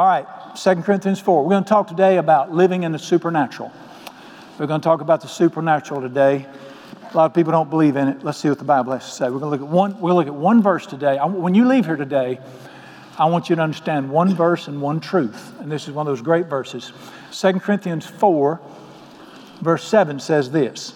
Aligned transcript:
All 0.00 0.06
right, 0.06 0.26
2 0.56 0.76
Corinthians 0.76 1.20
4. 1.20 1.44
We're 1.44 1.50
going 1.50 1.62
to 1.62 1.68
talk 1.68 1.86
today 1.86 2.16
about 2.16 2.50
living 2.50 2.84
in 2.84 2.92
the 2.92 2.98
supernatural. 2.98 3.70
We're 4.58 4.66
going 4.66 4.80
to 4.80 4.82
talk 4.82 5.02
about 5.02 5.20
the 5.20 5.28
supernatural 5.28 6.00
today. 6.00 6.46
A 7.12 7.14
lot 7.14 7.26
of 7.26 7.34
people 7.34 7.52
don't 7.52 7.68
believe 7.68 7.96
in 7.96 8.08
it. 8.08 8.24
Let's 8.24 8.38
see 8.38 8.48
what 8.48 8.56
the 8.56 8.64
Bible 8.64 8.94
has 8.94 9.04
to 9.04 9.10
say. 9.10 9.24
We're 9.26 9.40
going 9.40 9.58
to 9.58 9.58
look 9.58 9.60
at 9.60 9.66
one, 9.66 10.00
we'll 10.00 10.14
look 10.14 10.26
at 10.26 10.34
one 10.34 10.62
verse 10.62 10.86
today. 10.86 11.18
I, 11.18 11.26
when 11.26 11.54
you 11.54 11.68
leave 11.68 11.84
here 11.84 11.96
today, 11.96 12.40
I 13.18 13.26
want 13.26 13.50
you 13.50 13.56
to 13.56 13.60
understand 13.60 14.10
one 14.10 14.34
verse 14.34 14.68
and 14.68 14.80
one 14.80 15.00
truth. 15.00 15.52
And 15.60 15.70
this 15.70 15.86
is 15.86 15.92
one 15.92 16.06
of 16.06 16.10
those 16.10 16.22
great 16.22 16.46
verses. 16.46 16.94
2 17.32 17.60
Corinthians 17.60 18.06
4, 18.06 18.58
verse 19.60 19.84
7 19.84 20.18
says 20.18 20.50
this 20.50 20.94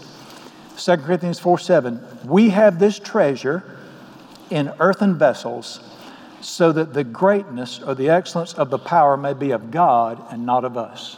2 0.79 0.96
Corinthians 0.96 1.39
4 1.39 1.59
7. 1.59 2.00
We 2.25 2.48
have 2.48 2.79
this 2.79 2.98
treasure 2.98 3.64
in 4.48 4.73
earthen 4.80 5.18
vessels 5.18 5.80
so 6.45 6.72
that 6.72 6.92
the 6.92 7.04
greatness 7.04 7.80
or 7.80 7.95
the 7.95 8.11
excellence 8.11 8.52
of 8.54 8.70
the 8.70 8.79
power 8.79 9.16
may 9.16 9.32
be 9.32 9.52
of 9.52 9.70
God 9.70 10.22
and 10.30 10.44
not 10.44 10.64
of 10.64 10.76
us. 10.76 11.16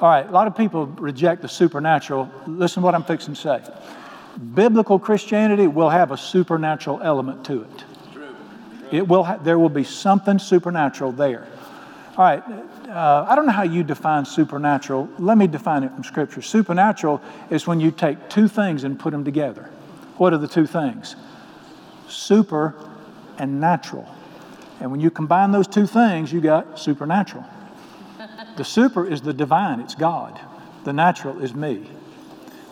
All 0.00 0.08
right, 0.08 0.26
a 0.26 0.30
lot 0.32 0.46
of 0.46 0.56
people 0.56 0.86
reject 0.86 1.42
the 1.42 1.48
supernatural. 1.48 2.30
Listen 2.46 2.80
to 2.80 2.84
what 2.84 2.94
I'm 2.94 3.04
fixing 3.04 3.34
to 3.34 3.40
say. 3.40 3.62
Biblical 4.54 4.98
Christianity 4.98 5.66
will 5.66 5.90
have 5.90 6.10
a 6.10 6.16
supernatural 6.16 7.00
element 7.02 7.44
to 7.46 7.62
it. 7.62 7.84
It 8.90 9.06
will 9.06 9.24
ha- 9.24 9.36
there 9.36 9.58
will 9.58 9.68
be 9.68 9.84
something 9.84 10.38
supernatural 10.38 11.12
there. 11.12 11.46
All 12.16 12.24
right, 12.24 12.42
uh, 12.88 13.26
I 13.28 13.36
don't 13.36 13.46
know 13.46 13.52
how 13.52 13.62
you 13.62 13.84
define 13.84 14.24
supernatural. 14.24 15.08
Let 15.18 15.38
me 15.38 15.46
define 15.46 15.84
it 15.84 15.92
from 15.92 16.02
Scripture. 16.02 16.42
Supernatural 16.42 17.22
is 17.50 17.66
when 17.66 17.78
you 17.78 17.90
take 17.90 18.28
two 18.28 18.48
things 18.48 18.84
and 18.84 18.98
put 18.98 19.12
them 19.12 19.24
together. 19.24 19.70
What 20.16 20.32
are 20.32 20.38
the 20.38 20.48
two 20.48 20.66
things? 20.66 21.14
Super 22.08 22.74
and 23.38 23.60
natural. 23.60 24.08
And 24.80 24.90
when 24.90 25.00
you 25.00 25.10
combine 25.10 25.52
those 25.52 25.68
two 25.68 25.86
things, 25.86 26.32
you 26.32 26.40
got 26.40 26.78
supernatural. 26.78 27.44
The 28.56 28.64
super 28.64 29.06
is 29.06 29.22
the 29.22 29.32
divine, 29.32 29.80
it's 29.80 29.94
God. 29.94 30.40
The 30.84 30.92
natural 30.92 31.40
is 31.40 31.54
me. 31.54 31.88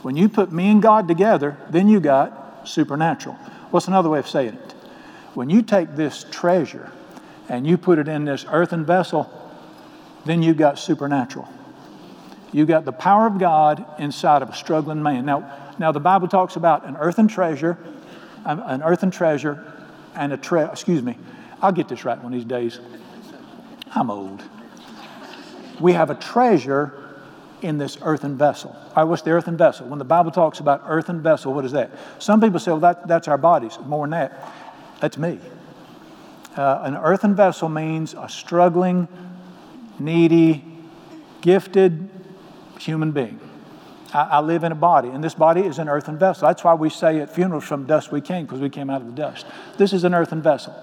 When 0.02 0.17
you 0.17 0.28
put 0.28 0.50
me 0.50 0.70
and 0.70 0.83
God 0.83 1.08
together, 1.08 1.56
then 1.70 1.89
you 1.89 2.00
got 2.00 2.69
supernatural. 2.69 3.34
What's 3.70 3.86
another 3.89 4.08
way 4.08 4.19
of 4.19 4.28
saying 4.28 4.55
it? 4.55 4.72
When 5.34 5.48
you 5.48 5.62
take 5.62 5.94
this 5.94 6.27
treasure 6.30 6.91
and 7.48 7.67
you 7.67 7.78
put 7.78 7.98
it 7.98 8.08
in 8.08 8.24
this 8.24 8.45
earthen 8.50 8.84
vessel, 8.84 9.30
then 10.24 10.42
you 10.42 10.55
got 10.55 10.78
supernatural. 10.78 11.48
You 12.52 12.67
got 12.67 12.84
the 12.84 12.92
power 12.92 13.27
of 13.27 13.39
God 13.39 13.84
inside 13.98 14.42
of 14.42 14.48
a 14.48 14.55
struggling 14.55 15.02
man. 15.02 15.24
Now, 15.24 15.74
now 15.78 15.92
the 15.92 16.00
Bible 16.00 16.28
talks 16.28 16.56
about 16.56 16.84
an 16.84 16.97
earthen 16.97 17.28
treasure, 17.28 17.78
an 18.45 18.83
earthen 18.83 19.11
treasure, 19.11 19.80
and 20.14 20.33
a 20.33 20.36
tre. 20.36 20.64
Excuse 20.64 21.03
me, 21.03 21.16
I'll 21.61 21.72
get 21.72 21.89
this 21.89 22.05
right 22.05 22.19
one 22.19 22.33
of 22.33 22.39
these 22.39 22.48
days. 22.48 22.80
I'm 23.94 24.11
old 24.11 24.42
we 25.80 25.94
have 25.94 26.11
a 26.11 26.14
treasure 26.14 26.92
in 27.62 27.78
this 27.78 27.98
earthen 28.02 28.36
vessel. 28.36 28.70
All 28.70 28.92
right, 28.97 29.05
what's 29.05 29.22
the 29.22 29.30
earthen 29.30 29.56
vessel? 29.56 29.86
When 29.86 29.98
the 29.98 30.05
Bible 30.05 30.30
talks 30.30 30.61
about 30.61 30.83
earthen 30.86 31.22
vessel, 31.22 31.52
what 31.52 31.64
is 31.64 31.72
that? 31.72 31.91
Some 32.19 32.41
people 32.41 32.61
say, 32.61 32.70
well, 32.70 32.80
that, 32.80 33.08
that's 33.08 33.28
our 33.28 33.39
bodies. 33.39 33.78
More 33.84 34.06
than 34.06 34.12
that, 34.12 34.52
that's 35.00 35.19
me. 35.19 35.39
Uh, 36.56 36.80
an 36.84 36.97
earthen 36.97 37.34
vessel 37.34 37.69
means 37.69 38.14
a 38.14 38.28
struggling, 38.28 39.08
needy, 39.98 40.64
gifted 41.41 42.08
human 42.78 43.12
being. 43.12 43.39
I, 44.12 44.22
I, 44.22 44.41
live 44.41 44.64
in 44.64 44.72
a 44.72 44.77
body, 44.77 45.08
and 45.08 45.22
this 45.22 45.34
body 45.34 45.61
is 45.61 45.78
an 45.78 45.89
earthen 45.89 46.19
vessel. 46.19 46.48
That's 46.48 46.64
why 46.64 46.75
we 46.75 46.91
say 46.91 47.20
at 47.20 47.34
funerals, 47.34 47.64
from 47.64 47.86
dust 47.86 48.12
we 48.12 48.20
came, 48.20 48.44
because 48.44 48.61
we 48.61 48.70
came 48.70 48.91
out 48.91 49.00
of 49.00 49.06
the 49.06 49.12
dust. 49.12 49.47
This 49.78 49.92
is 49.92 50.05
an 50.05 50.14
earthen 50.14 50.42
vessel. 50.42 50.75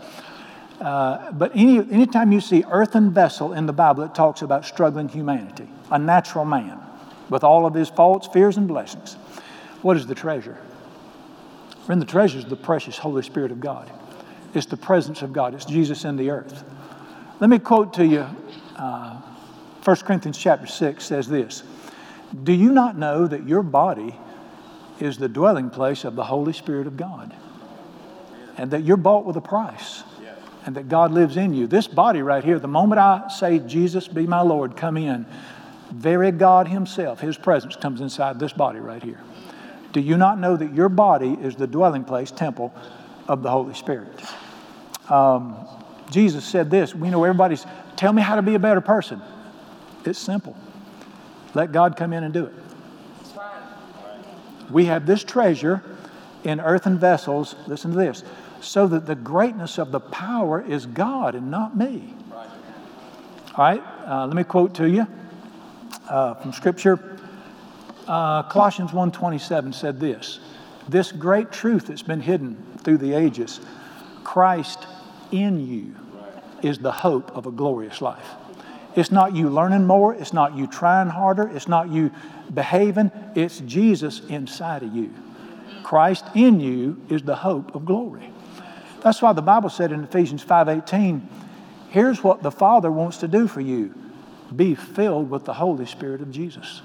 Uh, 0.79 1.31
but 1.31 1.51
any, 1.55 1.79
anytime 1.91 2.31
you 2.31 2.39
see 2.39 2.63
earthen 2.69 3.11
vessel 3.11 3.53
in 3.53 3.65
the 3.65 3.73
Bible, 3.73 4.03
it 4.03 4.13
talks 4.13 4.41
about 4.41 4.65
struggling 4.65 5.09
humanity, 5.09 5.67
a 5.91 5.97
natural 5.97 6.45
man 6.45 6.79
with 7.29 7.43
all 7.43 7.65
of 7.65 7.73
his 7.73 7.89
faults, 7.89 8.27
fears, 8.27 8.57
and 8.57 8.67
blessings. 8.67 9.15
What 9.81 9.97
is 9.97 10.07
the 10.07 10.15
treasure? 10.15 10.57
Friend, 11.85 12.01
the 12.01 12.05
treasure 12.05 12.37
is 12.37 12.45
the 12.45 12.55
precious 12.55 12.97
Holy 12.97 13.23
Spirit 13.23 13.51
of 13.51 13.59
God. 13.59 13.91
It's 14.53 14.65
the 14.65 14.77
presence 14.77 15.21
of 15.21 15.33
God. 15.33 15.53
It's 15.53 15.65
Jesus 15.65 16.05
in 16.05 16.15
the 16.15 16.29
earth. 16.29 16.63
Let 17.39 17.49
me 17.49 17.59
quote 17.59 17.93
to 17.93 18.05
you 18.05 18.25
uh, 18.75 19.21
1 19.83 19.95
Corinthians 19.97 20.37
chapter 20.37 20.67
6 20.67 21.05
says 21.05 21.27
this 21.27 21.63
Do 22.43 22.53
you 22.53 22.71
not 22.71 22.97
know 22.97 23.27
that 23.27 23.47
your 23.47 23.63
body 23.63 24.17
is 24.99 25.17
the 25.17 25.29
dwelling 25.29 25.69
place 25.69 26.03
of 26.03 26.15
the 26.15 26.23
Holy 26.23 26.53
Spirit 26.53 26.87
of 26.87 26.97
God? 26.97 27.33
And 28.57 28.71
that 28.71 28.83
you're 28.83 28.97
bought 28.97 29.25
with 29.25 29.35
a 29.35 29.41
price 29.41 30.03
and 30.67 30.75
that 30.75 30.89
God 30.89 31.13
lives 31.13 31.37
in 31.37 31.53
you. 31.53 31.65
This 31.65 31.87
body 31.87 32.21
right 32.21 32.43
here, 32.43 32.59
the 32.59 32.67
moment 32.67 32.99
I 32.99 33.29
say, 33.29 33.59
Jesus, 33.59 34.09
be 34.09 34.27
my 34.27 34.41
Lord, 34.41 34.75
come 34.75 34.97
in, 34.97 35.25
very 35.93 36.29
God 36.31 36.67
Himself, 36.67 37.21
His 37.21 37.37
presence 37.37 37.77
comes 37.77 38.01
inside 38.01 38.37
this 38.37 38.51
body 38.51 38.79
right 38.79 39.01
here. 39.01 39.21
Do 39.93 40.01
you 40.01 40.17
not 40.17 40.39
know 40.39 40.57
that 40.57 40.73
your 40.73 40.89
body 40.89 41.37
is 41.41 41.55
the 41.55 41.67
dwelling 41.67 42.03
place, 42.03 42.31
temple 42.31 42.73
of 43.29 43.43
the 43.43 43.49
Holy 43.49 43.73
Spirit? 43.75 44.11
Um, 45.09 45.55
Jesus 46.11 46.43
said 46.43 46.69
this. 46.69 46.93
We 46.93 47.09
know 47.09 47.23
everybody's, 47.23 47.65
tell 47.95 48.11
me 48.11 48.21
how 48.21 48.35
to 48.35 48.41
be 48.41 48.55
a 48.55 48.59
better 48.59 48.81
person. 48.81 49.21
It's 50.03 50.19
simple. 50.19 50.55
Let 51.57 51.71
God 51.71 51.97
come 51.97 52.13
in 52.13 52.23
and 52.23 52.31
do 52.31 52.45
it. 52.45 52.53
We 54.69 54.85
have 54.85 55.07
this 55.07 55.23
treasure 55.23 55.81
in 56.43 56.59
earthen 56.59 56.99
vessels. 56.99 57.55
Listen 57.65 57.89
to 57.91 57.97
this 57.97 58.23
so 58.61 58.85
that 58.85 59.07
the 59.07 59.15
greatness 59.15 59.79
of 59.79 59.91
the 59.91 59.99
power 59.99 60.61
is 60.61 60.85
God 60.85 61.33
and 61.33 61.49
not 61.49 61.75
me. 61.75 62.13
All 62.31 62.45
right, 63.57 63.81
uh, 64.05 64.27
let 64.27 64.35
me 64.35 64.43
quote 64.43 64.75
to 64.75 64.87
you 64.87 65.07
uh, 66.07 66.35
from 66.35 66.53
Scripture. 66.53 67.17
Uh, 68.07 68.43
Colossians 68.43 68.91
1.27 68.91 69.73
said 69.73 69.99
this, 69.99 70.39
This 70.87 71.11
great 71.11 71.51
truth 71.51 71.87
that's 71.87 72.03
been 72.03 72.21
hidden 72.21 72.63
through 72.83 72.99
the 72.99 73.13
ages, 73.13 73.61
Christ 74.23 74.85
in 75.31 75.67
you 75.67 75.95
is 76.61 76.77
the 76.77 76.91
hope 76.91 77.35
of 77.35 77.47
a 77.47 77.51
glorious 77.51 77.99
life. 77.99 78.35
It's 78.95 79.11
not 79.11 79.35
you 79.35 79.49
learning 79.49 79.85
more, 79.85 80.13
it's 80.15 80.33
not 80.33 80.55
you 80.55 80.65
trying 80.65 81.09
harder, 81.09 81.47
it's 81.47 81.67
not 81.67 81.89
you 81.89 82.11
behaving, 82.53 83.11
it's 83.35 83.59
Jesus 83.59 84.21
inside 84.27 84.83
of 84.83 84.95
you. 84.95 85.13
Christ 85.83 86.25
in 86.33 86.59
you 86.59 86.99
is 87.09 87.21
the 87.21 87.35
hope 87.35 87.75
of 87.75 87.85
glory. 87.85 88.31
That's 89.01 89.21
why 89.21 89.33
the 89.33 89.41
Bible 89.41 89.69
said 89.69 89.91
in 89.91 90.03
Ephesians 90.03 90.43
5:18, 90.43 91.21
here's 91.89 92.23
what 92.23 92.41
the 92.41 92.51
Father 92.51 92.91
wants 92.91 93.17
to 93.17 93.27
do 93.27 93.47
for 93.47 93.61
you. 93.61 93.93
Be 94.55 94.75
filled 94.75 95.29
with 95.29 95.45
the 95.45 95.53
Holy 95.53 95.85
Spirit 95.85 96.21
of 96.21 96.31
Jesus. 96.31 96.81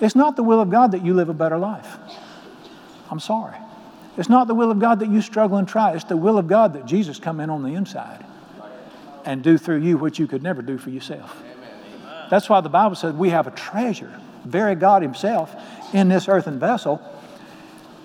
It's 0.00 0.14
not 0.14 0.36
the 0.36 0.42
will 0.42 0.60
of 0.60 0.70
God 0.70 0.92
that 0.92 1.04
you 1.04 1.12
live 1.12 1.28
a 1.28 1.34
better 1.34 1.58
life. 1.58 1.98
I'm 3.10 3.20
sorry. 3.20 3.56
It's 4.16 4.28
not 4.28 4.46
the 4.46 4.54
will 4.54 4.70
of 4.70 4.78
God 4.78 5.00
that 5.00 5.10
you 5.10 5.20
struggle 5.20 5.58
and 5.58 5.66
try. 5.66 5.92
It's 5.92 6.04
the 6.04 6.16
will 6.16 6.38
of 6.38 6.46
God 6.46 6.74
that 6.74 6.86
Jesus 6.86 7.18
come 7.18 7.40
in 7.40 7.50
on 7.50 7.62
the 7.62 7.74
inside 7.74 8.24
and 9.24 9.42
do 9.42 9.58
through 9.58 9.78
you 9.78 9.98
what 9.98 10.18
you 10.18 10.26
could 10.26 10.42
never 10.42 10.62
do 10.62 10.78
for 10.78 10.90
yourself. 10.90 11.42
That's 12.30 12.48
why 12.48 12.60
the 12.60 12.68
Bible 12.68 12.94
says 12.94 13.14
we 13.14 13.30
have 13.30 13.46
a 13.46 13.50
treasure, 13.50 14.18
very 14.44 14.74
God 14.74 15.02
Himself, 15.02 15.54
in 15.92 16.08
this 16.08 16.28
earthen 16.28 16.58
vessel 16.58 17.02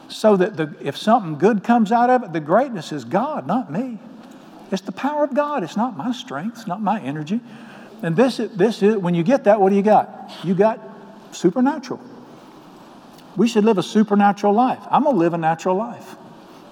so 0.08 0.38
that 0.38 0.56
the, 0.56 0.74
if 0.82 0.98
something 0.98 1.38
good 1.38 1.64
comes 1.64 1.92
out 1.92 2.10
of 2.10 2.24
it, 2.24 2.34
the 2.34 2.40
greatness 2.40 2.92
is 2.92 3.06
God, 3.06 3.48
not 3.48 3.72
me. 3.72 4.00
It's 4.72 4.82
the 4.82 4.92
power 4.92 5.24
of 5.24 5.34
God. 5.34 5.64
It's 5.64 5.78
not 5.78 5.96
my 5.98 6.12
strength, 6.12 6.58
it's 6.58 6.68
not 6.68 6.82
my 6.82 7.00
energy. 7.02 7.40
And 8.02 8.16
this, 8.16 8.38
this 8.38 8.84
is, 8.84 8.98
when 8.98 9.16
you 9.16 9.24
get 9.24 9.46
that, 9.46 9.60
what 9.60 9.70
do 9.70 9.76
you 9.76 9.82
got? 9.82 10.32
You 10.44 10.54
got 10.54 10.80
supernatural. 11.32 12.02
We 13.36 13.48
should 13.48 13.66
live 13.66 13.78
a 13.78 13.84
supernatural 13.84 14.54
life. 14.54 14.80
I'm 14.90 15.04
going 15.04 15.16
to 15.16 15.20
live 15.20 15.34
a 15.34 15.38
natural 15.38 15.76
life, 15.76 16.16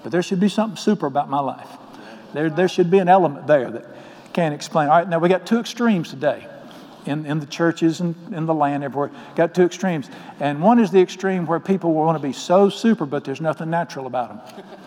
but 0.02 0.12
there 0.12 0.22
should 0.22 0.40
be 0.40 0.48
something 0.48 0.76
super 0.76 1.06
about 1.06 1.28
my 1.28 1.40
life. 1.40 1.68
There, 2.32 2.50
there 2.50 2.68
should 2.68 2.90
be 2.90 2.98
an 2.98 3.08
element 3.08 3.46
there 3.46 3.70
that 3.70 3.84
can't 4.34 4.54
explain. 4.54 4.88
All 4.88 4.98
right, 4.98 5.08
now 5.08 5.18
we 5.18 5.30
got 5.30 5.46
two 5.46 5.58
extremes 5.58 6.10
today 6.10 6.46
in, 7.06 7.24
in 7.24 7.40
the 7.40 7.46
churches 7.46 8.00
and 8.00 8.14
in 8.34 8.46
the 8.46 8.54
land 8.54 8.84
everywhere. 8.84 9.10
Got 9.36 9.54
two 9.54 9.62
extremes. 9.62 10.10
And 10.40 10.60
one 10.60 10.78
is 10.78 10.90
the 10.90 11.00
extreme 11.00 11.46
where 11.46 11.60
people 11.60 11.94
want 11.94 12.20
to 12.20 12.22
be 12.22 12.32
so 12.32 12.68
super, 12.68 13.06
but 13.06 13.24
there's 13.24 13.40
nothing 13.40 13.70
natural 13.70 14.06
about 14.06 14.46
them. 14.46 14.64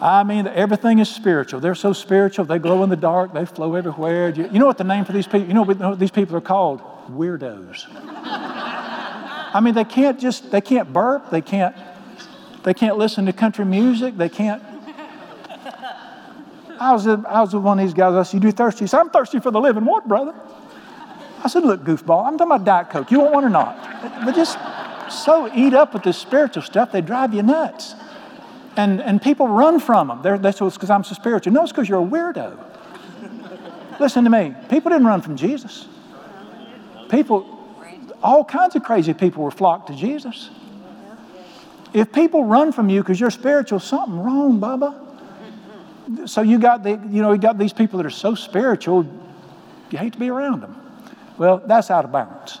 I 0.00 0.24
mean, 0.24 0.48
everything 0.48 0.98
is 0.98 1.08
spiritual. 1.08 1.60
They're 1.60 1.76
so 1.76 1.92
spiritual. 1.92 2.44
They 2.44 2.58
glow 2.58 2.82
in 2.82 2.90
the 2.90 2.96
dark. 2.96 3.32
They 3.32 3.46
flow 3.46 3.76
everywhere. 3.76 4.30
You, 4.30 4.48
you 4.50 4.58
know 4.58 4.66
what 4.66 4.78
the 4.78 4.84
name 4.84 5.04
for 5.04 5.12
these 5.12 5.26
people? 5.26 5.46
You 5.46 5.54
know 5.54 5.62
what 5.62 5.98
these 5.98 6.10
people 6.10 6.36
are 6.36 6.40
called? 6.40 6.80
Weirdos. 7.08 7.86
I 9.54 9.60
mean, 9.62 9.74
they 9.74 9.84
can't 9.84 10.18
just 10.18 10.50
they 10.50 10.60
can't 10.60 10.92
burp. 10.92 11.30
They 11.30 11.40
can't 11.40 11.76
they 12.64 12.74
can't 12.74 12.98
listen 12.98 13.26
to 13.26 13.32
country 13.32 13.64
music. 13.64 14.16
They 14.16 14.28
can't 14.28 14.60
I 16.82 16.92
was, 16.92 17.06
was 17.06 17.54
with 17.54 17.62
one 17.62 17.78
of 17.78 17.86
these 17.86 17.94
guys. 17.94 18.14
I 18.14 18.22
said, 18.24 18.34
You 18.34 18.50
do 18.50 18.52
thirsty? 18.52 18.80
He 18.80 18.86
said, 18.88 18.98
I'm 18.98 19.10
thirsty 19.10 19.38
for 19.38 19.52
the 19.52 19.60
living 19.60 19.84
water, 19.84 20.08
brother. 20.08 20.34
I 21.44 21.48
said, 21.48 21.62
Look, 21.62 21.84
goofball, 21.84 22.26
I'm 22.26 22.36
talking 22.36 22.52
about 22.52 22.64
Diet 22.64 22.90
Coke. 22.90 23.10
You 23.12 23.20
want 23.20 23.32
one 23.34 23.44
or 23.44 23.50
not? 23.50 24.24
But 24.24 24.34
just 24.34 24.58
so 25.08 25.48
eat 25.54 25.74
up 25.74 25.94
with 25.94 26.02
this 26.02 26.18
spiritual 26.18 26.62
stuff, 26.62 26.90
they 26.90 27.00
drive 27.00 27.34
you 27.34 27.42
nuts. 27.42 27.94
And, 28.76 29.00
and 29.00 29.22
people 29.22 29.46
run 29.46 29.78
from 29.78 30.08
them. 30.08 30.22
They're, 30.22 30.38
that's 30.38 30.58
because 30.58 30.90
I'm 30.90 31.04
so 31.04 31.14
spiritual. 31.14 31.52
No, 31.52 31.62
it's 31.62 31.72
because 31.72 31.88
you're 31.88 32.02
a 32.02 32.06
weirdo. 32.06 32.58
Listen 34.00 34.24
to 34.24 34.30
me. 34.30 34.54
People 34.68 34.90
didn't 34.90 35.06
run 35.06 35.20
from 35.20 35.36
Jesus. 35.36 35.86
People, 37.10 37.46
all 38.22 38.44
kinds 38.44 38.74
of 38.74 38.82
crazy 38.82 39.14
people 39.14 39.44
were 39.44 39.50
flocked 39.50 39.88
to 39.88 39.94
Jesus. 39.94 40.50
If 41.92 42.10
people 42.10 42.44
run 42.44 42.72
from 42.72 42.88
you 42.88 43.02
because 43.02 43.20
you're 43.20 43.30
spiritual, 43.30 43.78
something 43.78 44.18
wrong, 44.18 44.58
Bubba. 44.58 45.01
So 46.26 46.42
you 46.42 46.58
got 46.58 46.82
the, 46.82 46.90
you 46.90 47.22
know, 47.22 47.32
you 47.32 47.38
got 47.38 47.58
these 47.58 47.72
people 47.72 47.98
that 47.98 48.06
are 48.06 48.10
so 48.10 48.34
spiritual, 48.34 49.06
you 49.90 49.98
hate 49.98 50.12
to 50.14 50.18
be 50.18 50.28
around 50.28 50.62
them. 50.62 50.76
Well, 51.38 51.62
that's 51.64 51.90
out 51.90 52.04
of 52.04 52.12
balance. 52.12 52.58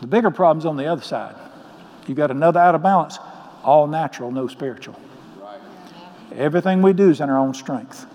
The 0.00 0.06
bigger 0.06 0.30
problem's 0.30 0.66
on 0.66 0.76
the 0.76 0.86
other 0.86 1.02
side. 1.02 1.34
You 2.06 2.14
got 2.14 2.30
another 2.30 2.60
out 2.60 2.74
of 2.74 2.82
balance, 2.82 3.18
all 3.62 3.86
natural, 3.86 4.30
no 4.30 4.46
spiritual. 4.48 4.98
Right. 5.40 5.60
Everything 6.34 6.82
we 6.82 6.92
do 6.92 7.10
is 7.10 7.20
in 7.20 7.30
our 7.30 7.38
own 7.38 7.54
strength. 7.54 8.06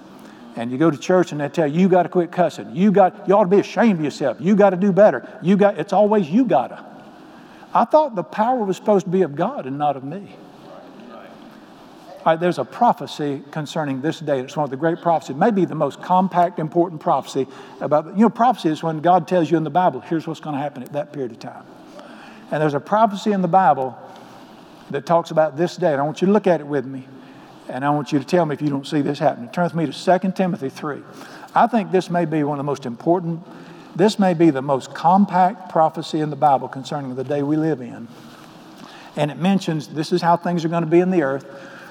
And 0.55 0.71
you 0.71 0.77
go 0.77 0.91
to 0.91 0.97
church 0.97 1.31
and 1.31 1.39
they 1.39 1.49
tell 1.49 1.67
you, 1.67 1.81
you 1.81 1.89
got 1.89 2.03
to 2.03 2.09
quit 2.09 2.31
cussing. 2.31 2.75
You 2.75 2.91
got, 2.91 3.27
you 3.27 3.35
ought 3.35 3.45
to 3.45 3.49
be 3.49 3.59
ashamed 3.59 3.99
of 3.99 4.05
yourself. 4.05 4.37
You 4.39 4.55
got 4.55 4.71
to 4.71 4.77
do 4.77 4.91
better. 4.91 5.27
You 5.41 5.55
got, 5.55 5.79
it's 5.79 5.93
always 5.93 6.29
you 6.29 6.45
gotta. 6.45 6.85
I 7.73 7.85
thought 7.85 8.15
the 8.15 8.23
power 8.23 8.63
was 8.63 8.75
supposed 8.75 9.05
to 9.05 9.11
be 9.11 9.21
of 9.21 9.35
God 9.35 9.65
and 9.65 9.77
not 9.77 9.95
of 9.95 10.03
me. 10.03 10.35
There's 12.39 12.59
a 12.59 12.65
prophecy 12.65 13.43
concerning 13.51 14.01
this 14.01 14.19
day. 14.19 14.39
It's 14.39 14.55
one 14.55 14.63
of 14.63 14.69
the 14.69 14.77
great 14.77 15.01
prophecies, 15.01 15.35
maybe 15.35 15.65
the 15.65 15.75
most 15.75 16.01
compact, 16.01 16.59
important 16.59 17.01
prophecy 17.01 17.47
about, 17.79 18.17
you 18.17 18.23
know, 18.23 18.29
prophecy 18.29 18.69
is 18.69 18.83
when 18.83 18.99
God 18.99 19.27
tells 19.27 19.49
you 19.49 19.57
in 19.57 19.63
the 19.63 19.69
Bible, 19.69 20.01
here's 20.01 20.27
what's 20.27 20.39
going 20.39 20.55
to 20.55 20.61
happen 20.61 20.83
at 20.83 20.93
that 20.93 21.13
period 21.13 21.31
of 21.31 21.39
time. 21.39 21.65
And 22.51 22.61
there's 22.61 22.73
a 22.73 22.79
prophecy 22.79 23.31
in 23.31 23.41
the 23.41 23.47
Bible 23.47 23.97
that 24.89 25.05
talks 25.05 25.31
about 25.31 25.57
this 25.57 25.77
day. 25.77 25.91
And 25.93 26.01
I 26.01 26.03
want 26.03 26.21
you 26.21 26.27
to 26.27 26.33
look 26.33 26.47
at 26.47 26.59
it 26.59 26.67
with 26.67 26.85
me. 26.85 27.07
And 27.69 27.85
I 27.85 27.89
want 27.91 28.11
you 28.11 28.19
to 28.19 28.25
tell 28.25 28.45
me 28.45 28.53
if 28.53 28.61
you 28.61 28.69
don't 28.69 28.85
see 28.85 29.01
this 29.01 29.19
happening. 29.19 29.49
Turn 29.49 29.63
with 29.63 29.73
me 29.73 29.85
to 29.85 30.19
2 30.19 30.31
Timothy 30.33 30.69
3. 30.69 31.01
I 31.55 31.67
think 31.67 31.91
this 31.91 32.09
may 32.09 32.25
be 32.25 32.43
one 32.43 32.59
of 32.59 32.65
the 32.65 32.69
most 32.69 32.85
important, 32.85 33.45
this 33.95 34.19
may 34.19 34.33
be 34.33 34.49
the 34.49 34.61
most 34.61 34.93
compact 34.93 35.69
prophecy 35.69 36.19
in 36.19 36.29
the 36.29 36.35
Bible 36.35 36.67
concerning 36.67 37.15
the 37.15 37.23
day 37.23 37.43
we 37.43 37.57
live 37.57 37.81
in. 37.81 38.07
And 39.15 39.31
it 39.31 39.37
mentions 39.37 39.87
this 39.87 40.11
is 40.11 40.21
how 40.21 40.37
things 40.37 40.63
are 40.63 40.69
going 40.69 40.83
to 40.83 40.89
be 40.89 40.99
in 40.99 41.11
the 41.11 41.23
earth. 41.23 41.45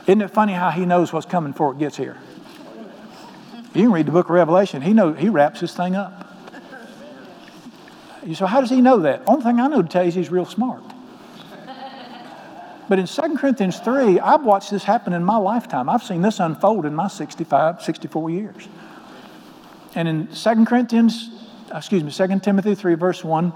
Isn't 0.07 0.23
it 0.23 0.31
funny 0.31 0.53
how 0.53 0.71
he 0.71 0.87
knows 0.87 1.13
what's 1.13 1.27
coming 1.27 1.53
before 1.53 1.73
it 1.73 1.79
gets 1.79 1.97
here? 1.97 2.17
You 3.75 3.83
can 3.83 3.93
read 3.93 4.07
the 4.07 4.13
book 4.13 4.27
of 4.27 4.33
Revelation. 4.33 4.83
He 4.83 4.93
knows 4.93 5.19
he 5.19 5.29
wraps 5.29 5.61
this 5.61 5.75
thing 5.75 5.95
up. 5.95 6.27
You 8.25 8.35
So 8.35 8.47
how 8.47 8.61
does 8.61 8.71
he 8.71 8.81
know 8.81 8.99
that? 9.01 9.23
Only 9.27 9.45
thing 9.45 9.61
I 9.61 9.69
know 9.69 9.83
to 9.83 9.89
tell 9.89 10.03
you 10.03 10.09
is 10.09 10.15
he's 10.15 10.31
real 10.31 10.45
smart. 10.45 10.83
But 12.89 12.99
in 12.99 13.07
2 13.07 13.37
Corinthians 13.37 13.79
3, 13.79 14.19
I've 14.19 14.43
watched 14.43 14.73
this 14.73 14.83
happen 14.83 15.13
in 15.13 15.25
my 15.25 15.37
lifetime. 15.37 15.89
I've 15.89 16.03
seen 16.03 16.23
this 16.23 16.41
unfold 16.41 16.85
in 16.85 16.95
my 16.95 17.07
65, 17.07 17.81
64 17.83 18.31
years. 18.31 18.69
And 19.95 20.09
in 20.09 20.27
2 20.27 20.65
Corinthians, 20.65 21.31
excuse 21.73 22.03
me, 22.03 22.11
2 22.11 22.41
Timothy 22.41 22.75
3, 22.75 22.95
verse 22.95 23.23
1, 23.23 23.53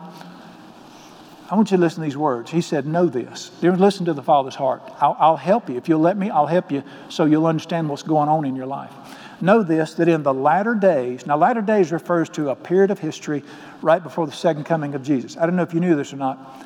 I 1.50 1.56
want 1.56 1.70
you 1.70 1.76
to 1.76 1.80
listen 1.80 2.00
to 2.02 2.04
these 2.04 2.16
words. 2.16 2.50
He 2.50 2.62
said, 2.62 2.86
Know 2.86 3.06
this. 3.06 3.50
Listen 3.62 4.06
to 4.06 4.14
the 4.14 4.22
Father's 4.22 4.54
heart. 4.54 4.82
I'll, 5.00 5.16
I'll 5.18 5.36
help 5.36 5.68
you. 5.68 5.76
If 5.76 5.88
you'll 5.88 6.00
let 6.00 6.16
me, 6.16 6.30
I'll 6.30 6.46
help 6.46 6.72
you 6.72 6.82
so 7.10 7.26
you'll 7.26 7.46
understand 7.46 7.88
what's 7.88 8.02
going 8.02 8.28
on 8.28 8.46
in 8.46 8.56
your 8.56 8.66
life. 8.66 8.92
Know 9.40 9.62
this 9.62 9.94
that 9.94 10.08
in 10.08 10.22
the 10.22 10.32
latter 10.32 10.74
days, 10.74 11.26
now, 11.26 11.36
latter 11.36 11.60
days 11.60 11.92
refers 11.92 12.30
to 12.30 12.50
a 12.50 12.56
period 12.56 12.90
of 12.90 12.98
history 12.98 13.42
right 13.82 14.02
before 14.02 14.26
the 14.26 14.32
second 14.32 14.64
coming 14.64 14.94
of 14.94 15.02
Jesus. 15.02 15.36
I 15.36 15.44
don't 15.44 15.56
know 15.56 15.62
if 15.62 15.74
you 15.74 15.80
knew 15.80 15.96
this 15.96 16.12
or 16.14 16.16
not. 16.16 16.64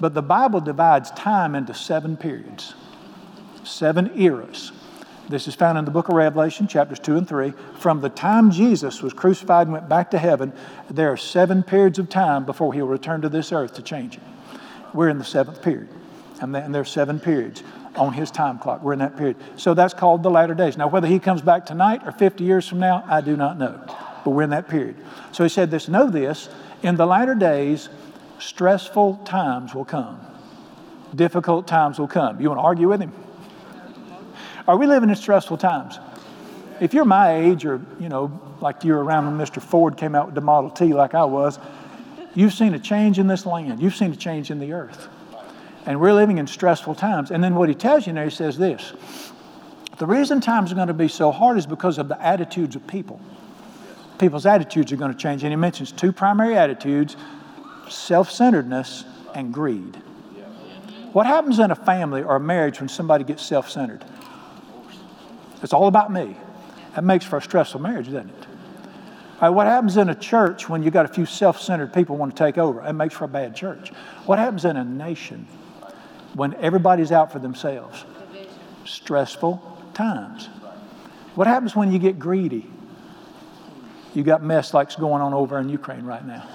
But 0.00 0.14
the 0.14 0.22
Bible 0.22 0.60
divides 0.60 1.10
time 1.12 1.54
into 1.54 1.74
seven 1.74 2.16
periods, 2.16 2.74
seven 3.64 4.10
eras. 4.18 4.72
This 5.30 5.46
is 5.46 5.54
found 5.54 5.78
in 5.78 5.84
the 5.84 5.92
book 5.92 6.08
of 6.08 6.16
Revelation, 6.16 6.66
chapters 6.66 6.98
2 6.98 7.16
and 7.16 7.28
3. 7.28 7.52
From 7.78 8.00
the 8.00 8.08
time 8.08 8.50
Jesus 8.50 9.00
was 9.00 9.12
crucified 9.12 9.68
and 9.68 9.72
went 9.72 9.88
back 9.88 10.10
to 10.10 10.18
heaven, 10.18 10.52
there 10.90 11.12
are 11.12 11.16
seven 11.16 11.62
periods 11.62 12.00
of 12.00 12.08
time 12.08 12.44
before 12.44 12.74
he'll 12.74 12.88
return 12.88 13.20
to 13.22 13.28
this 13.28 13.52
earth 13.52 13.74
to 13.74 13.82
change 13.82 14.16
it. 14.16 14.22
We're 14.92 15.08
in 15.08 15.18
the 15.18 15.24
seventh 15.24 15.62
period, 15.62 15.88
and 16.40 16.52
there 16.52 16.82
are 16.82 16.84
seven 16.84 17.20
periods 17.20 17.62
on 17.94 18.12
his 18.12 18.32
time 18.32 18.58
clock. 18.58 18.82
We're 18.82 18.94
in 18.94 18.98
that 18.98 19.16
period. 19.16 19.36
So 19.54 19.72
that's 19.72 19.94
called 19.94 20.24
the 20.24 20.30
latter 20.30 20.54
days. 20.54 20.76
Now, 20.76 20.88
whether 20.88 21.06
he 21.06 21.20
comes 21.20 21.42
back 21.42 21.64
tonight 21.64 22.02
or 22.04 22.10
50 22.10 22.42
years 22.42 22.66
from 22.66 22.80
now, 22.80 23.04
I 23.06 23.20
do 23.20 23.36
not 23.36 23.56
know. 23.56 23.80
But 24.24 24.30
we're 24.30 24.42
in 24.42 24.50
that 24.50 24.68
period. 24.68 24.96
So 25.30 25.44
he 25.44 25.48
said 25.48 25.70
this 25.70 25.86
Know 25.86 26.10
this, 26.10 26.48
in 26.82 26.96
the 26.96 27.06
latter 27.06 27.36
days, 27.36 27.88
stressful 28.40 29.20
times 29.24 29.76
will 29.76 29.84
come. 29.84 30.20
Difficult 31.14 31.68
times 31.68 32.00
will 32.00 32.08
come. 32.08 32.40
You 32.40 32.48
want 32.48 32.58
to 32.58 32.64
argue 32.64 32.88
with 32.88 33.00
him? 33.00 33.12
Are 34.70 34.76
we 34.76 34.86
living 34.86 35.10
in 35.10 35.16
stressful 35.16 35.56
times? 35.56 35.98
If 36.80 36.94
you're 36.94 37.04
my 37.04 37.34
age, 37.34 37.64
or 37.64 37.84
you 37.98 38.08
know, 38.08 38.40
like 38.60 38.84
you 38.84 38.92
were 38.92 39.02
around 39.02 39.26
when 39.26 39.44
Mr. 39.44 39.60
Ford 39.60 39.96
came 39.96 40.14
out 40.14 40.26
with 40.26 40.36
the 40.36 40.40
Model 40.40 40.70
T, 40.70 40.94
like 40.94 41.12
I 41.12 41.24
was, 41.24 41.58
you've 42.36 42.52
seen 42.54 42.72
a 42.74 42.78
change 42.78 43.18
in 43.18 43.26
this 43.26 43.44
land. 43.44 43.82
You've 43.82 43.96
seen 43.96 44.12
a 44.12 44.16
change 44.16 44.48
in 44.48 44.60
the 44.60 44.72
earth, 44.72 45.08
and 45.86 46.00
we're 46.00 46.12
living 46.12 46.38
in 46.38 46.46
stressful 46.46 46.94
times. 46.94 47.32
And 47.32 47.42
then 47.42 47.56
what 47.56 47.68
he 47.68 47.74
tells 47.74 48.06
you 48.06 48.12
there, 48.12 48.22
he 48.22 48.30
says 48.30 48.56
this: 48.58 48.92
the 49.98 50.06
reason 50.06 50.40
times 50.40 50.70
are 50.70 50.76
going 50.76 50.86
to 50.86 50.94
be 50.94 51.08
so 51.08 51.32
hard 51.32 51.58
is 51.58 51.66
because 51.66 51.98
of 51.98 52.06
the 52.06 52.24
attitudes 52.24 52.76
of 52.76 52.86
people. 52.86 53.20
People's 54.20 54.46
attitudes 54.46 54.92
are 54.92 54.96
going 54.96 55.12
to 55.12 55.18
change, 55.18 55.42
and 55.42 55.50
he 55.50 55.56
mentions 55.56 55.90
two 55.90 56.12
primary 56.12 56.56
attitudes 56.56 57.16
self 57.88 58.30
centeredness 58.30 59.04
and 59.34 59.52
greed. 59.52 59.96
What 61.12 61.26
happens 61.26 61.58
in 61.58 61.72
a 61.72 61.74
family 61.74 62.22
or 62.22 62.36
a 62.36 62.40
marriage 62.40 62.78
when 62.78 62.88
somebody 62.88 63.24
gets 63.24 63.44
self 63.44 63.68
centered? 63.68 64.04
It's 65.62 65.72
all 65.72 65.86
about 65.86 66.12
me. 66.12 66.36
That 66.94 67.04
makes 67.04 67.24
for 67.24 67.36
a 67.36 67.42
stressful 67.42 67.80
marriage, 67.80 68.06
doesn't 68.06 68.30
it? 68.30 68.46
Right, 69.40 69.48
what 69.48 69.66
happens 69.66 69.96
in 69.96 70.10
a 70.10 70.14
church 70.14 70.68
when 70.68 70.82
you 70.82 70.90
got 70.90 71.06
a 71.06 71.08
few 71.08 71.24
self 71.24 71.60
centered 71.60 71.94
people 71.94 72.16
want 72.16 72.36
to 72.36 72.44
take 72.44 72.58
over? 72.58 72.86
It 72.86 72.92
makes 72.92 73.14
for 73.14 73.24
a 73.24 73.28
bad 73.28 73.56
church. 73.56 73.90
What 74.26 74.38
happens 74.38 74.64
in 74.64 74.76
a 74.76 74.84
nation 74.84 75.46
when 76.34 76.54
everybody's 76.54 77.10
out 77.10 77.32
for 77.32 77.38
themselves? 77.38 78.04
Stressful 78.84 79.78
times. 79.94 80.48
What 81.34 81.46
happens 81.46 81.74
when 81.74 81.90
you 81.90 81.98
get 81.98 82.18
greedy? 82.18 82.68
You 84.14 84.24
got 84.24 84.42
mess 84.42 84.74
like's 84.74 84.96
going 84.96 85.22
on 85.22 85.32
over 85.32 85.58
in 85.58 85.68
Ukraine 85.68 86.04
right 86.04 86.26
now. 86.26 86.46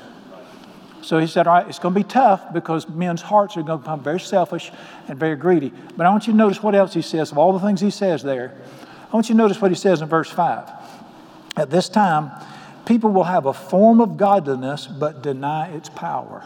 So 1.01 1.19
he 1.19 1.27
said, 1.27 1.47
All 1.47 1.53
right, 1.53 1.67
it's 1.67 1.79
going 1.79 1.93
to 1.93 1.99
be 1.99 2.03
tough 2.03 2.51
because 2.53 2.89
men's 2.89 3.21
hearts 3.21 3.55
are 3.57 3.63
going 3.63 3.79
to 3.79 3.83
become 3.83 4.03
very 4.03 4.19
selfish 4.19 4.71
and 5.07 5.17
very 5.17 5.35
greedy. 5.35 5.71
But 5.95 6.05
I 6.05 6.09
want 6.09 6.27
you 6.27 6.33
to 6.33 6.37
notice 6.37 6.61
what 6.61 6.75
else 6.75 6.93
he 6.93 7.01
says. 7.01 7.31
Of 7.31 7.37
all 7.37 7.53
the 7.53 7.59
things 7.59 7.79
he 7.79 7.91
says 7.91 8.23
there, 8.23 8.55
want 9.15 9.29
you 9.29 9.33
to 9.33 9.37
notice 9.37 9.61
what 9.61 9.71
he 9.71 9.75
says 9.75 10.01
in 10.01 10.07
verse 10.07 10.29
5. 10.29 10.69
At 11.57 11.69
this 11.69 11.89
time, 11.89 12.31
people 12.85 13.11
will 13.11 13.23
have 13.23 13.45
a 13.45 13.53
form 13.53 14.01
of 14.01 14.17
godliness 14.17 14.87
but 14.87 15.23
deny 15.23 15.69
its 15.73 15.89
power. 15.89 16.45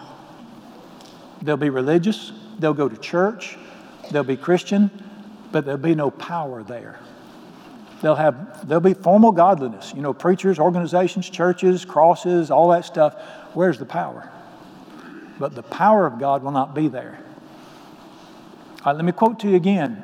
They'll 1.42 1.58
be 1.58 1.70
religious, 1.70 2.32
they'll 2.60 2.74
go 2.74 2.90
to 2.90 2.98
church, 2.98 3.58
they'll 4.12 4.24
be 4.24 4.38
Christian, 4.38 4.92
but 5.52 5.66
there'll 5.66 5.80
be 5.80 5.96
no 5.96 6.12
power 6.12 6.64
there. 6.64 7.00
They'll 8.02 8.16
have 8.16 8.68
there'll 8.68 8.82
be 8.82 8.94
formal 8.94 9.34
godliness, 9.34 9.94
you 9.94 10.02
know, 10.02 10.14
preachers, 10.14 10.60
organizations, 10.60 11.30
churches, 11.30 11.84
crosses, 11.84 12.50
all 12.50 12.70
that 12.70 12.86
stuff. 12.86 13.16
Where's 13.54 13.78
the 13.78 13.86
power? 13.86 14.32
but 15.40 15.56
the 15.56 15.64
power 15.64 16.06
of 16.06 16.20
God 16.20 16.44
will 16.44 16.52
not 16.52 16.76
be 16.76 16.90
there. 16.90 17.18
All 18.84 18.88
right, 18.88 18.96
let 18.96 19.06
me 19.06 19.14
quote 19.14 19.40
to 19.40 19.50
you 19.50 19.56
again. 19.56 20.04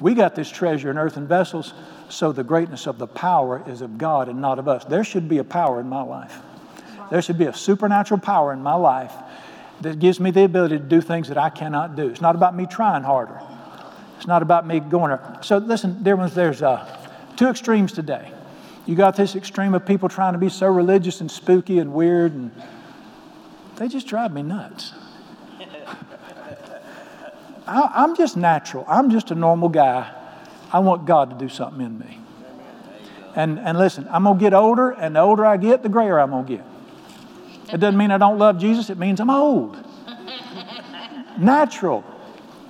We 0.00 0.14
got 0.14 0.34
this 0.34 0.50
treasure 0.50 0.90
in 0.90 0.98
earthen 0.98 1.26
vessels, 1.26 1.74
so 2.08 2.32
the 2.32 2.44
greatness 2.44 2.86
of 2.86 2.98
the 2.98 3.06
power 3.06 3.62
is 3.66 3.82
of 3.82 3.98
God 3.98 4.28
and 4.28 4.40
not 4.40 4.58
of 4.58 4.68
us. 4.68 4.84
There 4.84 5.04
should 5.04 5.28
be 5.28 5.38
a 5.38 5.44
power 5.44 5.80
in 5.80 5.88
my 5.88 6.02
life. 6.02 6.38
There 7.10 7.20
should 7.20 7.38
be 7.38 7.46
a 7.46 7.54
supernatural 7.54 8.20
power 8.20 8.52
in 8.52 8.62
my 8.62 8.74
life 8.74 9.12
that 9.80 9.98
gives 9.98 10.20
me 10.20 10.30
the 10.30 10.44
ability 10.44 10.78
to 10.78 10.84
do 10.84 11.00
things 11.00 11.28
that 11.28 11.38
I 11.38 11.50
cannot 11.50 11.96
do. 11.96 12.08
It's 12.08 12.20
not 12.20 12.34
about 12.34 12.54
me 12.54 12.66
trying 12.66 13.02
harder. 13.02 13.40
It's 14.16 14.26
not 14.26 14.42
about 14.42 14.66
me 14.66 14.80
going 14.80 15.10
there. 15.10 15.38
So 15.42 15.58
listen, 15.58 16.02
dear 16.02 16.16
ones, 16.16 16.34
there's 16.34 16.62
uh, 16.62 16.86
two 17.36 17.48
extremes 17.48 17.92
today. 17.92 18.32
You 18.86 18.94
got 18.94 19.16
this 19.16 19.34
extreme 19.34 19.74
of 19.74 19.86
people 19.86 20.08
trying 20.08 20.34
to 20.34 20.38
be 20.38 20.48
so 20.48 20.66
religious 20.66 21.20
and 21.20 21.30
spooky 21.30 21.78
and 21.78 21.92
weird 21.92 22.32
and 22.32 22.50
they 23.76 23.88
just 23.88 24.06
drive 24.06 24.32
me 24.32 24.42
nuts. 24.42 24.92
I, 27.70 28.04
am 28.04 28.16
just 28.16 28.36
natural. 28.36 28.84
I'm 28.88 29.10
just 29.10 29.30
a 29.30 29.34
normal 29.34 29.68
guy. 29.68 30.12
I 30.72 30.80
want 30.80 31.06
God 31.06 31.30
to 31.30 31.36
do 31.36 31.48
something 31.48 31.84
in 31.84 31.98
me. 31.98 32.18
And, 33.36 33.60
and 33.60 33.78
listen, 33.78 34.08
I'm 34.10 34.24
going 34.24 34.38
to 34.38 34.40
get 34.40 34.54
older, 34.54 34.90
and 34.90 35.14
the 35.14 35.20
older 35.20 35.46
I 35.46 35.56
get, 35.56 35.84
the 35.84 35.88
grayer 35.88 36.18
I'm 36.18 36.30
going 36.30 36.46
to 36.46 36.56
get. 36.56 36.64
It 37.72 37.78
doesn't 37.78 37.96
mean 37.96 38.10
I 38.10 38.18
don't 38.18 38.38
love 38.38 38.58
Jesus, 38.58 38.90
it 38.90 38.98
means 38.98 39.20
I'm 39.20 39.30
old. 39.30 39.76
natural. 41.38 42.04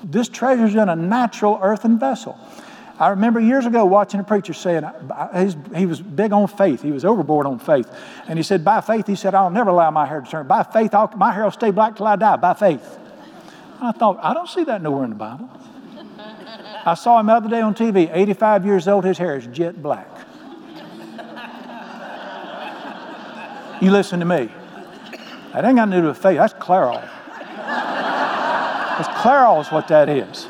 This 0.05 0.29
treasure's 0.29 0.75
in 0.75 0.89
a 0.91 0.97
natural 0.97 1.59
earthen 1.63 1.99
vessel. 1.99 2.39
I 2.99 3.09
remember 3.09 3.41
years 3.41 3.65
ago 3.65 3.87
watching 3.87 4.21
a 4.21 4.25
preacher 4.25 4.53
saying 4.53 4.85
he 5.75 5.87
was 5.87 6.03
big 6.03 6.35
on 6.35 6.47
faith. 6.47 6.83
He 6.83 6.93
was 6.93 7.07
overboard 7.07 7.47
on 7.47 7.59
faith. 7.59 7.91
And 8.29 8.39
he 8.39 8.43
said, 8.43 8.63
By 8.63 8.83
faith, 8.83 9.07
he 9.07 9.15
said, 9.15 9.35
I'll 9.35 9.49
never 9.49 9.71
allow 9.71 9.91
my 9.91 10.05
hair 10.05 10.21
to 10.21 10.31
turn. 10.31 10.47
By 10.47 10.63
faith, 10.65 10.95
I'll, 10.95 11.11
my 11.17 11.33
hair 11.33 11.45
will 11.45 11.51
stay 11.51 11.71
black 11.71 11.97
till 11.97 12.07
I 12.07 12.17
die. 12.17 12.37
By 12.37 12.53
faith. 12.53 13.00
I 13.83 13.93
thought, 13.93 14.19
I 14.23 14.35
don't 14.35 14.49
see 14.49 14.65
that 14.65 14.83
nowhere 14.83 15.05
in 15.05 15.11
the 15.11 15.17
Bible. 15.17 15.49
I 16.85 16.95
saw 16.95 17.21
him 17.21 17.27
the 17.27 17.33
other 17.33 17.49
day 17.49 17.61
on 17.61 17.75
TV, 17.75 18.11
85 18.13 18.67
years 18.67 18.89
old, 18.89 19.05
his 19.05 19.19
hair 19.19 19.37
is 19.37 19.47
jet 19.47 19.83
black. 19.83 20.09
You 23.81 23.91
listen 23.91 24.21
to 24.21 24.27
me. 24.27 24.51
That 25.53 25.65
ain't 25.65 25.77
got 25.77 25.89
nothing 25.89 25.91
to 25.93 26.01
do 26.03 26.09
with 26.09 26.19
faith. 26.19 26.37
That's 26.37 26.53
Clairol. 26.55 27.01
That's 28.97 29.09
Clairol 29.09 29.63
is 29.63 29.73
what 29.73 29.89
that 29.89 30.09
is. 30.09 30.47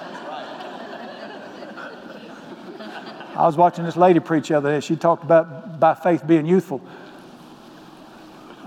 I 3.36 3.46
was 3.46 3.56
watching 3.56 3.84
this 3.84 3.96
lady 3.96 4.20
preach 4.20 4.48
the 4.48 4.56
other 4.56 4.72
day. 4.72 4.80
She 4.80 4.96
talked 4.96 5.22
about 5.24 5.78
by 5.80 5.94
faith 5.94 6.26
being 6.26 6.44
youthful. 6.44 6.82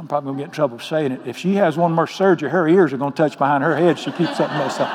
I'm 0.03 0.07
probably 0.09 0.31
going 0.31 0.39
to 0.39 0.41
get 0.41 0.49
in 0.49 0.51
trouble 0.51 0.79
for 0.79 0.83
saying 0.83 1.13
it. 1.13 1.21
If 1.25 1.37
she 1.37 1.53
has 1.53 1.77
one 1.77 1.93
more 1.93 2.07
surgery, 2.07 2.49
her 2.49 2.67
ears 2.67 2.91
are 2.91 2.97
going 2.97 3.13
to 3.13 3.15
touch 3.15 3.37
behind 3.37 3.63
her 3.63 3.73
head. 3.73 3.97
She 3.97 4.11
keeps 4.11 4.35
something 4.35 4.57
messed 4.57 4.81
up. 4.81 4.89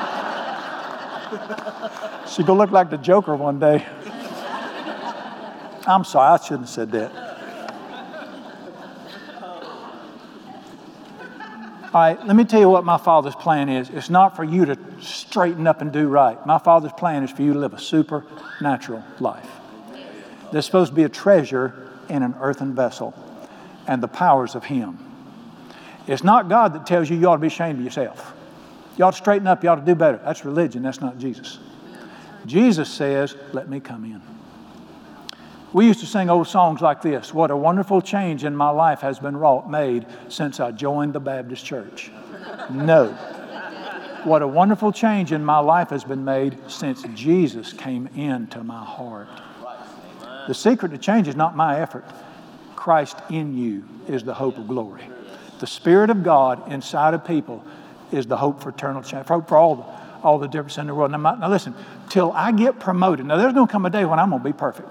She's 2.27 2.45
going 2.45 2.45
to 2.45 2.53
look 2.53 2.69
like 2.69 2.91
the 2.91 2.97
Joker 2.97 3.35
one 3.35 3.59
day. 3.59 3.83
I'm 5.87 6.03
sorry, 6.03 6.27
I 6.27 6.37
shouldn't 6.37 6.59
have 6.59 6.69
said 6.69 6.91
that. 6.91 7.11
All 11.91 12.01
right, 12.01 12.23
let 12.27 12.35
me 12.35 12.43
tell 12.43 12.59
you 12.59 12.69
what 12.69 12.85
my 12.85 12.99
Father's 12.99 13.33
plan 13.33 13.67
is. 13.67 13.89
It's 13.89 14.11
not 14.11 14.35
for 14.35 14.43
you 14.43 14.65
to 14.65 14.77
straighten 15.01 15.65
up 15.65 15.81
and 15.81 15.91
do 15.91 16.07
right. 16.07 16.37
My 16.45 16.59
Father's 16.59 16.93
plan 16.93 17.23
is 17.23 17.31
for 17.31 17.41
you 17.41 17.53
to 17.53 17.59
live 17.59 17.73
a 17.73 17.79
supernatural 17.79 19.03
life. 19.19 19.49
There's 20.51 20.67
supposed 20.67 20.91
to 20.91 20.95
be 20.95 21.01
a 21.01 21.09
treasure 21.09 21.89
in 22.09 22.21
an 22.21 22.35
earthen 22.39 22.75
vessel 22.75 23.15
and 23.89 24.03
the 24.03 24.07
powers 24.07 24.53
of 24.53 24.63
Him. 24.63 24.99
It's 26.05 26.23
not 26.23 26.47
God 26.47 26.73
that 26.73 26.85
tells 26.85 27.09
you 27.09 27.17
you 27.17 27.27
ought 27.27 27.35
to 27.35 27.41
be 27.41 27.47
ashamed 27.47 27.79
of 27.79 27.83
yourself. 27.85 28.33
You 28.97 29.05
ought 29.05 29.11
to 29.11 29.17
straighten 29.17 29.47
up, 29.47 29.63
you 29.63 29.69
ought 29.69 29.75
to 29.75 29.85
do 29.85 29.95
better. 29.95 30.17
That's 30.23 30.45
religion, 30.45 30.83
that's 30.83 31.01
not 31.01 31.17
Jesus. 31.17 31.57
Jesus 32.45 32.89
says, 32.89 33.35
Let 33.51 33.67
me 33.67 33.79
come 33.79 34.05
in. 34.05 34.21
We 35.73 35.85
used 35.85 35.99
to 36.01 36.05
sing 36.05 36.29
old 36.29 36.47
songs 36.47 36.81
like 36.81 37.01
this 37.01 37.33
What 37.33 37.49
a 37.49 37.57
wonderful 37.57 38.01
change 38.01 38.43
in 38.43 38.55
my 38.55 38.69
life 38.69 39.01
has 39.01 39.17
been 39.17 39.35
wrought, 39.35 39.69
made 39.69 40.05
since 40.27 40.59
I 40.59 40.71
joined 40.71 41.13
the 41.13 41.19
Baptist 41.19 41.65
church. 41.65 42.11
No. 42.69 43.07
What 44.23 44.41
a 44.43 44.47
wonderful 44.47 44.91
change 44.91 45.31
in 45.31 45.43
my 45.43 45.59
life 45.59 45.89
has 45.89 46.03
been 46.03 46.23
made 46.23 46.57
since 46.69 47.03
Jesus 47.15 47.73
came 47.73 48.07
into 48.15 48.63
my 48.63 48.83
heart. 48.83 49.29
The 50.47 50.53
secret 50.53 50.89
to 50.89 50.97
change 50.97 51.27
is 51.27 51.35
not 51.35 51.55
my 51.55 51.79
effort. 51.79 52.05
Christ 52.89 53.17
in 53.29 53.55
you 53.55 53.83
is 54.07 54.23
the 54.23 54.33
hope 54.33 54.57
of 54.57 54.67
glory. 54.67 55.03
The 55.59 55.67
Spirit 55.67 56.09
of 56.09 56.23
God 56.23 56.71
inside 56.71 57.13
of 57.13 57.23
people 57.23 57.63
is 58.11 58.25
the 58.25 58.35
hope 58.35 58.63
for 58.63 58.69
eternal 58.69 59.03
change, 59.03 59.27
for, 59.27 59.43
for 59.43 59.57
all, 59.57 59.75
the, 59.75 59.83
all 60.23 60.39
the 60.39 60.47
difference 60.47 60.79
in 60.79 60.87
the 60.87 60.95
world. 60.95 61.11
Now, 61.11 61.19
now 61.35 61.49
listen, 61.49 61.75
till 62.09 62.31
I 62.31 62.51
get 62.51 62.79
promoted, 62.79 63.27
now 63.27 63.37
there's 63.37 63.53
going 63.53 63.67
to 63.67 63.71
come 63.71 63.85
a 63.85 63.91
day 63.91 64.05
when 64.05 64.17
I'm 64.17 64.31
going 64.31 64.41
to 64.41 64.49
be 64.49 64.53
perfect. 64.53 64.89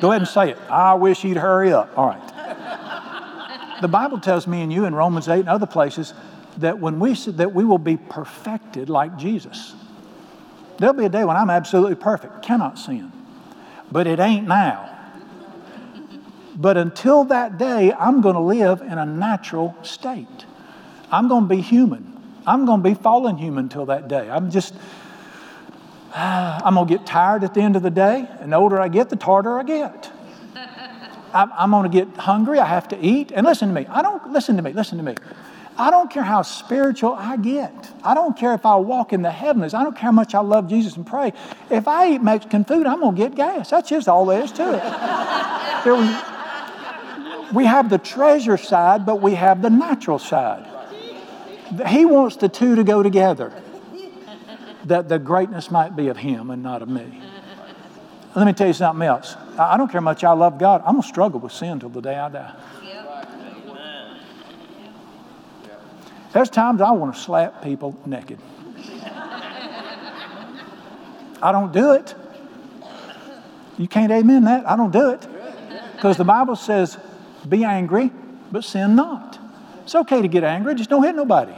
Go 0.00 0.10
ahead 0.10 0.22
and 0.22 0.26
say 0.26 0.52
it. 0.52 0.58
I 0.70 0.94
wish 0.94 1.22
you'd 1.22 1.36
hurry 1.36 1.70
up. 1.70 1.92
All 1.98 2.06
right. 2.06 3.80
The 3.82 3.88
Bible 3.88 4.18
tells 4.18 4.46
me 4.46 4.62
and 4.62 4.72
you 4.72 4.86
in 4.86 4.94
Romans 4.94 5.28
8 5.28 5.40
and 5.40 5.50
other 5.50 5.66
places 5.66 6.14
that 6.56 6.78
when 6.78 6.98
we 6.98 7.12
that 7.12 7.52
we 7.52 7.66
will 7.66 7.76
be 7.76 7.98
perfected 7.98 8.88
like 8.88 9.18
Jesus. 9.18 9.74
There'll 10.78 10.94
be 10.94 11.04
a 11.04 11.10
day 11.10 11.26
when 11.26 11.36
I'm 11.36 11.50
absolutely 11.50 11.96
perfect, 11.96 12.42
cannot 12.42 12.78
sin. 12.78 13.12
But 13.92 14.06
it 14.06 14.18
ain't 14.18 14.48
now. 14.48 14.93
But 16.56 16.76
until 16.76 17.24
that 17.24 17.58
day, 17.58 17.92
I'm 17.92 18.20
going 18.20 18.34
to 18.34 18.40
live 18.40 18.80
in 18.80 18.98
a 18.98 19.06
natural 19.06 19.76
state. 19.82 20.46
I'm 21.10 21.28
going 21.28 21.44
to 21.44 21.48
be 21.48 21.60
human. 21.60 22.10
I'm 22.46 22.64
going 22.64 22.82
to 22.82 22.88
be 22.88 22.94
fallen 22.94 23.36
human 23.36 23.64
until 23.64 23.86
that 23.86 24.08
day. 24.08 24.30
I'm 24.30 24.50
just, 24.50 24.74
I'm 26.14 26.74
going 26.74 26.86
to 26.86 26.98
get 26.98 27.06
tired 27.06 27.44
at 27.44 27.54
the 27.54 27.60
end 27.60 27.76
of 27.76 27.82
the 27.82 27.90
day. 27.90 28.28
And 28.40 28.52
the 28.52 28.56
older 28.56 28.80
I 28.80 28.88
get, 28.88 29.10
the 29.10 29.16
tarder 29.16 29.58
I 29.58 29.64
get. 29.64 30.12
I'm, 31.34 31.52
I'm 31.52 31.70
going 31.70 31.90
to 31.90 32.04
get 32.04 32.16
hungry. 32.16 32.58
I 32.58 32.66
have 32.66 32.88
to 32.88 32.98
eat. 33.00 33.32
And 33.32 33.46
listen 33.46 33.68
to 33.68 33.74
me. 33.74 33.86
I 33.88 34.02
don't, 34.02 34.32
listen 34.32 34.56
to 34.56 34.62
me, 34.62 34.72
listen 34.72 34.98
to 34.98 35.04
me. 35.04 35.14
I 35.76 35.90
don't 35.90 36.08
care 36.08 36.22
how 36.22 36.42
spiritual 36.42 37.14
I 37.14 37.36
get. 37.36 37.72
I 38.04 38.14
don't 38.14 38.36
care 38.36 38.54
if 38.54 38.64
I 38.64 38.76
walk 38.76 39.12
in 39.12 39.22
the 39.22 39.30
heavens. 39.32 39.74
I 39.74 39.82
don't 39.82 39.94
care 39.94 40.04
how 40.04 40.12
much 40.12 40.32
I 40.32 40.40
love 40.40 40.68
Jesus 40.68 40.94
and 40.94 41.04
pray. 41.04 41.32
If 41.68 41.88
I 41.88 42.12
eat 42.12 42.22
Mexican 42.22 42.64
food, 42.64 42.86
I'm 42.86 43.00
going 43.00 43.16
to 43.16 43.20
get 43.20 43.34
gas. 43.34 43.70
That's 43.70 43.88
just 43.88 44.06
all 44.06 44.24
there 44.26 44.44
is 44.44 44.52
to 44.52 44.74
it. 44.74 45.50
There 45.84 45.94
was, 45.94 46.33
we 47.54 47.64
have 47.64 47.88
the 47.88 47.98
treasure 47.98 48.56
side, 48.56 49.06
but 49.06 49.22
we 49.22 49.34
have 49.34 49.62
the 49.62 49.70
natural 49.70 50.18
side. 50.18 50.66
He 51.86 52.04
wants 52.04 52.36
the 52.36 52.48
two 52.48 52.76
to 52.76 52.84
go 52.84 53.02
together, 53.02 53.52
that 54.84 55.08
the 55.08 55.18
greatness 55.18 55.70
might 55.70 55.96
be 55.96 56.08
of 56.08 56.16
Him 56.16 56.50
and 56.50 56.62
not 56.62 56.82
of 56.82 56.88
me. 56.88 57.22
Let 58.34 58.46
me 58.46 58.52
tell 58.52 58.66
you 58.66 58.72
something 58.72 59.06
else. 59.06 59.36
I 59.56 59.76
don't 59.76 59.86
care 59.88 60.00
how 60.00 60.04
much 60.04 60.24
I 60.24 60.32
love 60.32 60.58
God, 60.58 60.82
I'm 60.84 60.94
going 60.94 61.02
to 61.02 61.08
struggle 61.08 61.40
with 61.40 61.52
sin 61.52 61.80
till 61.80 61.88
the 61.88 62.02
day 62.02 62.16
I 62.16 62.28
die. 62.28 62.54
There's 66.32 66.50
times 66.50 66.80
I 66.80 66.90
want 66.90 67.14
to 67.14 67.20
slap 67.20 67.62
people 67.62 67.96
naked. 68.04 68.40
I 71.40 71.52
don't 71.52 71.72
do 71.72 71.92
it. 71.92 72.14
You 73.78 73.86
can't 73.86 74.10
amen 74.10 74.44
that. 74.44 74.68
I 74.68 74.74
don't 74.74 74.90
do 74.90 75.10
it. 75.10 75.26
Because 75.94 76.16
the 76.16 76.24
Bible 76.24 76.56
says 76.56 76.98
be 77.48 77.64
angry, 77.64 78.10
but 78.50 78.64
sin 78.64 78.96
not. 78.96 79.38
It's 79.82 79.94
okay 79.94 80.22
to 80.22 80.28
get 80.28 80.44
angry, 80.44 80.74
just 80.74 80.90
don't 80.90 81.02
hit 81.02 81.14
nobody. 81.14 81.54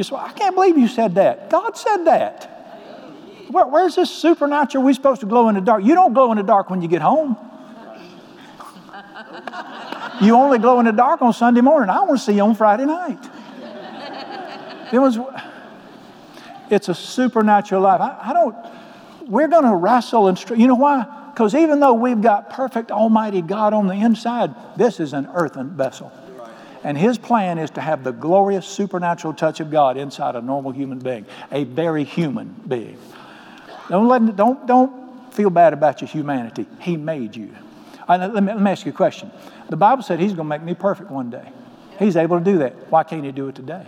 Say, 0.00 0.14
I 0.14 0.32
can't 0.32 0.54
believe 0.54 0.78
you 0.78 0.86
said 0.86 1.16
that. 1.16 1.50
God 1.50 1.76
said 1.76 2.04
that. 2.04 2.44
Where, 3.50 3.66
where's 3.66 3.96
this 3.96 4.10
supernatural 4.10 4.84
We're 4.84 4.94
supposed 4.94 5.20
to 5.20 5.26
glow 5.26 5.48
in 5.48 5.56
the 5.56 5.60
dark? 5.60 5.82
You 5.82 5.94
don't 5.94 6.12
glow 6.12 6.30
in 6.30 6.36
the 6.36 6.44
dark 6.44 6.70
when 6.70 6.82
you 6.82 6.88
get 6.88 7.02
home. 7.02 7.36
You 10.20 10.34
only 10.34 10.58
glow 10.58 10.78
in 10.80 10.86
the 10.86 10.92
dark 10.92 11.22
on 11.22 11.32
Sunday 11.32 11.60
morning. 11.60 11.90
I 11.90 12.00
want 12.00 12.18
to 12.18 12.24
see 12.24 12.34
you 12.34 12.42
on 12.42 12.54
Friday 12.54 12.84
night. 12.84 13.18
It 14.92 14.98
was, 14.98 15.18
it's 16.70 16.88
a 16.88 16.94
supernatural 16.94 17.82
life. 17.82 18.00
I, 18.00 18.30
I 18.30 18.32
don't, 18.32 18.56
we're 19.28 19.48
going 19.48 19.64
to 19.64 19.74
wrestle 19.74 20.28
and, 20.28 20.50
you 20.50 20.66
know 20.66 20.76
why? 20.76 21.17
Because 21.38 21.54
even 21.54 21.78
though 21.78 21.94
we've 21.94 22.20
got 22.20 22.50
perfect 22.50 22.90
Almighty 22.90 23.42
God 23.42 23.72
on 23.72 23.86
the 23.86 23.94
inside, 23.94 24.52
this 24.76 24.98
is 24.98 25.12
an 25.12 25.28
earthen 25.32 25.70
vessel. 25.70 26.10
And 26.82 26.98
his 26.98 27.16
plan 27.16 27.58
is 27.58 27.70
to 27.70 27.80
have 27.80 28.02
the 28.02 28.10
glorious 28.10 28.66
supernatural 28.66 29.34
touch 29.34 29.60
of 29.60 29.70
God 29.70 29.96
inside 29.96 30.34
a 30.34 30.42
normal 30.42 30.72
human 30.72 30.98
being, 30.98 31.26
a 31.52 31.62
very 31.62 32.02
human 32.02 32.56
being. 32.66 32.98
Don't, 33.88 34.08
let, 34.08 34.34
don't, 34.34 34.66
don't 34.66 35.32
feel 35.32 35.48
bad 35.48 35.72
about 35.72 36.00
your 36.00 36.08
humanity. 36.08 36.66
He 36.80 36.96
made 36.96 37.36
you. 37.36 37.54
Right, 38.08 38.18
let, 38.18 38.42
me, 38.42 38.52
let 38.52 38.60
me 38.60 38.72
ask 38.72 38.84
you 38.84 38.90
a 38.90 38.96
question. 38.96 39.30
The 39.70 39.76
Bible 39.76 40.02
said 40.02 40.18
he's 40.18 40.32
going 40.32 40.46
to 40.46 40.58
make 40.58 40.64
me 40.64 40.74
perfect 40.74 41.08
one 41.08 41.30
day. 41.30 41.52
He's 42.00 42.16
able 42.16 42.40
to 42.40 42.44
do 42.44 42.58
that. 42.58 42.90
Why 42.90 43.04
can't 43.04 43.24
he 43.24 43.30
do 43.30 43.46
it 43.46 43.54
today? 43.54 43.86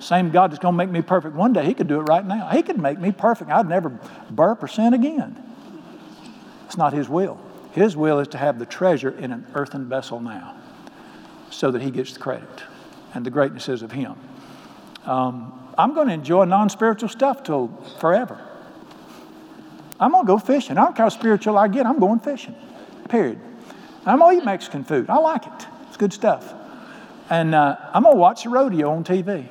Same 0.00 0.32
God 0.32 0.50
that's 0.50 0.58
going 0.58 0.74
to 0.74 0.76
make 0.76 0.90
me 0.90 1.02
perfect 1.02 1.36
one 1.36 1.52
day, 1.52 1.64
he 1.64 1.74
could 1.74 1.86
do 1.86 2.00
it 2.00 2.08
right 2.08 2.26
now. 2.26 2.48
He 2.48 2.64
could 2.64 2.80
make 2.80 2.98
me 2.98 3.12
perfect. 3.12 3.48
I'd 3.48 3.68
never 3.68 3.90
burp 4.28 4.64
or 4.64 4.66
sin 4.66 4.92
again. 4.92 5.44
It's 6.68 6.76
not 6.76 6.92
His 6.92 7.08
will. 7.08 7.40
His 7.72 7.96
will 7.96 8.18
is 8.18 8.28
to 8.28 8.38
have 8.38 8.58
the 8.58 8.66
treasure 8.66 9.08
in 9.08 9.32
an 9.32 9.46
earthen 9.54 9.88
vessel 9.88 10.20
now 10.20 10.54
so 11.50 11.70
that 11.70 11.80
He 11.80 11.90
gets 11.90 12.12
the 12.12 12.20
credit. 12.20 12.62
And 13.14 13.24
the 13.24 13.30
greatness 13.30 13.70
is 13.70 13.80
of 13.80 13.90
Him. 13.90 14.16
Um, 15.06 15.58
I'm 15.78 15.94
going 15.94 16.08
to 16.08 16.12
enjoy 16.12 16.44
non 16.44 16.68
spiritual 16.68 17.08
stuff 17.08 17.42
till 17.42 17.68
forever. 17.98 18.38
I'm 19.98 20.10
going 20.10 20.26
to 20.26 20.26
go 20.26 20.38
fishing. 20.38 20.76
I 20.76 20.84
don't 20.84 20.94
care 20.94 21.06
how 21.06 21.08
spiritual 21.08 21.56
I 21.56 21.68
get, 21.68 21.86
I'm 21.86 21.98
going 21.98 22.20
fishing. 22.20 22.54
Period. 23.08 23.40
I'm 24.04 24.18
going 24.18 24.36
to 24.36 24.42
eat 24.42 24.44
Mexican 24.44 24.84
food. 24.84 25.08
I 25.08 25.16
like 25.16 25.46
it, 25.46 25.66
it's 25.88 25.96
good 25.96 26.12
stuff. 26.12 26.52
And 27.30 27.54
uh, 27.54 27.76
I'm 27.94 28.02
going 28.02 28.14
to 28.14 28.20
watch 28.20 28.44
the 28.44 28.50
rodeo 28.50 28.90
on 28.90 29.04
TV. 29.04 29.48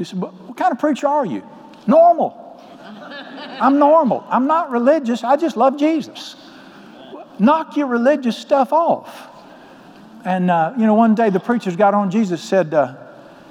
You 0.00 0.04
said, 0.04 0.20
What 0.20 0.56
kind 0.56 0.72
of 0.72 0.80
preacher 0.80 1.06
are 1.06 1.24
you? 1.24 1.48
Normal. 1.86 2.43
I'm 3.60 3.78
normal. 3.78 4.24
I'm 4.28 4.46
not 4.46 4.70
religious. 4.70 5.24
I 5.24 5.36
just 5.36 5.56
love 5.56 5.78
Jesus. 5.78 6.36
Knock 7.38 7.76
your 7.76 7.86
religious 7.86 8.36
stuff 8.36 8.72
off. 8.72 9.28
And, 10.24 10.50
uh, 10.50 10.72
you 10.78 10.86
know, 10.86 10.94
one 10.94 11.14
day 11.14 11.30
the 11.30 11.40
preachers 11.40 11.76
got 11.76 11.94
on 11.94 12.10
Jesus, 12.10 12.42
said, 12.42 12.72
uh, 12.72 12.94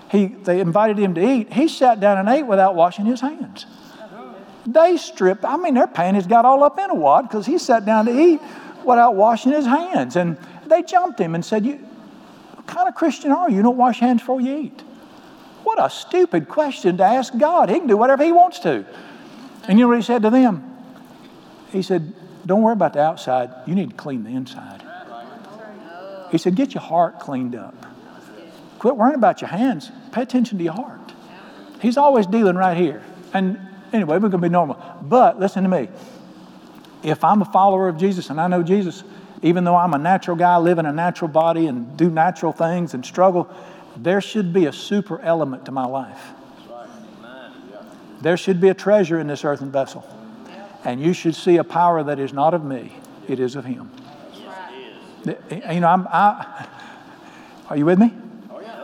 he, 0.09 0.27
they 0.27 0.59
invited 0.59 0.97
him 0.97 1.13
to 1.15 1.27
eat. 1.27 1.53
He 1.53 1.67
sat 1.67 1.99
down 1.99 2.17
and 2.17 2.29
ate 2.29 2.45
without 2.45 2.75
washing 2.75 3.05
his 3.05 3.21
hands. 3.21 3.65
They 4.65 4.97
stripped, 4.97 5.43
I 5.43 5.57
mean, 5.57 5.73
their 5.73 5.87
panties 5.87 6.25
got 6.25 6.45
all 6.45 6.63
up 6.63 6.79
in 6.79 6.89
a 6.89 6.95
wad 6.95 7.27
because 7.27 7.45
he 7.45 7.57
sat 7.57 7.85
down 7.85 8.05
to 8.05 8.17
eat 8.17 8.39
without 8.85 9.15
washing 9.15 9.51
his 9.51 9.65
hands. 9.65 10.15
And 10.15 10.37
they 10.67 10.83
jumped 10.83 11.19
him 11.19 11.35
and 11.35 11.43
said, 11.43 11.65
you, 11.65 11.75
What 12.55 12.67
kind 12.67 12.87
of 12.87 12.95
Christian 12.95 13.31
are 13.31 13.49
you? 13.49 13.57
You 13.57 13.63
don't 13.63 13.77
wash 13.77 13.99
hands 13.99 14.21
before 14.21 14.39
you 14.39 14.57
eat. 14.57 14.81
What 15.63 15.83
a 15.83 15.89
stupid 15.89 16.47
question 16.47 16.97
to 16.97 17.03
ask 17.03 17.37
God. 17.37 17.69
He 17.69 17.79
can 17.79 17.87
do 17.87 17.97
whatever 17.97 18.23
he 18.23 18.31
wants 18.31 18.59
to. 18.59 18.85
And 19.67 19.79
you 19.79 19.85
know 19.85 19.89
what 19.89 19.97
he 19.97 20.03
said 20.03 20.21
to 20.23 20.29
them? 20.29 20.69
He 21.71 21.81
said, 21.81 22.13
Don't 22.45 22.61
worry 22.61 22.73
about 22.73 22.93
the 22.93 23.01
outside. 23.01 23.49
You 23.65 23.75
need 23.75 23.91
to 23.91 23.95
clean 23.95 24.23
the 24.23 24.31
inside. 24.31 24.83
He 26.31 26.37
said, 26.37 26.55
Get 26.55 26.73
your 26.73 26.81
heart 26.81 27.19
cleaned 27.19 27.55
up. 27.55 27.75
Quit 28.79 28.97
worrying 28.97 29.15
about 29.15 29.39
your 29.41 29.49
hands. 29.49 29.91
Pay 30.11 30.23
attention 30.23 30.57
to 30.57 30.63
your 30.63 30.73
heart. 30.73 30.99
He's 31.81 31.97
always 31.97 32.27
dealing 32.27 32.55
right 32.55 32.75
here. 32.75 33.03
And 33.33 33.59
anyway, 33.93 34.15
we're 34.15 34.29
going 34.29 34.31
to 34.31 34.37
be 34.39 34.49
normal. 34.49 34.81
But 35.01 35.39
listen 35.39 35.63
to 35.63 35.69
me. 35.69 35.89
if 37.03 37.23
I'm 37.23 37.41
a 37.41 37.45
follower 37.45 37.87
of 37.87 37.97
Jesus 37.97 38.29
and 38.29 38.39
I 38.41 38.47
know 38.47 38.63
Jesus, 38.63 39.03
even 39.41 39.63
though 39.63 39.75
I'm 39.75 39.93
a 39.93 39.97
natural 39.97 40.37
guy, 40.37 40.57
live 40.57 40.79
in 40.79 40.85
a 40.85 40.93
natural 40.93 41.29
body 41.29 41.67
and 41.67 41.95
do 41.97 42.09
natural 42.09 42.51
things 42.51 42.93
and 42.93 43.05
struggle, 43.05 43.49
there 43.97 44.21
should 44.21 44.53
be 44.53 44.65
a 44.65 44.73
super 44.73 45.19
element 45.21 45.65
to 45.65 45.71
my 45.71 45.85
life. 45.85 46.33
There 48.23 48.37
should 48.37 48.61
be 48.61 48.69
a 48.69 48.73
treasure 48.73 49.19
in 49.19 49.27
this 49.27 49.43
earthen 49.43 49.69
vessel. 49.69 50.07
And 50.85 51.01
you 51.01 51.11
should 51.11 51.35
see 51.35 51.57
a 51.57 51.63
power 51.63 52.03
that 52.03 52.19
is 52.19 52.31
not 52.31 52.53
of 52.53 52.63
me, 52.63 52.93
it 53.27 53.39
is 53.39 53.55
of 53.55 53.65
Him. 53.65 53.91
You 55.25 55.79
know, 55.79 55.87
I'm, 55.87 56.07
I, 56.09 56.67
are 57.69 57.77
you 57.77 57.85
with 57.85 57.99
me? 57.99 58.13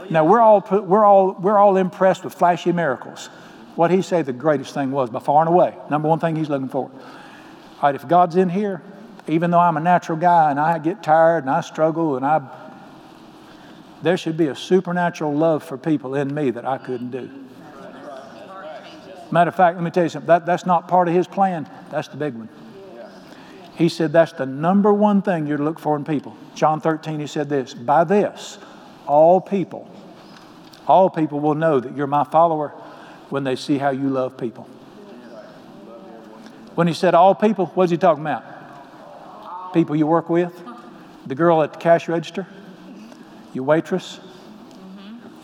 Now 0.10 0.26
we're 0.26 0.42
all 0.42 0.66
we're 0.72 1.06
all 1.06 1.38
we're 1.40 1.58
all 1.58 1.78
impressed 1.78 2.24
with 2.24 2.34
flashy 2.34 2.72
miracles. 2.72 3.28
What 3.76 3.92
he 3.92 4.02
said 4.02 4.26
the 4.26 4.34
greatest 4.34 4.74
thing 4.74 4.92
was 4.92 5.10
by 5.10 5.20
far 5.20 5.42
and 5.42 5.50
away. 5.50 5.76
Number 5.90 6.08
one 6.10 6.20
thing 6.20 6.36
he's 6.36 6.50
looking 6.50 6.70
for. 6.70 6.90
All 6.90 7.84
right, 7.84 7.96
if 7.96 8.08
God's 8.08 8.36
in 8.36 8.50
here, 8.50 8.82
even 9.28 9.52
though 9.52 9.60
I'm 9.60 9.78
a 9.78 9.82
natural 9.82 10.18
guy 10.18 10.52
and 10.52 10.60
I 10.60 10.80
get 10.80 11.04
tired 11.04 11.44
and 11.44 11.50
I 11.50 11.62
struggle 11.62 12.18
and 12.18 12.26
I 12.26 12.42
there 14.02 14.18
should 14.18 14.36
be 14.36 14.48
a 14.48 14.56
supernatural 14.56 15.34
love 15.34 15.64
for 15.64 15.78
people 15.78 16.16
in 16.16 16.34
me 16.34 16.50
that 16.52 16.66
I 16.66 16.78
couldn't 16.78 17.12
do. 17.12 17.30
Matter 19.32 19.50
of 19.50 19.56
fact, 19.56 19.76
let 19.78 19.84
me 19.84 19.92
tell 19.92 20.04
you 20.04 20.10
something. 20.10 20.28
That, 20.28 20.46
that's 20.46 20.66
not 20.66 20.88
part 20.88 21.08
of 21.08 21.14
his 21.14 21.28
plan. 21.28 21.70
That's 21.92 22.08
the 22.08 22.18
big 22.18 22.34
one. 22.34 22.50
He 23.76 23.88
said 23.88 24.12
that's 24.12 24.34
the 24.34 24.46
number 24.46 24.92
one 24.92 25.22
thing 25.22 25.48
you're 25.48 25.58
to 25.58 25.64
look 25.64 25.80
for 25.80 25.96
in 25.96 26.04
people. 26.04 26.36
John 26.54 26.82
13, 26.82 27.20
he 27.20 27.28
said 27.28 27.48
this 27.48 27.74
By 27.74 28.04
this, 28.04 28.58
all 29.08 29.40
people, 29.40 29.90
all 30.88 31.10
people 31.10 31.40
will 31.40 31.56
know 31.56 31.80
that 31.80 31.96
you're 31.96 32.08
my 32.08 32.26
follower 32.26 32.70
when 33.30 33.44
they 33.44 33.56
see 33.56 33.78
how 33.78 33.92
you 33.92 34.10
love 34.10 34.38
people. 34.38 34.64
When 36.76 36.88
he 36.88 36.94
said 36.94 37.14
all 37.14 37.36
people, 37.36 37.68
what's 37.68 37.92
he 37.92 37.98
talking 37.98 38.24
about? 38.24 39.74
People 39.74 39.96
you 39.96 40.08
work 40.08 40.30
with, 40.30 40.54
the 41.26 41.36
girl 41.36 41.62
at 41.62 41.74
the 41.74 41.80
cash 41.80 42.08
register, 42.08 42.48
your 43.54 43.64
waitress. 43.64 44.20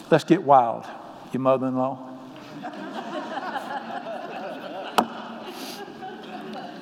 Let's 0.09 0.23
get 0.23 0.43
wild, 0.43 0.85
your 1.31 1.41
mother 1.41 1.67
in 1.67 1.75
law. 1.75 2.14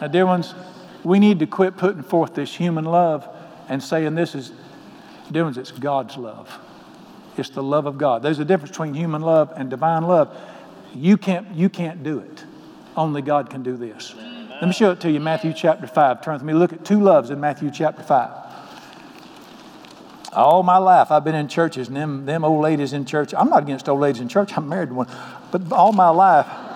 Now, 0.04 0.10
dear 0.10 0.26
ones, 0.26 0.54
we 1.06 1.18
need 1.18 1.40
to 1.40 1.48
quit 1.48 1.78
putting 1.78 2.04
forth 2.04 2.34
this 2.34 2.54
human 2.54 2.84
love 2.84 3.26
and 3.70 3.82
saying 3.82 4.16
this 4.16 4.36
is, 4.36 4.52
dear 5.32 5.46
ones, 5.46 5.58
it's 5.58 5.72
God's 5.72 6.18
love. 6.18 6.52
It's 7.38 7.48
the 7.52 7.64
love 7.64 7.86
of 7.86 7.98
God. 7.98 8.22
There's 8.22 8.40
a 8.40 8.44
difference 8.44 8.72
between 8.72 8.96
human 8.96 9.22
love 9.22 9.54
and 9.56 9.70
divine 9.70 10.04
love. 10.04 10.38
You 10.94 11.16
can't, 11.16 11.48
you 11.56 11.70
can't 11.70 12.04
do 12.04 12.20
it. 12.20 12.44
Only 12.98 13.22
God 13.22 13.50
can 13.50 13.64
do 13.64 13.78
this. 13.78 14.14
Let 14.50 14.66
me 14.68 14.74
show 14.74 14.92
it 14.92 15.00
to 15.00 15.10
you, 15.10 15.22
Matthew 15.22 15.54
chapter 15.54 15.88
5. 15.88 16.22
Turn 16.22 16.34
with 16.34 16.44
me. 16.44 16.52
Look 16.52 16.74
at 16.74 16.84
two 16.84 17.00
loves 17.00 17.30
in 17.30 17.40
Matthew 17.40 17.72
chapter 17.72 18.04
5. 18.04 18.32
All 20.34 20.64
my 20.64 20.80
life, 20.80 21.12
I've 21.12 21.24
been 21.24 21.34
in 21.34 21.48
churches, 21.48 21.88
and 21.88 21.96
them, 21.96 22.26
them 22.26 22.44
old 22.44 22.62
ladies 22.62 22.92
in 22.92 23.06
church. 23.06 23.34
I'm 23.34 23.50
not 23.50 23.64
against 23.64 23.88
old 23.88 24.02
ladies 24.02 24.20
in 24.20 24.28
church. 24.28 24.52
I'm 24.58 24.68
married 24.68 24.90
to 24.90 24.96
one. 24.96 25.08
But 25.50 25.72
all 25.72 25.94
my 25.94 26.10
life, 26.10 26.73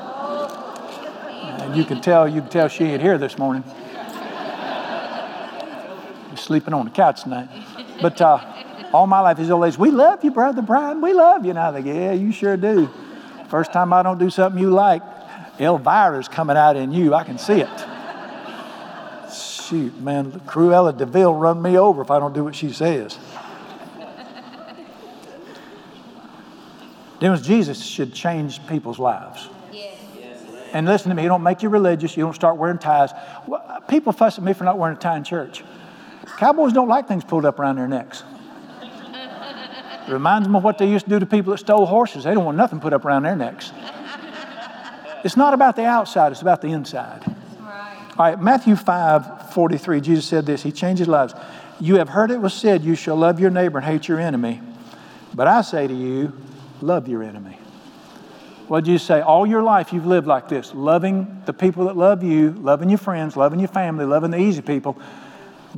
you 1.76 1.84
can 1.84 2.02
tell, 2.02 2.28
you 2.28 2.42
can 2.42 2.50
tell 2.50 2.68
she 2.68 2.86
ain't 2.86 3.02
here 3.02 3.18
this 3.18 3.38
morning. 3.38 3.64
Sleeping 6.36 6.74
on 6.74 6.86
the 6.86 6.92
couch 6.92 7.24
tonight. 7.24 7.50
But 8.02 8.22
uh, 8.22 8.40
all 8.94 9.08
my 9.08 9.20
life, 9.20 9.38
these 9.38 9.50
old 9.50 9.62
ladies, 9.62 9.78
we 9.78 9.92
love 9.92 10.24
you, 10.24 10.32
brother 10.32 10.62
Brian. 10.62 11.02
We 11.02 11.14
love 11.14 11.44
you. 11.44 11.52
And 11.52 11.60
I 11.60 11.72
think, 11.72 11.88
yeah, 11.88 12.14
you 12.14 12.32
sure 12.32 12.58
do. 12.58 12.90
First 13.50 13.74
time 13.74 13.92
I 13.92 14.04
don't 14.04 14.20
do 14.20 14.30
something 14.30 14.62
you 14.62 14.70
like, 14.70 15.02
Elvira's 15.60 16.28
coming 16.28 16.58
out 16.58 16.76
in 16.76 16.92
you. 16.92 17.14
I 17.14 17.24
can 17.24 17.38
see 17.38 17.62
it. 17.62 17.70
Shoot, 19.34 20.00
man, 20.00 20.32
Cruella 20.42 20.96
de 20.96 21.06
Vil 21.06 21.34
run 21.34 21.62
me 21.62 21.78
over 21.78 22.02
if 22.02 22.12
I 22.12 22.20
don't 22.20 22.34
do 22.34 22.44
what 22.44 22.56
she 22.56 22.72
says. 22.72 23.18
Then 27.20 27.42
Jesus 27.42 27.84
should 27.84 28.14
change 28.14 28.66
people's 28.68 29.00
lives. 29.00 29.50
And 30.74 30.86
listen 30.86 31.10
to 31.10 31.16
me, 31.16 31.24
you 31.24 31.30
don't 31.30 31.44
make 31.44 31.64
you 31.64 31.70
religious, 31.70 32.18
you 32.18 32.24
don't 32.24 32.34
start 32.34 32.58
wearing 32.58 32.78
ties. 32.78 33.12
People 33.88 34.12
fuss 34.12 34.38
at 34.38 34.44
me 34.44 34.54
for 34.54 34.64
not 34.64 34.78
wearing 34.78 34.98
a 34.98 35.00
tie 35.00 35.18
in 35.18 35.24
church. 35.24 35.64
Cowboys 36.38 36.74
don't 36.74 36.88
like 36.88 37.08
things 37.08 37.24
pulled 37.24 37.46
up 37.46 37.60
around 37.60 37.78
their 37.78 37.88
necks. 37.88 38.24
It 38.82 40.12
reminds 40.12 40.48
them 40.48 40.56
of 40.56 40.64
what 40.64 40.78
they 40.78 40.88
used 40.88 41.06
to 41.06 41.10
do 41.10 41.20
to 41.20 41.26
people 41.26 41.52
that 41.52 41.60
stole 41.60 41.86
horses. 41.86 42.26
They 42.26 42.34
don't 42.34 42.46
want 42.46 42.58
nothing 42.58 42.80
put 42.80 42.94
up 42.94 43.06
around 43.06 43.24
their 43.24 43.36
necks. 43.36 43.72
It's 45.24 45.38
not 45.38 45.54
about 45.54 45.76
the 45.76 45.86
outside, 45.86 46.32
it's 46.32 46.42
about 46.42 46.62
the 46.62 46.70
inside. 46.70 47.24
All 47.26 48.26
right, 48.26 48.42
Matthew 48.42 48.76
5 48.76 49.54
43, 49.54 50.02
Jesus 50.02 50.26
said 50.26 50.46
this. 50.46 50.64
He 50.64 50.72
changes 50.72 51.08
lives. 51.08 51.34
You 51.80 51.96
have 51.96 52.10
heard 52.10 52.32
it 52.32 52.42
was 52.42 52.54
said, 52.54 52.84
You 52.84 52.96
shall 52.96 53.16
love 53.16 53.40
your 53.40 53.50
neighbor 53.50 53.78
and 53.78 53.86
hate 53.86 54.08
your 54.08 54.20
enemy. 54.20 54.62
But 55.34 55.48
I 55.48 55.62
say 55.62 55.88
to 55.88 55.94
you, 55.94 56.34
love 56.82 57.08
your 57.08 57.24
enemy. 57.24 57.58
What 58.68 58.84
did 58.84 58.92
you 58.92 58.98
say? 58.98 59.22
All 59.22 59.46
your 59.46 59.64
life 59.64 59.94
you've 59.94 60.06
lived 60.06 60.28
like 60.28 60.50
this, 60.50 60.74
loving 60.74 61.42
the 61.46 61.54
people 61.54 61.86
that 61.86 61.96
love 61.96 62.24
you, 62.24 62.52
loving 62.52 62.90
your 62.90 62.98
friends, 62.98 63.38
loving 63.38 63.60
your 63.60 63.70
family, 63.70 64.06
loving 64.06 64.32
the 64.32 64.40
easy 64.40 64.62
people 64.62 64.98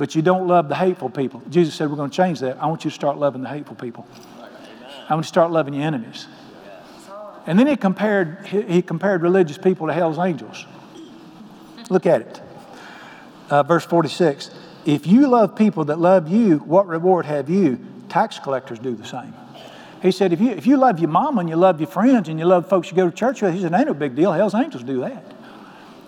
but 0.00 0.14
you 0.14 0.22
don't 0.22 0.46
love 0.46 0.70
the 0.70 0.74
hateful 0.74 1.10
people. 1.10 1.42
Jesus 1.50 1.74
said, 1.74 1.90
We're 1.90 1.96
going 1.96 2.08
to 2.08 2.16
change 2.16 2.40
that. 2.40 2.56
I 2.56 2.66
want 2.66 2.84
you 2.84 2.90
to 2.90 2.94
start 2.94 3.18
loving 3.18 3.42
the 3.42 3.50
hateful 3.50 3.76
people. 3.76 4.06
I 5.08 5.14
want 5.14 5.18
you 5.18 5.22
to 5.24 5.28
start 5.28 5.50
loving 5.50 5.74
your 5.74 5.84
enemies. 5.84 6.26
And 7.46 7.58
then 7.58 7.66
he 7.66 7.76
compared, 7.76 8.46
he 8.46 8.80
compared 8.80 9.22
religious 9.22 9.58
people 9.58 9.88
to 9.88 9.92
hell's 9.92 10.18
angels. 10.18 10.66
Look 11.90 12.06
at 12.06 12.22
it. 12.22 12.40
Uh, 13.50 13.62
verse 13.62 13.84
46 13.84 14.50
If 14.86 15.06
you 15.06 15.26
love 15.26 15.54
people 15.54 15.84
that 15.84 15.98
love 15.98 16.28
you, 16.28 16.58
what 16.58 16.86
reward 16.86 17.26
have 17.26 17.50
you? 17.50 17.78
Tax 18.08 18.38
collectors 18.38 18.78
do 18.78 18.94
the 18.94 19.06
same. 19.06 19.34
He 20.02 20.10
said, 20.12 20.32
if 20.32 20.40
you, 20.40 20.50
if 20.50 20.66
you 20.66 20.78
love 20.78 20.98
your 20.98 21.10
mom 21.10 21.38
and 21.38 21.48
you 21.48 21.56
love 21.56 21.80
your 21.80 21.88
friends 21.88 22.28
and 22.28 22.38
you 22.38 22.46
love 22.46 22.68
folks 22.68 22.90
you 22.90 22.96
go 22.96 23.10
to 23.10 23.14
church 23.14 23.42
with, 23.42 23.52
he 23.52 23.60
said, 23.60 23.74
ain't 23.74 23.86
no 23.86 23.94
big 23.94 24.16
deal. 24.16 24.32
Hell's 24.32 24.54
angels 24.54 24.82
do 24.82 25.00
that. 25.00 25.22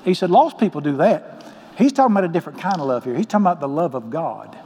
He 0.05 0.15
said, 0.15 0.31
lost 0.31 0.59
people 0.59 0.81
do 0.81 0.97
that. 0.97 1.45
He's 1.77 1.93
talking 1.93 2.13
about 2.13 2.25
a 2.25 2.29
different 2.29 2.59
kind 2.59 2.81
of 2.81 2.87
love 2.87 3.05
here. 3.05 3.15
He's 3.15 3.27
talking 3.27 3.45
about 3.45 3.61
the 3.61 3.69
love 3.69 3.95
of 3.95 4.11
God. 4.11 4.57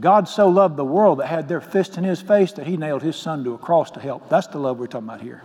God 0.00 0.28
so 0.28 0.48
loved 0.48 0.76
the 0.76 0.84
world 0.84 1.18
that 1.18 1.26
had 1.26 1.48
their 1.48 1.60
fist 1.60 1.98
in 1.98 2.04
his 2.04 2.22
face 2.22 2.52
that 2.52 2.66
he 2.66 2.78
nailed 2.78 3.02
his 3.02 3.16
son 3.16 3.44
to 3.44 3.54
a 3.54 3.58
cross 3.58 3.90
to 3.92 4.00
help. 4.00 4.28
That's 4.30 4.46
the 4.46 4.58
love 4.58 4.78
we're 4.78 4.86
talking 4.86 5.08
about 5.08 5.20
here. 5.20 5.42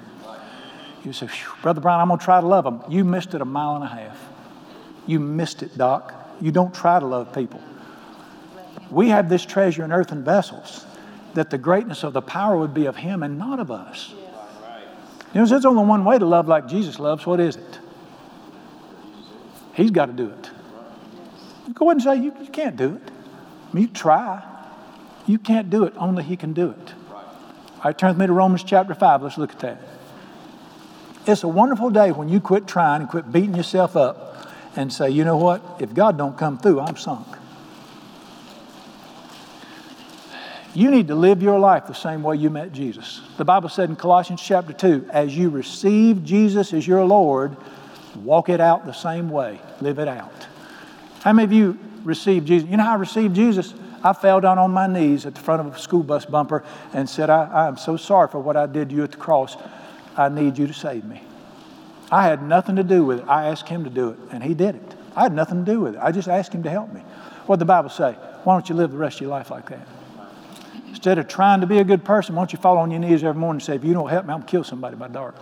You 1.03 1.11
say, 1.11 1.29
Brother 1.61 1.81
Brian, 1.81 1.99
I'm 1.99 2.07
going 2.07 2.19
to 2.19 2.25
try 2.25 2.39
to 2.39 2.47
love 2.47 2.63
them. 2.63 2.81
You 2.89 3.03
missed 3.03 3.33
it 3.33 3.41
a 3.41 3.45
mile 3.45 3.75
and 3.75 3.83
a 3.83 3.87
half. 3.87 4.17
You 5.05 5.19
missed 5.19 5.63
it, 5.63 5.77
Doc. 5.77 6.13
You 6.39 6.51
don't 6.51 6.73
try 6.73 6.99
to 6.99 7.05
love 7.05 7.33
people. 7.33 7.61
We 8.89 9.09
have 9.09 9.27
this 9.27 9.45
treasure 9.45 9.83
in 9.83 9.91
earthen 9.91 10.23
vessels 10.23 10.85
that 11.37 11.51
the 11.51 11.57
greatness 11.57 12.03
of 12.03 12.13
the 12.13 12.21
power 12.21 12.57
would 12.57 12.73
be 12.73 12.87
of 12.87 12.95
him 12.95 13.21
and 13.21 13.37
not 13.37 13.59
of 13.59 13.69
us. 13.69 14.11
You 15.33 15.41
know, 15.41 15.45
there's 15.45 15.65
only 15.65 15.83
one 15.83 16.03
way 16.03 16.17
to 16.17 16.25
love 16.25 16.47
like 16.47 16.67
Jesus 16.67 16.99
loves. 16.99 17.27
What 17.27 17.39
is 17.39 17.57
it? 17.57 17.79
He's 19.75 19.91
got 19.91 20.07
to 20.07 20.13
do 20.13 20.29
it. 20.31 20.49
Go 21.75 21.85
ahead 21.85 21.97
and 21.97 22.01
say, 22.01 22.15
you, 22.15 22.33
you 22.41 22.49
can't 22.49 22.75
do 22.75 22.95
it. 22.95 23.11
You 23.77 23.87
try. 23.87 24.41
You 25.27 25.37
can't 25.37 25.69
do 25.69 25.83
it. 25.83 25.93
Only 25.97 26.23
He 26.23 26.35
can 26.37 26.53
do 26.53 26.71
it. 26.71 26.93
All 27.11 27.81
right, 27.85 27.95
turn 27.95 28.09
with 28.09 28.17
me 28.17 28.25
to 28.25 28.33
Romans 28.33 28.63
chapter 28.63 28.95
5. 28.95 29.21
Let's 29.21 29.37
look 29.37 29.51
at 29.51 29.59
that. 29.59 29.81
It's 31.27 31.43
a 31.43 31.47
wonderful 31.47 31.91
day 31.91 32.11
when 32.11 32.29
you 32.29 32.39
quit 32.39 32.65
trying 32.65 33.01
and 33.01 33.09
quit 33.09 33.31
beating 33.31 33.53
yourself 33.53 33.95
up 33.95 34.49
and 34.75 34.91
say, 34.91 35.11
you 35.11 35.23
know 35.23 35.37
what? 35.37 35.61
If 35.79 35.93
God 35.93 36.17
don't 36.17 36.35
come 36.35 36.57
through, 36.57 36.79
I'm 36.79 36.97
sunk. 36.97 37.27
You 40.77 40.91
need 40.91 41.07
to 41.07 41.15
live 41.15 41.41
your 41.41 41.57
life 41.57 41.87
the 41.87 41.95
same 41.95 42.21
way 42.21 42.35
you 42.35 42.51
met 42.51 42.71
Jesus. 42.71 43.19
The 43.37 43.43
Bible 43.43 43.67
said 43.67 43.89
in 43.89 43.95
Colossians 43.95 44.43
chapter 44.43 44.73
2, 44.73 45.07
as 45.09 45.35
you 45.35 45.49
receive 45.49 46.23
Jesus 46.23 46.71
as 46.71 46.85
your 46.85 47.03
Lord, 47.03 47.57
walk 48.17 48.47
it 48.49 48.61
out 48.61 48.85
the 48.85 48.91
same 48.91 49.31
way, 49.31 49.59
live 49.81 49.97
it 49.97 50.07
out. 50.07 50.45
How 51.21 51.33
many 51.33 51.45
of 51.45 51.51
you 51.51 51.79
received 52.03 52.45
Jesus? 52.45 52.69
You 52.69 52.77
know 52.77 52.83
how 52.83 52.91
I 52.91 52.97
received 52.97 53.35
Jesus? 53.35 53.73
I 54.03 54.13
fell 54.13 54.39
down 54.39 54.59
on 54.59 54.69
my 54.69 54.85
knees 54.85 55.25
at 55.25 55.33
the 55.33 55.41
front 55.41 55.65
of 55.65 55.75
a 55.75 55.79
school 55.79 56.03
bus 56.03 56.25
bumper 56.25 56.63
and 56.93 57.09
said, 57.09 57.31
I, 57.31 57.45
I 57.45 57.67
am 57.67 57.77
so 57.77 57.97
sorry 57.97 58.27
for 58.27 58.39
what 58.39 58.55
I 58.55 58.67
did 58.67 58.89
to 58.89 58.95
you 58.95 59.03
at 59.03 59.13
the 59.13 59.17
cross. 59.17 59.57
I 60.15 60.29
need 60.29 60.59
you 60.59 60.67
to 60.67 60.73
save 60.75 61.05
me. 61.05 61.23
I 62.11 62.25
had 62.25 62.43
nothing 62.43 62.75
to 62.75 62.83
do 62.83 63.03
with 63.03 63.21
it. 63.21 63.25
I 63.27 63.47
asked 63.47 63.67
him 63.67 63.83
to 63.83 63.89
do 63.89 64.09
it, 64.09 64.19
and 64.31 64.43
he 64.43 64.53
did 64.53 64.75
it. 64.75 64.95
I 65.15 65.23
had 65.23 65.33
nothing 65.33 65.65
to 65.65 65.71
do 65.71 65.79
with 65.79 65.95
it. 65.95 65.99
I 66.03 66.11
just 66.11 66.27
asked 66.27 66.53
him 66.53 66.61
to 66.61 66.69
help 66.69 66.93
me. 66.93 67.01
What 67.47 67.55
did 67.55 67.61
the 67.61 67.65
Bible 67.65 67.89
say? 67.89 68.11
Why 68.43 68.53
don't 68.53 68.69
you 68.69 68.75
live 68.75 68.91
the 68.91 68.97
rest 68.97 69.15
of 69.17 69.21
your 69.21 69.31
life 69.31 69.49
like 69.49 69.69
that? 69.69 69.96
Instead 70.89 71.17
of 71.17 71.27
trying 71.27 71.61
to 71.61 71.67
be 71.67 71.79
a 71.79 71.83
good 71.83 72.03
person, 72.03 72.35
why 72.35 72.41
don't 72.41 72.53
you 72.53 72.59
fall 72.59 72.77
on 72.77 72.91
your 72.91 72.99
knees 72.99 73.23
every 73.23 73.39
morning 73.39 73.57
and 73.57 73.63
say, 73.63 73.75
if 73.75 73.83
you 73.83 73.93
don't 73.93 74.09
help 74.09 74.25
me, 74.25 74.33
I'm 74.33 74.39
going 74.39 74.47
to 74.47 74.51
kill 74.51 74.63
somebody 74.63 74.95
by 74.95 75.07
dark. 75.07 75.35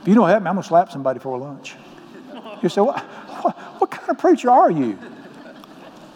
If 0.00 0.08
you 0.08 0.14
don't 0.14 0.28
help 0.28 0.42
me, 0.42 0.48
I'm 0.48 0.56
going 0.56 0.62
to 0.62 0.68
slap 0.68 0.90
somebody 0.90 1.20
for 1.20 1.38
lunch. 1.38 1.76
You 2.62 2.68
say, 2.68 2.80
what, 2.80 3.00
what, 3.00 3.56
what 3.80 3.90
kind 3.90 4.10
of 4.10 4.18
preacher 4.18 4.50
are 4.50 4.70
you? 4.70 4.98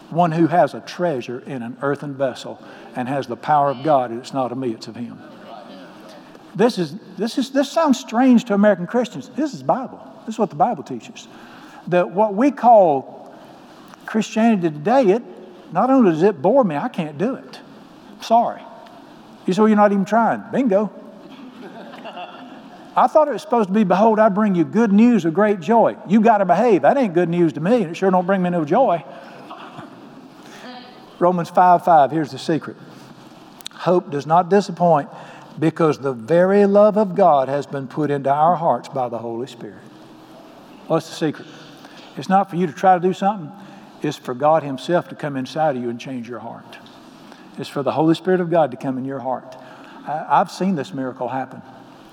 One 0.09 0.31
who 0.31 0.47
has 0.47 0.73
a 0.73 0.81
treasure 0.81 1.39
in 1.39 1.61
an 1.61 1.77
earthen 1.81 2.13
vessel 2.13 2.61
and 2.95 3.07
has 3.07 3.27
the 3.27 3.37
power 3.37 3.69
of 3.69 3.83
God, 3.83 4.11
and 4.11 4.19
it's 4.19 4.33
not 4.33 4.51
of 4.51 4.57
me, 4.57 4.71
it's 4.71 4.87
of 4.87 4.95
Him. 4.95 5.19
This, 6.55 6.77
is, 6.77 6.95
this, 7.17 7.37
is, 7.37 7.51
this 7.51 7.71
sounds 7.71 7.99
strange 7.99 8.45
to 8.45 8.53
American 8.53 8.87
Christians. 8.87 9.29
This 9.29 9.53
is 9.53 9.63
Bible. 9.63 9.99
This 10.25 10.35
is 10.35 10.39
what 10.39 10.49
the 10.49 10.55
Bible 10.55 10.83
teaches. 10.83 11.27
that 11.87 12.11
what 12.11 12.35
we 12.35 12.51
call 12.51 13.33
Christianity 14.05 14.69
today, 14.69 15.03
it 15.07 15.23
not 15.71 15.89
only 15.89 16.11
does 16.11 16.23
it 16.23 16.41
bore 16.41 16.63
me, 16.63 16.75
I 16.75 16.89
can't 16.89 17.17
do 17.17 17.35
it. 17.35 17.59
Sorry. 18.21 18.61
You 19.45 19.53
say, 19.53 19.61
well, 19.61 19.69
you're 19.69 19.77
not 19.77 19.91
even 19.91 20.05
trying. 20.05 20.43
Bingo. 20.51 20.91
I 22.95 23.05
thought 23.05 23.27
it 23.27 23.31
was 23.31 23.43
supposed 23.43 23.67
to 23.67 23.73
be, 23.73 23.83
behold, 23.83 24.17
I 24.17 24.29
bring 24.29 24.55
you 24.55 24.65
good 24.65 24.91
news 24.91 25.23
of 25.23 25.33
great 25.33 25.59
joy. 25.59 25.95
You 26.07 26.19
got 26.19 26.39
to 26.39 26.45
behave. 26.45 26.81
That 26.81 26.97
ain't 26.97 27.13
good 27.13 27.29
news 27.29 27.53
to 27.53 27.59
me, 27.59 27.83
and 27.83 27.91
it 27.91 27.95
sure 27.95 28.09
don't 28.09 28.25
bring 28.25 28.41
me 28.41 28.49
no 28.49 28.65
joy. 28.65 29.03
Romans 31.19 31.49
5 31.49 31.85
5, 31.85 32.11
here's 32.11 32.31
the 32.31 32.39
secret. 32.39 32.75
Hope 33.71 34.09
does 34.09 34.25
not 34.25 34.49
disappoint 34.49 35.09
because 35.59 35.99
the 35.99 36.13
very 36.13 36.65
love 36.65 36.97
of 36.97 37.15
God 37.15 37.49
has 37.49 37.65
been 37.65 37.87
put 37.87 38.11
into 38.11 38.31
our 38.31 38.55
hearts 38.55 38.89
by 38.89 39.09
the 39.09 39.17
Holy 39.17 39.47
Spirit. 39.47 39.83
What's 40.87 41.07
the 41.07 41.15
secret? 41.15 41.47
It's 42.17 42.29
not 42.29 42.49
for 42.49 42.55
you 42.55 42.65
to 42.65 42.73
try 42.73 42.95
to 42.95 42.99
do 43.01 43.13
something, 43.13 43.51
it's 44.01 44.17
for 44.17 44.33
God 44.33 44.63
Himself 44.63 45.09
to 45.09 45.15
come 45.15 45.35
inside 45.35 45.75
of 45.75 45.81
you 45.81 45.89
and 45.89 45.99
change 45.99 46.29
your 46.29 46.39
heart. 46.39 46.77
It's 47.57 47.69
for 47.69 47.83
the 47.83 47.91
Holy 47.91 48.15
Spirit 48.15 48.39
of 48.39 48.49
God 48.49 48.71
to 48.71 48.77
come 48.77 48.97
in 48.97 49.05
your 49.05 49.19
heart. 49.19 49.55
I, 50.07 50.37
have 50.37 50.51
seen 50.51 50.75
this 50.75 50.93
miracle 50.93 51.27
happen. 51.27 51.61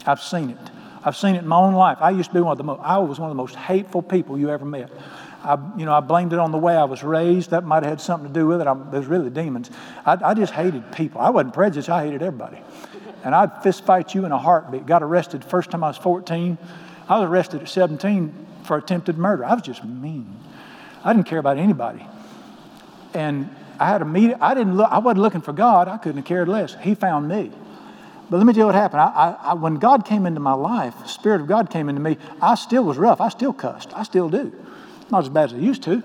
I've 0.06 0.22
seen 0.22 0.50
it. 0.50 0.70
I've 1.04 1.16
seen 1.16 1.34
it 1.34 1.40
in 1.40 1.48
my 1.48 1.58
own 1.58 1.74
life. 1.74 1.98
I 2.00 2.10
used 2.10 2.30
to 2.30 2.34
be 2.34 2.40
one 2.40 2.52
of 2.52 2.58
the 2.58 2.64
most, 2.64 2.80
I 2.82 2.98
was 2.98 3.20
one 3.20 3.30
of 3.30 3.36
the 3.36 3.42
most 3.42 3.54
hateful 3.54 4.02
people 4.02 4.38
you 4.38 4.50
ever 4.50 4.64
met. 4.64 4.90
I, 5.42 5.58
you 5.76 5.84
know, 5.84 5.92
I 5.92 6.00
blamed 6.00 6.32
it 6.32 6.38
on 6.38 6.50
the 6.50 6.58
way 6.58 6.74
I 6.74 6.84
was 6.84 7.02
raised. 7.02 7.50
That 7.50 7.64
might 7.64 7.82
have 7.82 7.90
had 7.90 8.00
something 8.00 8.32
to 8.32 8.34
do 8.34 8.46
with 8.46 8.62
it. 8.62 8.66
It 8.66 8.96
was 8.96 9.06
really 9.06 9.28
demons. 9.28 9.70
I, 10.06 10.30
I 10.30 10.34
just 10.34 10.54
hated 10.54 10.90
people. 10.92 11.20
I 11.20 11.28
wasn't 11.28 11.52
prejudiced. 11.52 11.90
I 11.90 12.04
hated 12.04 12.22
everybody. 12.22 12.58
And 13.22 13.34
I'd 13.34 13.62
fist 13.62 13.84
fight 13.84 14.14
you 14.14 14.24
in 14.24 14.32
a 14.32 14.38
heartbeat. 14.38 14.86
Got 14.86 15.02
arrested 15.02 15.44
first 15.44 15.70
time 15.70 15.84
I 15.84 15.88
was 15.88 15.98
14. 15.98 16.56
I 17.08 17.20
was 17.20 17.28
arrested 17.28 17.60
at 17.60 17.68
17 17.68 18.46
for 18.64 18.78
attempted 18.78 19.18
murder. 19.18 19.44
I 19.44 19.52
was 19.52 19.62
just 19.62 19.84
mean. 19.84 20.34
I 21.04 21.12
didn't 21.12 21.26
care 21.26 21.38
about 21.38 21.58
anybody. 21.58 22.06
And 23.12 23.54
I 23.78 23.86
had 23.86 24.02
a 24.02 24.04
meeting. 24.04 24.36
I 24.40 24.54
didn't 24.54 24.76
look. 24.76 24.90
I 24.90 24.98
wasn't 24.98 25.20
looking 25.20 25.40
for 25.40 25.52
God. 25.52 25.88
I 25.88 25.98
couldn't 25.98 26.18
have 26.18 26.26
cared 26.26 26.48
less. 26.48 26.74
He 26.80 26.94
found 26.94 27.28
me. 27.28 27.52
But 28.30 28.38
let 28.38 28.46
me 28.46 28.52
tell 28.52 28.60
you 28.60 28.66
what 28.66 28.74
happened. 28.74 29.02
I, 29.02 29.36
I, 29.40 29.54
when 29.54 29.76
God 29.76 30.06
came 30.06 30.24
into 30.24 30.40
my 30.40 30.54
life, 30.54 30.98
the 30.98 31.06
Spirit 31.06 31.42
of 31.42 31.46
God 31.46 31.70
came 31.70 31.88
into 31.88 32.00
me. 32.00 32.16
I 32.40 32.54
still 32.54 32.82
was 32.84 32.96
rough. 32.96 33.20
I 33.20 33.28
still 33.28 33.52
cussed. 33.52 33.92
I 33.94 34.02
still 34.02 34.30
do. 34.30 34.52
Not 35.10 35.24
as 35.24 35.28
bad 35.28 35.50
as 35.50 35.54
I 35.54 35.58
used 35.58 35.82
to. 35.84 36.02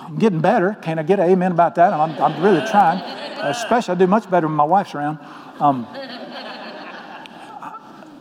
I'm 0.00 0.18
getting 0.18 0.40
better. 0.40 0.76
Can 0.82 0.98
I 0.98 1.04
get 1.04 1.20
an 1.20 1.30
amen 1.30 1.52
about 1.52 1.76
that? 1.76 1.94
I'm, 1.94 2.10
I'm 2.22 2.42
really 2.42 2.60
trying. 2.68 3.00
Especially, 3.40 3.94
I 3.94 3.98
do 3.98 4.06
much 4.06 4.30
better 4.30 4.46
when 4.46 4.56
my 4.56 4.64
wife's 4.64 4.94
around. 4.94 5.18
Um, 5.58 5.86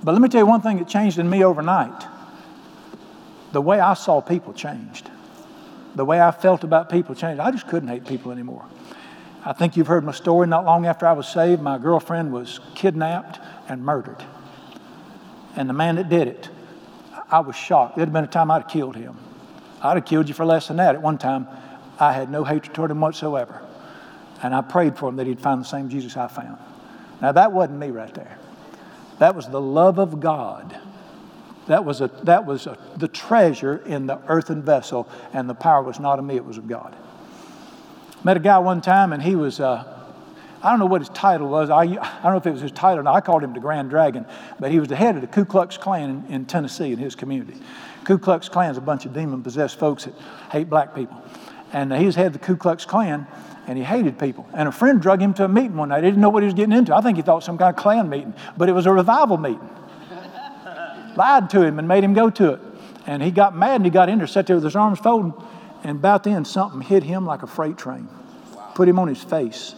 but 0.03 0.13
let 0.13 0.21
me 0.21 0.29
tell 0.29 0.39
you 0.39 0.47
one 0.47 0.61
thing 0.61 0.77
that 0.77 0.87
changed 0.87 1.19
in 1.19 1.29
me 1.29 1.43
overnight. 1.43 2.07
The 3.51 3.61
way 3.61 3.79
I 3.79 3.93
saw 3.93 4.21
people 4.21 4.53
changed. 4.53 5.09
The 5.95 6.05
way 6.05 6.21
I 6.21 6.31
felt 6.31 6.63
about 6.63 6.89
people 6.89 7.15
changed. 7.15 7.39
I 7.39 7.51
just 7.51 7.67
couldn't 7.67 7.89
hate 7.89 8.05
people 8.05 8.31
anymore. 8.31 8.65
I 9.43 9.53
think 9.53 9.75
you've 9.75 9.87
heard 9.87 10.03
my 10.03 10.11
story. 10.11 10.47
Not 10.47 10.65
long 10.65 10.85
after 10.85 11.05
I 11.05 11.13
was 11.13 11.27
saved, 11.27 11.61
my 11.61 11.77
girlfriend 11.77 12.31
was 12.31 12.59
kidnapped 12.75 13.39
and 13.67 13.83
murdered. 13.83 14.23
And 15.55 15.67
the 15.67 15.73
man 15.73 15.95
that 15.95 16.09
did 16.09 16.27
it, 16.27 16.49
I 17.29 17.39
was 17.39 17.55
shocked. 17.55 17.95
There'd 17.95 18.07
have 18.07 18.13
been 18.13 18.23
a 18.23 18.27
time 18.27 18.51
I'd 18.51 18.63
have 18.63 18.71
killed 18.71 18.95
him. 18.95 19.17
I'd 19.81 19.97
have 19.97 20.05
killed 20.05 20.27
you 20.27 20.33
for 20.33 20.45
less 20.45 20.67
than 20.67 20.77
that. 20.77 20.95
At 20.95 21.01
one 21.01 21.17
time, 21.17 21.47
I 21.99 22.13
had 22.13 22.29
no 22.29 22.43
hatred 22.43 22.73
toward 22.73 22.91
him 22.91 23.01
whatsoever. 23.01 23.61
And 24.43 24.55
I 24.55 24.61
prayed 24.61 24.97
for 24.97 25.09
him 25.09 25.17
that 25.17 25.27
he'd 25.27 25.41
find 25.41 25.61
the 25.61 25.65
same 25.65 25.89
Jesus 25.89 26.15
I 26.15 26.27
found. 26.27 26.57
Now, 27.21 27.31
that 27.31 27.51
wasn't 27.51 27.79
me 27.79 27.89
right 27.89 28.13
there. 28.13 28.37
That 29.19 29.35
was 29.35 29.47
the 29.47 29.61
love 29.61 29.99
of 29.99 30.19
God. 30.19 30.75
That 31.71 31.85
was, 31.85 32.01
a, 32.01 32.09
that 32.23 32.45
was 32.45 32.67
a, 32.67 32.77
the 32.97 33.07
treasure 33.07 33.77
in 33.85 34.05
the 34.05 34.19
earthen 34.27 34.61
vessel, 34.61 35.07
and 35.31 35.49
the 35.49 35.53
power 35.53 35.81
was 35.81 36.01
not 36.01 36.19
of 36.19 36.25
me, 36.25 36.35
it 36.35 36.43
was 36.43 36.57
of 36.57 36.67
God. 36.67 36.93
Met 38.25 38.35
a 38.35 38.41
guy 38.41 38.59
one 38.59 38.81
time, 38.81 39.13
and 39.13 39.23
he 39.23 39.37
was, 39.37 39.61
uh, 39.61 39.85
I 40.61 40.69
don't 40.69 40.79
know 40.79 40.85
what 40.85 40.99
his 40.99 41.07
title 41.07 41.47
was. 41.47 41.69
I, 41.69 41.83
I 41.83 41.85
don't 41.85 42.33
know 42.33 42.35
if 42.35 42.45
it 42.45 42.51
was 42.51 42.59
his 42.59 42.73
title. 42.73 43.07
I 43.07 43.21
called 43.21 43.41
him 43.41 43.53
the 43.53 43.61
Grand 43.61 43.89
Dragon, 43.89 44.25
but 44.59 44.69
he 44.69 44.81
was 44.81 44.89
the 44.89 44.97
head 44.97 45.15
of 45.15 45.21
the 45.21 45.27
Ku 45.27 45.45
Klux 45.45 45.77
Klan 45.77 46.25
in, 46.27 46.35
in 46.35 46.45
Tennessee 46.45 46.91
in 46.91 46.99
his 46.99 47.15
community. 47.15 47.57
Ku 48.03 48.17
Klux 48.17 48.49
Klan 48.49 48.71
is 48.71 48.77
a 48.77 48.81
bunch 48.81 49.05
of 49.05 49.13
demon 49.13 49.41
possessed 49.41 49.79
folks 49.79 50.03
that 50.03 50.13
hate 50.51 50.69
black 50.69 50.93
people. 50.93 51.23
And 51.71 51.93
uh, 51.93 51.97
he 51.97 52.05
was 52.05 52.15
head 52.15 52.27
of 52.27 52.33
the 52.33 52.39
Ku 52.39 52.57
Klux 52.57 52.83
Klan, 52.83 53.25
and 53.67 53.77
he 53.77 53.83
hated 53.85 54.19
people. 54.19 54.45
And 54.53 54.67
a 54.67 54.73
friend 54.73 55.01
drug 55.01 55.21
him 55.21 55.33
to 55.35 55.45
a 55.45 55.47
meeting 55.47 55.77
one 55.77 55.87
night. 55.87 56.03
He 56.03 56.09
didn't 56.09 56.21
know 56.21 56.27
what 56.27 56.43
he 56.43 56.47
was 56.47 56.53
getting 56.53 56.75
into. 56.75 56.93
I 56.93 56.99
think 56.99 57.15
he 57.15 57.23
thought 57.23 57.45
some 57.45 57.57
kind 57.57 57.73
of 57.73 57.81
Klan 57.81 58.09
meeting, 58.09 58.33
but 58.57 58.67
it 58.67 58.73
was 58.73 58.87
a 58.87 58.91
revival 58.91 59.37
meeting. 59.37 59.69
Lied 61.15 61.49
to 61.51 61.61
him 61.61 61.79
and 61.79 61.87
made 61.87 62.03
him 62.03 62.13
go 62.13 62.29
to 62.29 62.53
it. 62.53 62.59
And 63.05 63.21
he 63.21 63.31
got 63.31 63.55
mad 63.55 63.75
and 63.75 63.85
he 63.85 63.91
got 63.91 64.09
in 64.09 64.19
there, 64.19 64.27
sat 64.27 64.47
there 64.47 64.55
with 64.55 64.63
his 64.63 64.75
arms 64.75 64.99
folded, 64.99 65.33
and 65.83 65.97
about 65.97 66.23
then 66.23 66.45
something 66.45 66.81
hit 66.81 67.03
him 67.03 67.25
like 67.25 67.43
a 67.43 67.47
freight 67.47 67.77
train, 67.77 68.07
put 68.75 68.87
him 68.87 68.99
on 68.99 69.07
his 69.07 69.23
face. 69.23 69.75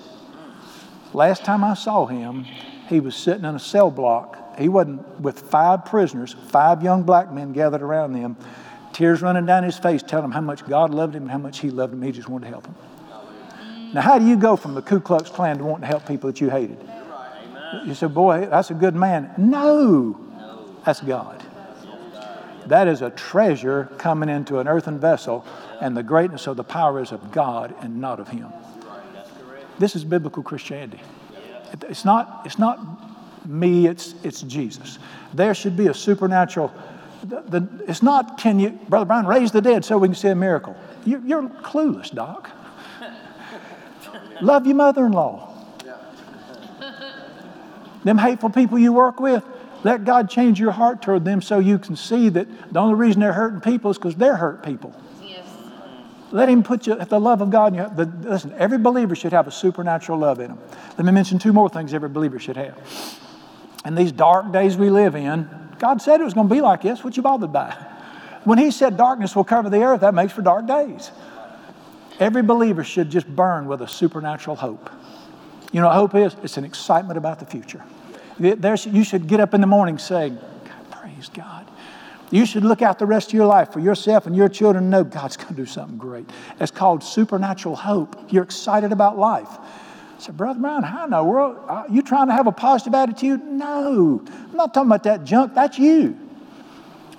Last 1.13 1.46
time 1.46 1.63
I 1.63 1.76
saw 1.76 2.06
him, 2.06 2.46
he 2.89 3.00
was 3.00 3.15
sitting 3.15 3.46
in 3.46 3.56
a 3.56 3.60
cell 3.60 3.89
block. 3.89 4.58
He 4.60 4.67
wasn't 4.67 5.19
with 5.19 5.39
five 5.39 5.86
prisoners, 5.86 6.36
five 6.48 6.84
young 6.84 7.04
black 7.04 7.32
men 7.32 7.54
gathered 7.54 7.82
around 7.82 8.13
them, 8.13 8.36
tears 8.91 9.22
running 9.22 9.46
down 9.46 9.63
his 9.63 9.78
face, 9.78 10.04
telling 10.04 10.26
him 10.26 10.32
how 10.32 10.41
much 10.41 10.65
God 10.67 10.93
loved 10.93 11.15
him 11.15 11.24
and 11.24 11.32
how 11.32 11.38
much 11.38 11.60
he 11.60 11.69
loved 11.69 11.93
him. 11.93 12.02
He 12.02 12.12
just 12.12 12.28
wanted 12.28 12.46
to 12.46 12.52
help 12.52 12.67
him. 12.67 12.76
Now, 13.93 14.02
how 14.02 14.19
do 14.19 14.26
you 14.26 14.36
go 14.36 14.56
from 14.56 14.74
the 14.74 14.82
Ku 14.82 15.00
Klux 15.00 15.30
Klan 15.30 15.60
to 15.60 15.63
wanting 15.63 15.82
to 15.82 15.88
help 15.88 16.08
people 16.08 16.30
that 16.32 16.41
you 16.41 16.50
hated? 16.50 16.78
You 17.86 17.93
said, 17.93 18.13
boy, 18.13 18.48
that's 18.50 18.72
a 18.72 18.76
good 18.76 18.96
man. 18.96 19.34
No, 19.38 20.19
that's 20.86 21.02
God. 21.02 21.43
That 22.67 22.88
is 22.88 23.02
a 23.02 23.10
treasure 23.10 23.89
coming 23.98 24.30
into 24.30 24.60
an 24.60 24.67
earthen 24.67 25.00
vessel, 25.00 25.46
and 25.82 25.98
the 25.98 26.04
greatness 26.04 26.48
of 26.48 26.58
the 26.58 26.63
power 26.63 27.02
is 27.02 27.12
of 27.12 27.32
God 27.32 27.76
and 27.82 28.00
not 28.00 28.19
of 28.19 28.30
him. 28.30 28.52
This 29.80 29.96
is 29.96 30.04
biblical 30.04 30.43
Christianity. 30.43 31.02
It's 31.89 32.06
not, 32.06 32.41
it's 32.46 32.60
not 32.60 32.80
me, 33.46 33.88
it's, 33.88 34.15
it's 34.24 34.41
Jesus. 34.43 35.00
There 35.34 35.54
should 35.54 35.76
be 35.76 35.88
a 35.88 35.93
supernatural. 35.93 36.74
The, 37.24 37.41
the, 37.41 37.84
it's 37.88 38.04
not, 38.04 38.38
can 38.38 38.60
you, 38.60 38.72
Brother 38.88 39.06
Brian, 39.06 39.26
raise 39.26 39.52
the 39.52 39.62
dead 39.62 39.84
so 39.84 39.98
we 39.98 40.08
can 40.08 40.15
see 40.15 40.28
a 40.30 40.36
miracle? 40.36 40.76
You're, 41.06 41.22
you're 41.22 41.50
clueless, 41.50 42.13
Doc. 42.13 42.50
Love 44.41 44.65
your 44.65 44.76
mother 44.76 45.06
in 45.06 45.12
law. 45.12 45.50
Them 48.04 48.17
hateful 48.17 48.50
people 48.50 48.78
you 48.78 48.91
work 48.91 49.19
with, 49.19 49.43
let 49.84 50.06
God 50.06 50.30
change 50.30 50.60
your 50.60 50.72
heart 50.72 51.02
toward 51.02 51.26
them 51.26 51.41
so 51.41 51.60
you 51.60 51.78
can 51.78 51.96
see 51.96 52.30
that 52.30 52.48
the 52.74 52.80
only 52.80 52.96
reason 52.96 53.19
they're 53.19 53.34
hurting 53.34 53.62
people 53.62 53.91
is 53.91 53.98
because 53.98 54.15
they're 54.15 54.38
hurt 54.38 54.63
people. 54.63 54.96
Yes. 55.22 55.46
Let 56.32 56.50
Him 56.50 56.63
put 56.63 56.88
you, 56.88 56.93
at 56.93 57.10
the 57.10 57.19
love 57.19 57.41
of 57.41 57.50
God 57.50 57.74
in 57.74 57.80
you. 57.80 57.89
The, 57.96 58.30
listen, 58.30 58.54
every 58.58 58.78
believer 58.78 59.15
should 59.15 59.34
have 59.34 59.48
a 59.48 59.52
supernatural 59.52 60.17
love 60.17 60.39
in 60.39 60.48
them. 60.48 60.60
Let 60.98 61.06
me 61.06 61.12
mention 61.12 61.38
two 61.38 61.54
more 61.54 61.69
things 61.69 61.93
every 61.93 62.10
believer 62.10 62.39
should 62.39 62.58
have. 62.58 62.78
In 63.86 63.96
these 63.96 64.13
dark 64.13 64.52
days 64.54 64.78
we 64.78 64.89
live 64.89 65.15
in, 65.15 65.50
God 65.80 66.02
said 66.02 66.22
it 66.22 66.24
was 66.24 66.34
going 66.34 66.48
to 66.48 66.56
be 66.56 66.62
like 66.62 66.82
this. 66.82 67.04
What 67.04 67.17
you 67.17 67.24
bothered 67.24 67.52
by? 67.52 67.72
When 68.46 68.58
He 68.58 68.72
said 68.72 68.96
darkness 68.96 69.36
will 69.36 69.43
cover 69.43 69.69
the 69.69 69.84
earth, 69.84 70.02
that 70.02 70.13
makes 70.13 70.32
for 70.32 70.41
dark 70.41 70.65
days. 70.65 71.12
Every 72.19 72.43
believer 72.43 72.84
should 72.84 73.10
just 73.10 73.28
burn 73.28 73.67
with 73.67 73.82
a 73.82 73.88
supernatural 73.88 74.56
hope. 74.56 74.89
You 75.74 75.82
know 75.82 75.88
what 75.88 75.96
hope 75.96 76.15
is? 76.15 76.36
It's 76.43 76.58
an 76.58 76.63
excitement 76.63 77.17
about 77.17 77.39
the 77.39 77.46
future. 77.46 77.84
There's, 78.39 78.86
you 78.86 79.04
should 79.04 79.28
get 79.28 79.39
up 79.39 79.54
in 79.54 79.62
the 79.62 79.67
morning 79.67 79.98
saying, 79.98 80.38
Praise 80.91 81.30
God. 81.30 81.67
You 82.32 82.48
should 82.48 82.63
look 82.63 82.82
out 82.82 82.98
the 82.98 83.06
rest 83.06 83.28
of 83.28 83.34
your 83.34 83.46
life 83.46 83.72
for 83.72 83.80
yourself 83.80 84.26
and 84.26 84.36
your 84.36 84.50
children 84.50 84.86
and 84.86 84.91
know 84.91 85.04
God's 85.04 85.38
going 85.38 85.50
to 85.50 85.54
do 85.54 85.67
something 85.67 85.98
great. 85.98 86.28
It's 86.60 86.72
called 86.72 87.04
supernatural 87.04 87.76
hope. 87.76 88.32
You're 88.32 88.43
excited 88.43 88.91
about 88.91 89.19
life. 89.19 89.50
I 89.52 90.19
said, 90.19 90.36
Brother 90.36 90.60
Brown, 90.60 90.82
how 90.82 91.04
in 91.04 91.12
the 91.12 91.24
world? 91.24 91.58
Are 91.67 91.86
you 91.89 92.02
trying 92.02 92.28
to 92.28 92.34
have 92.34 92.48
a 92.48 92.52
positive 92.52 92.96
attitude? 92.96 93.43
No. 93.43 94.24
I'm 94.28 94.56
not 94.56 94.74
talking 94.74 94.89
about 94.89 95.04
that 95.04 95.26
junk. 95.26 95.54
That's 95.54 95.78
you. 95.78 96.17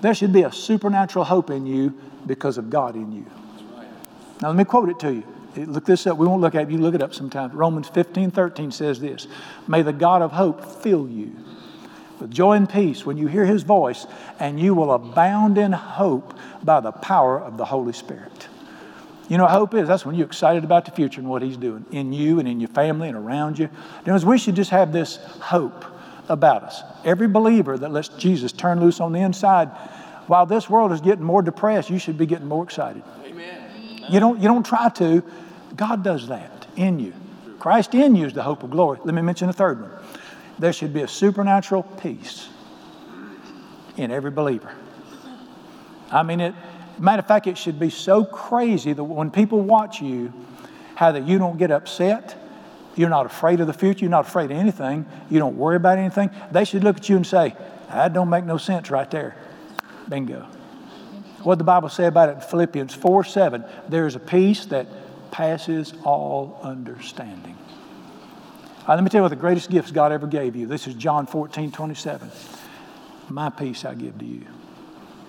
There 0.00 0.14
should 0.14 0.32
be 0.32 0.42
a 0.42 0.52
supernatural 0.52 1.24
hope 1.24 1.50
in 1.50 1.64
you 1.64 1.94
because 2.26 2.58
of 2.58 2.68
God 2.68 2.96
in 2.96 3.12
you. 3.12 3.26
Now, 4.42 4.48
let 4.48 4.56
me 4.56 4.64
quote 4.64 4.88
it 4.88 4.98
to 4.98 5.14
you. 5.14 5.33
Look 5.56 5.84
this 5.84 6.06
up. 6.06 6.18
We 6.18 6.26
won't 6.26 6.40
look 6.40 6.54
at 6.54 6.62
it. 6.62 6.70
You 6.70 6.78
look 6.78 6.94
it 6.94 7.02
up 7.02 7.14
sometime. 7.14 7.50
Romans 7.52 7.88
15, 7.88 8.30
13 8.30 8.70
says 8.70 9.00
this 9.00 9.26
May 9.68 9.82
the 9.82 9.92
God 9.92 10.22
of 10.22 10.32
hope 10.32 10.64
fill 10.82 11.08
you 11.08 11.36
with 12.20 12.30
joy 12.30 12.54
and 12.54 12.68
peace 12.68 13.04
when 13.04 13.16
you 13.16 13.26
hear 13.26 13.44
his 13.44 13.62
voice, 13.62 14.06
and 14.38 14.58
you 14.58 14.74
will 14.74 14.92
abound 14.92 15.58
in 15.58 15.72
hope 15.72 16.34
by 16.62 16.80
the 16.80 16.92
power 16.92 17.40
of 17.40 17.56
the 17.56 17.64
Holy 17.64 17.92
Spirit. 17.92 18.48
You 19.28 19.38
know 19.38 19.44
what 19.44 19.52
hope 19.52 19.74
is? 19.74 19.88
That's 19.88 20.04
when 20.04 20.16
you're 20.16 20.26
excited 20.26 20.64
about 20.64 20.84
the 20.84 20.90
future 20.90 21.20
and 21.20 21.30
what 21.30 21.42
he's 21.42 21.56
doing 21.56 21.86
in 21.90 22.12
you 22.12 22.38
and 22.40 22.48
in 22.48 22.60
your 22.60 22.68
family 22.68 23.08
and 23.08 23.16
around 23.16 23.58
you. 23.58 23.70
Because 24.04 24.24
we 24.24 24.36
should 24.36 24.54
just 24.54 24.70
have 24.70 24.92
this 24.92 25.16
hope 25.40 25.84
about 26.28 26.62
us. 26.62 26.82
Every 27.04 27.28
believer 27.28 27.78
that 27.78 27.90
lets 27.90 28.08
Jesus 28.08 28.52
turn 28.52 28.80
loose 28.80 29.00
on 29.00 29.12
the 29.12 29.20
inside, 29.20 29.68
while 30.26 30.46
this 30.46 30.68
world 30.68 30.92
is 30.92 31.00
getting 31.00 31.24
more 31.24 31.42
depressed, 31.42 31.90
you 31.90 31.98
should 31.98 32.18
be 32.18 32.26
getting 32.26 32.46
more 32.46 32.64
excited. 32.64 33.02
Amen. 33.24 34.04
You 34.10 34.20
don't, 34.20 34.40
you 34.40 34.48
don't 34.48 34.64
try 34.64 34.90
to. 34.90 35.22
God 35.76 36.02
does 36.04 36.28
that 36.28 36.66
in 36.76 36.98
you. 36.98 37.12
Christ 37.58 37.94
in 37.94 38.14
you 38.14 38.26
is 38.26 38.32
the 38.32 38.42
hope 38.42 38.62
of 38.62 38.70
glory. 38.70 38.98
Let 39.04 39.14
me 39.14 39.22
mention 39.22 39.48
a 39.48 39.52
third 39.52 39.80
one 39.80 39.90
there 40.56 40.72
should 40.72 40.94
be 40.94 41.02
a 41.02 41.08
supernatural 41.08 41.82
peace 41.82 42.48
in 43.96 44.12
every 44.12 44.30
believer. 44.30 44.72
I 46.12 46.22
mean, 46.22 46.40
it, 46.40 46.54
Matter 46.98 47.20
of 47.20 47.26
fact, 47.26 47.46
it 47.46 47.58
should 47.58 47.78
be 47.78 47.90
so 47.90 48.24
crazy 48.24 48.92
that 48.92 49.02
when 49.02 49.30
people 49.30 49.60
watch 49.60 50.00
you, 50.00 50.32
how 50.94 51.10
that 51.12 51.26
you 51.26 51.38
don't 51.38 51.58
get 51.58 51.70
upset, 51.72 52.36
you're 52.94 53.08
not 53.08 53.26
afraid 53.26 53.60
of 53.60 53.66
the 53.66 53.72
future, 53.72 54.04
you're 54.04 54.10
not 54.10 54.28
afraid 54.28 54.52
of 54.52 54.56
anything, 54.56 55.04
you 55.28 55.40
don't 55.40 55.56
worry 55.56 55.76
about 55.76 55.98
anything. 55.98 56.30
They 56.52 56.64
should 56.64 56.84
look 56.84 56.98
at 56.98 57.08
you 57.08 57.16
and 57.16 57.26
say, 57.26 57.56
That 57.88 58.12
don't 58.12 58.30
make 58.30 58.44
no 58.44 58.58
sense 58.58 58.90
right 58.90 59.10
there. 59.10 59.36
Bingo. 60.08 60.42
What 61.42 61.58
the 61.58 61.64
Bible 61.64 61.88
say 61.88 62.06
about 62.06 62.28
it 62.28 62.36
in 62.36 62.40
Philippians 62.42 62.94
4 62.94 63.24
7, 63.24 63.64
there 63.88 64.06
is 64.06 64.14
a 64.14 64.20
peace 64.20 64.64
that 64.66 64.86
passes 65.34 65.94
all 66.04 66.60
understanding. 66.62 67.58
Let 68.86 69.02
me 69.02 69.10
tell 69.10 69.18
you 69.18 69.22
what 69.22 69.30
the 69.30 69.36
greatest 69.36 69.68
gifts 69.68 69.90
God 69.90 70.12
ever 70.12 70.28
gave 70.28 70.54
you. 70.54 70.68
This 70.68 70.86
is 70.86 70.94
John 70.94 71.26
14 71.26 71.72
27. 71.72 72.30
My 73.30 73.50
peace 73.50 73.84
I 73.84 73.94
give 73.94 74.16
to 74.20 74.24
you. 74.24 74.46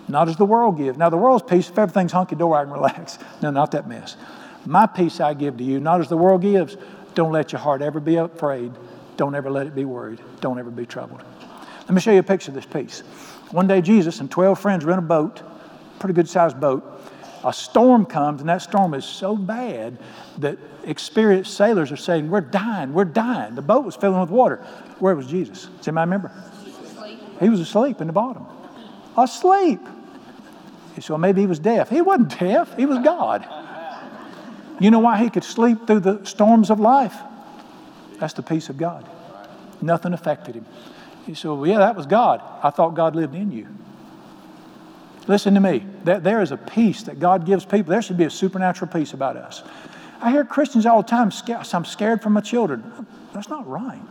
Not 0.08 0.30
as 0.30 0.38
the 0.38 0.46
world 0.46 0.78
gives. 0.78 0.96
Now, 1.00 1.10
the 1.10 1.18
world's 1.18 1.44
peace, 1.50 1.72
if 1.72 1.80
everything's 1.80 2.12
hunky 2.12 2.36
dory, 2.36 2.60
I 2.60 2.63
can 2.65 2.74
relax. 2.74 3.18
No, 3.41 3.50
not 3.50 3.72
that 3.72 3.89
mess. 3.89 4.15
My 4.68 4.86
peace 4.86 5.20
I 5.20 5.34
give 5.34 5.58
to 5.58 5.63
you, 5.63 5.80
not 5.80 6.02
as 6.02 6.08
the 6.08 6.18
world 6.18 6.44
gives. 6.44 6.78
Don't 7.15 7.32
let 7.32 7.52
your 7.52 7.60
heart 7.60 7.82
ever 7.82 8.00
be 8.00 8.18
afraid. 8.18 8.74
Don't 9.18 9.34
ever 9.34 9.50
let 9.50 9.65
it 9.65 9.74
be 9.74 9.86
worried. 9.86 10.20
Don't 10.39 10.60
ever 10.60 10.70
be 10.70 10.86
troubled. 10.86 11.24
Let 11.80 11.96
me 11.96 12.00
show 12.00 12.12
you 12.12 12.20
a 12.20 12.24
picture 12.24 12.52
of 12.52 12.56
this 12.56 12.68
peace. 12.68 13.00
One 13.50 13.65
day, 13.65 13.82
Jesus 13.82 14.20
and 14.20 14.30
12 14.30 14.60
friends 14.60 14.86
were 14.86 14.94
in 14.94 15.00
a 15.00 15.02
boat, 15.02 15.41
pretty 15.98 16.13
good 16.13 16.30
sized 16.30 16.60
boat. 16.60 16.94
A 17.45 17.53
storm 17.53 18.08
comes, 18.08 18.41
and 18.41 18.49
that 18.49 18.63
storm 18.63 18.95
is 18.95 19.05
so 19.05 19.38
bad 19.38 19.99
that 20.39 20.58
experienced 20.84 21.55
sailors 21.55 21.91
are 21.91 21.97
saying, 21.97 22.29
We're 22.31 22.41
dying, 22.41 22.91
we're 22.91 23.05
dying. 23.05 23.53
The 23.53 23.62
boat 23.62 23.86
was 23.86 23.95
filling 23.95 24.19
with 24.19 24.31
water. 24.31 24.58
Where 24.97 25.15
was 25.15 25.27
Jesus? 25.27 25.67
Does 25.77 25.88
anybody 25.88 26.08
remember? 26.08 26.31
Asleep. 26.84 27.19
He 27.39 27.49
was 27.49 27.60
asleep 27.60 28.01
in 28.01 28.08
the 28.08 28.13
bottom. 28.13 28.47
Asleep. 29.15 29.79
So 30.99 31.17
maybe 31.17 31.41
he 31.41 31.47
was 31.47 31.60
deaf. 31.60 31.89
He 31.89 32.01
wasn't 32.01 32.39
deaf, 32.39 32.75
he 32.77 32.88
was 32.88 32.99
God. 33.03 33.47
You 34.79 34.89
know 34.91 34.99
why 34.99 35.19
he 35.19 35.29
could 35.29 35.43
sleep 35.43 35.86
through 35.86 36.01
the 36.01 36.25
storms 36.25 36.71
of 36.71 36.79
life? 36.79 37.15
That's 38.19 38.34
the 38.34 38.43
peace 38.43 38.69
of 38.69 38.77
God. 38.77 39.08
Nothing 39.81 40.13
affected 40.13 40.55
him. 40.55 40.65
He 41.27 41.36
said, 41.36 41.49
Well, 41.49 41.67
yeah, 41.67 41.77
that 41.77 41.95
was 41.95 42.08
God. 42.08 42.41
I 42.63 42.71
thought 42.71 42.95
God 42.95 43.15
lived 43.15 43.36
in 43.36 43.51
you. 43.51 43.67
Listen 45.27 45.53
to 45.55 45.59
me. 45.59 45.85
There 46.03 46.41
is 46.41 46.51
a 46.51 46.57
peace 46.57 47.03
that 47.03 47.19
God 47.19 47.45
gives 47.45 47.65
people. 47.65 47.91
There 47.91 48.01
should 48.01 48.17
be 48.17 48.25
a 48.25 48.29
supernatural 48.29 48.91
peace 48.91 49.13
about 49.13 49.38
us. 49.38 49.63
I 50.21 50.31
hear 50.31 50.45
Christians 50.45 50.85
all 50.85 51.01
the 51.01 51.07
time, 51.07 51.31
I'm 51.73 51.85
scared 51.85 52.21
for 52.21 52.29
my 52.29 52.41
children. 52.41 52.83
That's 53.33 53.49
not 53.49 53.67
right. 53.67 54.01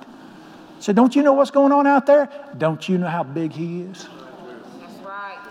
So, 0.81 0.92
don't 0.92 1.16
you 1.16 1.22
know 1.22 1.33
what's 1.33 1.50
going 1.50 1.72
on 1.72 1.87
out 1.87 2.07
there? 2.07 2.29
Don't 2.59 2.88
you 2.88 2.98
know 2.98 3.07
how 3.07 3.22
big 3.22 3.53
He 3.53 3.83
is? 3.83 4.05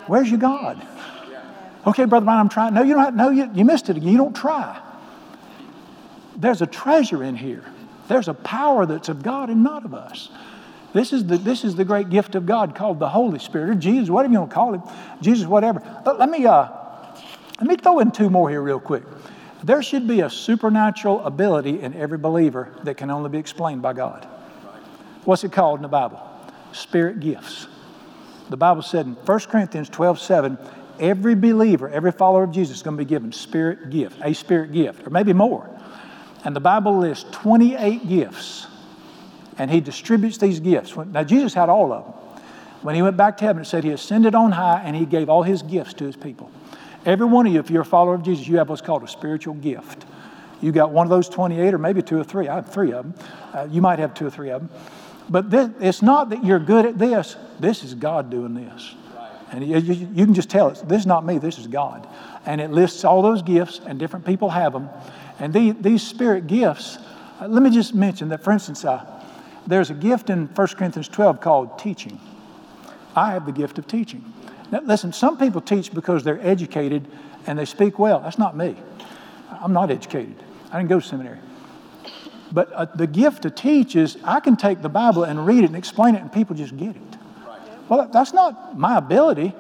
Where's 0.08 0.30
your 0.30 0.40
God? 0.40 0.86
Okay, 1.88 2.06
Brother 2.06 2.26
Brian, 2.26 2.40
I'm 2.40 2.50
trying. 2.50 2.74
No, 2.74 2.84
you 2.84 2.94
don't 2.94 3.04
have, 3.04 3.16
no, 3.16 3.30
you, 3.30 3.50
you 3.54 3.66
missed 3.66 3.90
it 3.90 3.98
again. 3.98 4.10
You 4.10 4.18
don't 4.18 4.36
try. 4.36 4.80
There's 6.36 6.62
a 6.62 6.68
treasure 6.68 7.24
in 7.24 7.36
here. 7.36 7.64
There's 8.08 8.28
a 8.28 8.34
power 8.34 8.86
that's 8.86 9.10
of 9.10 9.24
God 9.24 9.50
and 9.50 9.64
not 9.64 9.86
of 9.86 9.94
us. 9.94 10.30
This 10.94 11.12
is 11.12 11.26
the, 11.26 11.38
this 11.38 11.64
is 11.64 11.76
the 11.76 11.86
great 11.86 12.10
gift 12.10 12.36
of 12.36 12.46
God 12.46 12.76
called 12.76 13.00
the 13.00 13.10
Holy 13.10 13.40
Spirit, 13.40 13.70
or 13.70 13.76
Jesus, 13.76 14.10
whatever 14.10 14.34
you 14.34 14.40
want 14.40 14.52
to 14.52 14.56
call 14.56 14.74
him, 14.74 14.84
Jesus, 15.22 15.48
whatever. 15.48 15.80
But 16.06 16.20
let 16.20 16.30
me, 16.30 16.46
uh, 16.46 16.70
let 17.60 17.68
me 17.68 17.76
throw 17.76 18.00
in 18.00 18.12
two 18.12 18.30
more 18.30 18.50
here, 18.50 18.62
real 18.62 18.80
quick. 18.80 19.04
There 19.64 19.82
should 19.82 20.08
be 20.08 20.22
a 20.22 20.30
supernatural 20.30 21.24
ability 21.26 21.82
in 21.82 21.94
every 21.94 22.18
believer 22.18 22.76
that 22.84 22.98
can 22.98 23.10
only 23.10 23.30
be 23.30 23.38
explained 23.38 23.82
by 23.82 23.94
God. 23.94 24.28
What's 25.24 25.44
it 25.44 25.52
called 25.52 25.80
in 25.80 25.84
the 25.84 25.88
Bible? 25.88 26.22
Spirit 26.74 27.20
gifts. 27.20 27.68
The 28.50 28.58
Bible 28.58 28.82
said 28.82 29.06
in 29.06 29.14
1 29.14 29.40
Corinthians 29.42 29.90
12 29.90 30.20
7, 30.20 30.58
every 31.00 31.34
believer, 31.34 31.90
every 31.90 32.12
follower 32.12 32.44
of 32.44 32.52
Jesus 32.52 32.78
is 32.78 32.84
going 32.84 32.98
to 32.98 33.04
be 33.04 33.08
given 33.08 33.32
spirit 33.32 33.90
gift, 33.90 34.18
a 34.22 34.34
spirit 34.34 34.72
gift, 34.74 35.08
or 35.08 35.10
maybe 35.10 35.34
more. 35.34 35.70
And 36.44 36.56
the 36.56 36.60
Bible 36.60 36.98
lists 36.98 37.26
28 37.32 38.08
gifts, 38.08 38.68
and 39.58 39.70
he 39.70 39.80
distributes 39.80 40.38
these 40.38 40.60
gifts. 40.60 40.96
Now, 40.96 41.24
Jesus 41.24 41.54
had 41.54 41.70
all 41.70 41.92
of 41.92 42.06
them. 42.06 42.14
When 42.82 42.96
he 42.96 43.02
went 43.02 43.16
back 43.16 43.38
to 43.38 43.46
heaven, 43.46 43.62
it 43.62 43.66
said 43.66 43.84
he 43.84 43.92
ascended 43.92 44.36
on 44.36 44.52
high 44.52 44.82
and 44.84 44.96
he 44.96 45.06
gave 45.06 45.30
all 45.30 45.44
his 45.44 45.62
gifts 45.62 45.94
to 45.96 46.06
his 46.06 46.16
people. 46.16 46.52
Every 47.06 47.26
one 47.26 47.48
of 47.48 47.54
you, 47.54 47.60
if 47.60 47.70
you're 47.70 47.82
a 47.82 47.86
follower 47.86 48.16
of 48.16 48.24
Jesus, 48.24 48.48
you 48.48 48.58
have 48.58 48.70
what's 48.70 48.82
called 48.82 49.04
a 49.04 49.08
spiritual 49.08 49.56
gift. 49.56 50.06
You 50.62 50.72
got 50.72 50.92
one 50.92 51.06
of 51.06 51.10
those 51.10 51.28
28, 51.28 51.74
or 51.74 51.78
maybe 51.78 52.02
two 52.02 52.18
or 52.18 52.24
three. 52.24 52.48
I 52.48 52.56
have 52.56 52.72
three 52.72 52.94
of 52.94 53.04
them. 53.04 53.28
Uh, 53.54 53.68
you 53.70 53.82
might 53.82 54.00
have 54.00 54.14
two 54.14 54.28
or 54.28 54.30
three 54.30 54.50
of 54.50 54.62
them. 54.62 54.70
But 55.30 55.50
this, 55.50 55.70
it's 55.80 56.02
not 56.02 56.30
that 56.30 56.46
you're 56.46 56.60
good 56.60 56.86
at 56.86 56.98
this. 56.98 57.36
This 57.60 57.84
is 57.84 57.94
God 57.94 58.30
doing 58.30 58.54
this. 58.54 58.96
And 59.52 59.66
you, 59.68 59.78
you, 59.78 60.10
you 60.14 60.26
can 60.26 60.34
just 60.34 60.50
tell 60.50 60.70
it. 60.70 60.82
This 60.88 61.02
is 61.02 61.06
not 61.06 61.26
me. 61.26 61.38
This 61.38 61.60
is 61.60 61.68
God. 61.68 62.08
And 62.46 62.60
it 62.60 62.72
lists 62.72 63.04
all 63.04 63.22
those 63.22 63.42
gifts, 63.42 63.82
and 63.86 64.00
different 64.00 64.26
people 64.26 64.50
have 64.50 64.74
them. 64.74 64.90
And 65.40 65.54
the, 65.54 65.72
these 65.72 66.02
spirit 66.02 66.48
gifts, 66.48 66.98
uh, 67.40 67.48
let 67.48 67.62
me 67.62 67.70
just 67.70 67.94
mention 67.94 68.30
that, 68.30 68.44
for 68.44 68.52
instance, 68.52 68.84
uh, 68.86 69.06
there's 69.68 69.90
a 69.90 69.94
gift 69.94 70.30
in 70.30 70.48
1 70.48 70.68
Corinthians 70.70 71.08
12 71.08 71.40
called 71.40 71.80
teaching. 71.80 72.20
I 73.16 73.32
have 73.32 73.46
the 73.46 73.52
gift 73.52 73.78
of 73.78 73.88
teaching. 73.88 74.24
Now, 74.72 74.82
listen, 74.84 75.14
some 75.14 75.38
people 75.38 75.62
teach 75.62 75.94
because 75.94 76.24
they're 76.24 76.46
educated 76.46 77.08
and 77.46 77.60
they 77.60 77.66
speak 77.66 78.00
well. 78.00 78.20
That's 78.20 78.40
not 78.40 78.58
me. 78.58 78.76
I'm 79.50 79.74
not 79.74 79.92
educated. 79.92 80.36
I 80.72 80.78
didn't 80.78 80.90
go 80.90 81.00
to 81.00 81.06
seminary. 81.06 81.40
But 82.52 82.72
uh, 82.74 82.86
the 82.86 83.08
gift 83.08 83.44
to 83.44 83.50
teach 83.50 83.96
is 83.96 84.18
I 84.24 84.40
can 84.40 84.58
take 84.58 84.82
the 84.82 84.90
Bible 84.90 85.24
and 85.24 85.46
read 85.46 85.64
it 85.64 85.68
and 85.68 85.76
explain 85.76 86.16
it, 86.16 86.22
and 86.22 86.32
people 86.32 86.56
just 86.56 86.76
get 86.78 86.96
it. 86.96 87.02
Well, 87.90 88.10
that's 88.12 88.34
not 88.34 88.78
my 88.78 88.98
ability. 88.98 89.54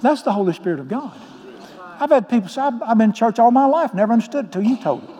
That's 0.00 0.22
the 0.22 0.32
Holy 0.32 0.52
Spirit 0.52 0.80
of 0.80 0.88
God. 0.88 1.18
I've 2.00 2.10
had 2.10 2.28
people 2.28 2.48
say, 2.48 2.62
I've, 2.62 2.98
been 2.98 3.10
in 3.10 3.12
church 3.12 3.38
all 3.38 3.50
my 3.50 3.66
life, 3.66 3.92
never 3.92 4.12
understood 4.12 4.54
it 4.54 4.62
you 4.62 4.76
told 4.76 5.02
it. 5.04 5.10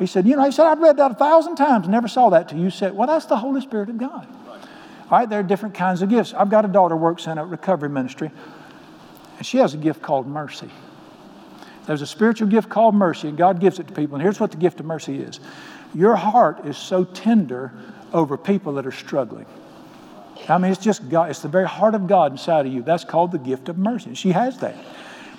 He 0.00 0.06
said, 0.06 0.26
You 0.26 0.34
know, 0.34 0.44
he 0.44 0.50
said, 0.50 0.66
I've 0.66 0.80
read 0.80 0.96
that 0.96 1.12
a 1.12 1.14
thousand 1.14 1.56
times, 1.56 1.86
never 1.86 2.08
saw 2.08 2.30
that 2.30 2.48
till 2.48 2.58
you 2.58 2.70
said, 2.70 2.96
Well, 2.96 3.06
that's 3.06 3.26
the 3.26 3.36
Holy 3.36 3.60
Spirit 3.60 3.90
of 3.90 3.98
God. 3.98 4.26
All 4.48 5.18
right, 5.18 5.28
there 5.28 5.40
are 5.40 5.44
different 5.44 5.74
kinds 5.74 6.02
of 6.02 6.08
gifts. 6.08 6.32
I've 6.32 6.50
got 6.50 6.64
a 6.64 6.68
daughter 6.68 6.96
works 6.96 7.26
in 7.26 7.36
a 7.36 7.44
recovery 7.44 7.90
ministry, 7.90 8.30
and 9.36 9.46
she 9.46 9.58
has 9.58 9.74
a 9.74 9.76
gift 9.76 10.00
called 10.00 10.26
mercy. 10.26 10.70
There's 11.86 12.00
a 12.00 12.06
spiritual 12.06 12.48
gift 12.48 12.68
called 12.68 12.94
mercy, 12.94 13.28
and 13.28 13.36
God 13.36 13.60
gives 13.60 13.78
it 13.78 13.88
to 13.88 13.92
people. 13.92 14.14
And 14.14 14.22
here's 14.22 14.40
what 14.40 14.52
the 14.52 14.56
gift 14.56 14.80
of 14.80 14.86
mercy 14.86 15.20
is 15.20 15.38
your 15.94 16.16
heart 16.16 16.64
is 16.64 16.78
so 16.78 17.04
tender 17.04 17.72
over 18.12 18.38
people 18.38 18.72
that 18.74 18.86
are 18.86 18.92
struggling. 18.92 19.46
I 20.48 20.56
mean, 20.56 20.72
it's 20.72 20.82
just 20.82 21.08
God, 21.10 21.28
it's 21.28 21.40
the 21.40 21.48
very 21.48 21.68
heart 21.68 21.94
of 21.94 22.06
God 22.06 22.32
inside 22.32 22.64
of 22.64 22.72
you. 22.72 22.82
That's 22.82 23.04
called 23.04 23.32
the 23.32 23.38
gift 23.38 23.68
of 23.68 23.76
mercy. 23.76 24.14
She 24.14 24.32
has 24.32 24.58
that. 24.60 24.76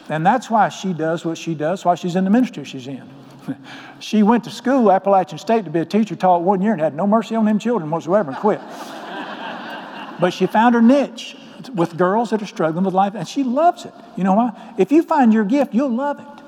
And 0.10 0.26
that's 0.26 0.50
why 0.50 0.70
she 0.70 0.94
does 0.94 1.26
what 1.26 1.38
she 1.38 1.56
does, 1.56 1.84
why 1.84 1.96
she's 1.96 2.16
in 2.16 2.26
the 2.26 2.30
ministry 2.30 2.64
she's 2.66 2.88
in. 2.88 3.10
she 4.00 4.24
went 4.24 4.44
to 4.46 4.50
school, 4.50 4.92
Appalachian 4.92 5.38
State, 5.38 5.66
to 5.66 5.72
be 5.72 5.80
a 5.80 5.86
teacher, 5.86 6.16
taught 6.16 6.42
one 6.42 6.62
year, 6.62 6.74
and 6.74 6.82
had 6.82 6.96
no 6.96 7.08
mercy 7.08 7.36
on 7.36 7.46
them 7.46 7.60
children 7.60 7.90
whatsoever 7.90 8.32
and 8.32 8.40
quit. 8.40 8.60
but 10.20 10.32
she 10.32 10.46
found 10.46 10.76
her 10.76 10.82
niche 10.82 11.36
with 11.74 11.98
girls 11.98 12.32
that 12.32 12.42
are 12.42 12.48
struggling 12.48 12.86
with 12.86 12.94
life, 12.94 13.14
and 13.16 13.28
she 13.28 13.44
loves 13.44 13.86
it. 13.86 13.94
You 14.18 14.24
know 14.24 14.34
why? 14.34 14.74
If 14.78 14.92
you 14.92 15.04
find 15.04 15.34
your 15.34 15.46
gift, 15.46 15.74
you'll 15.74 15.96
love 15.96 16.20
it. 16.20 16.42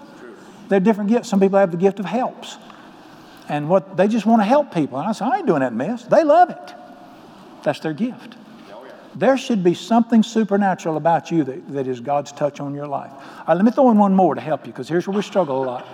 There 0.69 0.77
are 0.77 0.79
different 0.79 1.09
gifts. 1.09 1.29
Some 1.29 1.39
people 1.39 1.59
have 1.59 1.71
the 1.71 1.77
gift 1.77 1.99
of 1.99 2.05
helps. 2.05 2.57
And 3.49 3.69
what 3.69 3.97
they 3.97 4.07
just 4.07 4.25
want 4.25 4.41
to 4.41 4.45
help 4.45 4.73
people. 4.73 4.97
And 4.97 5.07
I 5.07 5.11
said, 5.11 5.27
I 5.27 5.37
ain't 5.37 5.47
doing 5.47 5.59
that 5.59 5.73
mess. 5.73 6.05
They 6.05 6.23
love 6.23 6.49
it. 6.49 6.73
That's 7.63 7.79
their 7.79 7.93
gift. 7.93 8.35
Oh, 8.71 8.85
there 9.15 9.37
should 9.37 9.63
be 9.63 9.73
something 9.73 10.23
supernatural 10.23 10.97
about 10.97 11.29
you 11.29 11.43
that, 11.43 11.73
that 11.73 11.87
is 11.87 11.99
God's 11.99 12.31
touch 12.31 12.59
on 12.59 12.73
your 12.73 12.87
life. 12.87 13.11
All 13.11 13.45
right, 13.49 13.55
let 13.55 13.65
me 13.65 13.71
throw 13.71 13.91
in 13.91 13.97
one 13.97 14.15
more 14.15 14.33
to 14.33 14.41
help 14.41 14.65
you 14.65 14.71
because 14.71 14.87
here's 14.87 15.07
where 15.07 15.15
we 15.15 15.21
struggle 15.21 15.63
a 15.63 15.65
lot. 15.65 15.87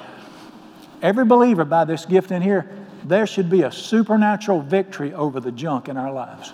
Every 1.01 1.25
believer 1.25 1.65
by 1.65 1.85
this 1.85 2.05
gift 2.05 2.31
in 2.31 2.41
here, 2.41 2.69
there 3.03 3.25
should 3.25 3.49
be 3.49 3.63
a 3.63 3.71
supernatural 3.71 4.61
victory 4.61 5.13
over 5.13 5.39
the 5.39 5.51
junk 5.51 5.87
in 5.87 5.97
our 5.97 6.11
lives. 6.11 6.53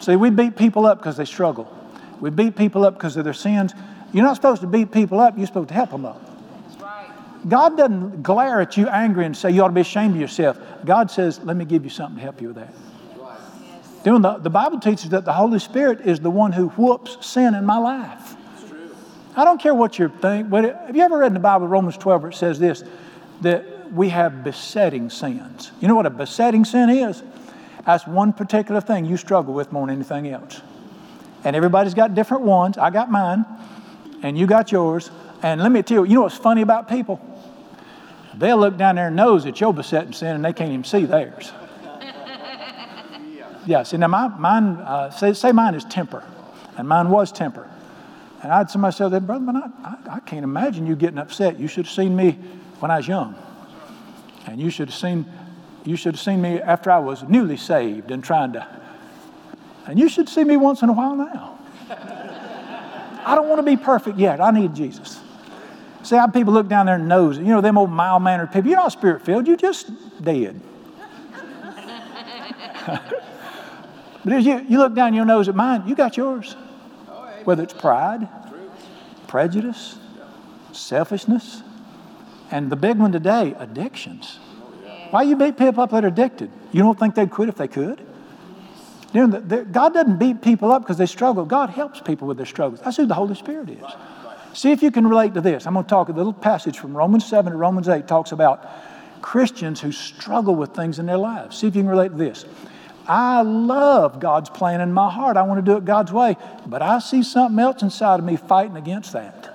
See, 0.00 0.16
we 0.16 0.30
beat 0.30 0.56
people 0.56 0.86
up 0.86 0.98
because 0.98 1.16
they 1.16 1.24
struggle. 1.24 1.72
We 2.20 2.30
beat 2.30 2.56
people 2.56 2.84
up 2.84 2.94
because 2.94 3.16
of 3.16 3.24
their 3.24 3.34
sins. 3.34 3.74
You're 4.12 4.24
not 4.24 4.36
supposed 4.36 4.62
to 4.62 4.66
beat 4.66 4.92
people 4.92 5.20
up, 5.20 5.36
you're 5.36 5.46
supposed 5.46 5.68
to 5.68 5.74
help 5.74 5.90
them 5.90 6.06
up. 6.06 6.22
God 7.48 7.76
doesn't 7.76 8.22
glare 8.22 8.60
at 8.60 8.76
you 8.76 8.88
angry 8.88 9.24
and 9.24 9.36
say 9.36 9.50
you 9.50 9.62
ought 9.62 9.68
to 9.68 9.74
be 9.74 9.82
ashamed 9.82 10.14
of 10.14 10.20
yourself. 10.20 10.58
God 10.84 11.10
says, 11.10 11.38
let 11.44 11.56
me 11.56 11.64
give 11.64 11.84
you 11.84 11.90
something 11.90 12.16
to 12.16 12.22
help 12.22 12.40
you 12.40 12.48
with 12.48 12.56
that. 12.56 12.74
Doing 14.02 14.22
the, 14.22 14.38
the 14.38 14.50
Bible 14.50 14.80
teaches 14.80 15.10
that 15.10 15.24
the 15.24 15.32
Holy 15.32 15.58
Spirit 15.58 16.00
is 16.00 16.20
the 16.20 16.30
one 16.30 16.52
who 16.52 16.68
whoops 16.68 17.24
sin 17.26 17.54
in 17.54 17.64
my 17.64 17.78
life. 17.78 18.36
I 19.36 19.44
don't 19.44 19.60
care 19.60 19.74
what 19.74 19.98
you 19.98 20.08
think, 20.08 20.48
but 20.48 20.64
have 20.64 20.96
you 20.96 21.02
ever 21.02 21.18
read 21.18 21.28
in 21.28 21.34
the 21.34 21.40
Bible, 21.40 21.68
Romans 21.68 21.96
12, 21.98 22.22
where 22.22 22.30
it 22.30 22.34
says 22.34 22.58
this, 22.58 22.84
that 23.42 23.92
we 23.92 24.08
have 24.08 24.44
besetting 24.44 25.10
sins? 25.10 25.72
You 25.80 25.88
know 25.88 25.94
what 25.94 26.06
a 26.06 26.10
besetting 26.10 26.64
sin 26.64 26.90
is? 26.90 27.22
That's 27.84 28.06
one 28.06 28.32
particular 28.32 28.80
thing 28.80 29.04
you 29.04 29.16
struggle 29.16 29.54
with 29.54 29.70
more 29.72 29.86
than 29.86 29.96
anything 29.96 30.28
else. 30.28 30.60
And 31.44 31.54
everybody's 31.54 31.94
got 31.94 32.14
different 32.14 32.42
ones. 32.42 32.76
I 32.76 32.90
got 32.90 33.10
mine, 33.10 33.44
and 34.22 34.36
you 34.36 34.46
got 34.46 34.72
yours. 34.72 35.10
And 35.42 35.60
let 35.60 35.70
me 35.70 35.82
tell 35.82 35.98
you, 35.98 36.04
you 36.04 36.14
know 36.16 36.22
what's 36.22 36.36
funny 36.36 36.62
about 36.62 36.88
people? 36.88 37.20
They'll 38.34 38.58
look 38.58 38.76
down 38.76 38.96
their 38.96 39.10
nose 39.10 39.46
at 39.46 39.60
your 39.60 39.72
besetting 39.72 40.12
sin, 40.12 40.34
and 40.34 40.44
they 40.44 40.52
can't 40.52 40.70
even 40.70 40.84
see 40.84 41.04
theirs. 41.04 41.52
Yeah, 43.68 43.82
see, 43.82 43.96
now 43.96 44.06
my, 44.06 44.28
mine, 44.28 44.76
uh, 44.76 45.10
say, 45.10 45.32
say 45.32 45.50
mine 45.50 45.74
is 45.74 45.84
temper, 45.84 46.22
and 46.76 46.86
mine 46.88 47.10
was 47.10 47.32
temper. 47.32 47.68
And 48.40 48.52
I 48.52 48.58
had 48.58 48.70
somebody 48.70 48.94
say, 48.94 49.08
Brother, 49.18 49.44
but 49.44 49.56
I, 49.56 49.68
I, 49.82 49.96
I 50.16 50.20
can't 50.20 50.44
imagine 50.44 50.86
you 50.86 50.94
getting 50.94 51.18
upset. 51.18 51.58
You 51.58 51.66
should 51.66 51.86
have 51.86 51.92
seen 51.92 52.14
me 52.14 52.38
when 52.80 52.90
I 52.90 52.98
was 52.98 53.08
young. 53.08 53.34
And 54.46 54.60
you 54.60 54.70
should 54.70 54.88
have 54.88 54.96
seen, 54.96 55.26
you 55.84 55.96
should 55.96 56.14
have 56.14 56.20
seen 56.20 56.40
me 56.40 56.60
after 56.60 56.90
I 56.90 56.98
was 56.98 57.22
newly 57.24 57.56
saved 57.56 58.10
and 58.10 58.22
trying 58.22 58.52
to. 58.52 58.66
And 59.86 59.98
you 59.98 60.08
should 60.08 60.28
see 60.28 60.44
me 60.44 60.56
once 60.56 60.82
in 60.82 60.88
a 60.88 60.92
while 60.92 61.16
now. 61.16 61.58
I 63.26 63.34
don't 63.34 63.48
want 63.48 63.58
to 63.58 63.64
be 63.64 63.76
perfect 63.76 64.18
yet. 64.18 64.40
I 64.40 64.50
need 64.52 64.74
Jesus. 64.74 65.20
See 66.04 66.14
how 66.14 66.28
people 66.28 66.52
look 66.52 66.68
down 66.68 66.86
their 66.86 66.98
nose. 66.98 67.38
You 67.38 67.44
know, 67.44 67.60
them 67.60 67.76
old 67.76 67.90
mild 67.90 68.22
mannered 68.22 68.52
people. 68.52 68.70
You're 68.70 68.78
not 68.78 68.92
spirit 68.92 69.22
filled, 69.22 69.48
you're 69.48 69.56
just 69.56 69.90
dead. 70.22 70.60
but 72.86 74.32
as 74.32 74.46
you, 74.46 74.64
you 74.68 74.78
look 74.78 74.94
down 74.94 75.14
your 75.14 75.24
nose 75.24 75.48
at 75.48 75.56
mine, 75.56 75.88
you 75.88 75.96
got 75.96 76.16
yours. 76.16 76.52
Whether 77.42 77.64
it's 77.64 77.74
pride, 77.74 78.28
prejudice, 79.26 79.98
selfishness, 80.70 81.62
and 82.50 82.70
the 82.70 82.76
big 82.76 82.98
one 82.98 83.12
today, 83.12 83.54
addictions. 83.58 84.38
Why 85.10 85.22
you 85.22 85.36
beat 85.36 85.56
people 85.56 85.82
up 85.82 85.90
that 85.90 86.04
are 86.04 86.08
addicted? 86.08 86.50
You 86.72 86.82
don't 86.82 86.98
think 86.98 87.14
they'd 87.14 87.30
quit 87.30 87.48
if 87.48 87.56
they 87.56 87.68
could? 87.68 88.00
You 89.12 89.26
know, 89.26 89.38
the, 89.38 89.56
the, 89.56 89.64
God 89.64 89.94
doesn't 89.94 90.18
beat 90.18 90.42
people 90.42 90.72
up 90.72 90.82
because 90.82 90.98
they 90.98 91.06
struggle. 91.06 91.44
God 91.44 91.70
helps 91.70 92.00
people 92.00 92.26
with 92.28 92.36
their 92.36 92.46
struggles. 92.46 92.80
That's 92.80 92.96
who 92.96 93.06
the 93.06 93.14
Holy 93.14 93.34
Spirit 93.34 93.70
is. 93.70 93.84
See 94.52 94.72
if 94.72 94.82
you 94.82 94.90
can 94.90 95.06
relate 95.06 95.34
to 95.34 95.40
this. 95.40 95.66
I'm 95.66 95.74
going 95.74 95.84
to 95.84 95.88
talk 95.88 96.08
a 96.08 96.12
little 96.12 96.32
passage 96.32 96.78
from 96.78 96.96
Romans 96.96 97.26
7 97.26 97.52
to 97.52 97.58
Romans 97.58 97.88
8 97.88 98.08
talks 98.08 98.32
about 98.32 98.66
Christians 99.22 99.80
who 99.80 99.92
struggle 99.92 100.54
with 100.54 100.74
things 100.74 100.98
in 100.98 101.06
their 101.06 101.18
lives. 101.18 101.58
See 101.58 101.66
if 101.66 101.76
you 101.76 101.82
can 101.82 101.90
relate 101.90 102.08
to 102.10 102.16
this. 102.16 102.44
I 103.06 103.42
love 103.42 104.18
God's 104.18 104.50
plan 104.50 104.80
in 104.80 104.92
my 104.92 105.10
heart. 105.10 105.36
I 105.36 105.42
want 105.42 105.64
to 105.64 105.70
do 105.70 105.76
it 105.76 105.84
God's 105.84 106.12
way, 106.12 106.36
but 106.66 106.82
I 106.82 106.98
see 106.98 107.22
something 107.22 107.58
else 107.58 107.82
inside 107.82 108.18
of 108.18 108.26
me 108.26 108.36
fighting 108.36 108.76
against 108.76 109.12
that. 109.12 109.52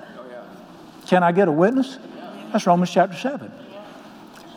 Can 1.07 1.23
I 1.23 1.31
get 1.31 1.47
a 1.47 1.51
witness? 1.51 1.97
That's 2.51 2.67
Romans 2.67 2.91
chapter 2.91 3.17
7. 3.17 3.51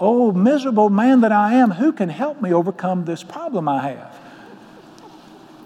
Oh, 0.00 0.32
miserable 0.32 0.90
man 0.90 1.20
that 1.20 1.32
I 1.32 1.54
am, 1.54 1.70
who 1.70 1.92
can 1.92 2.08
help 2.08 2.42
me 2.42 2.52
overcome 2.52 3.04
this 3.04 3.22
problem 3.22 3.68
I 3.68 3.80
have? 3.88 4.18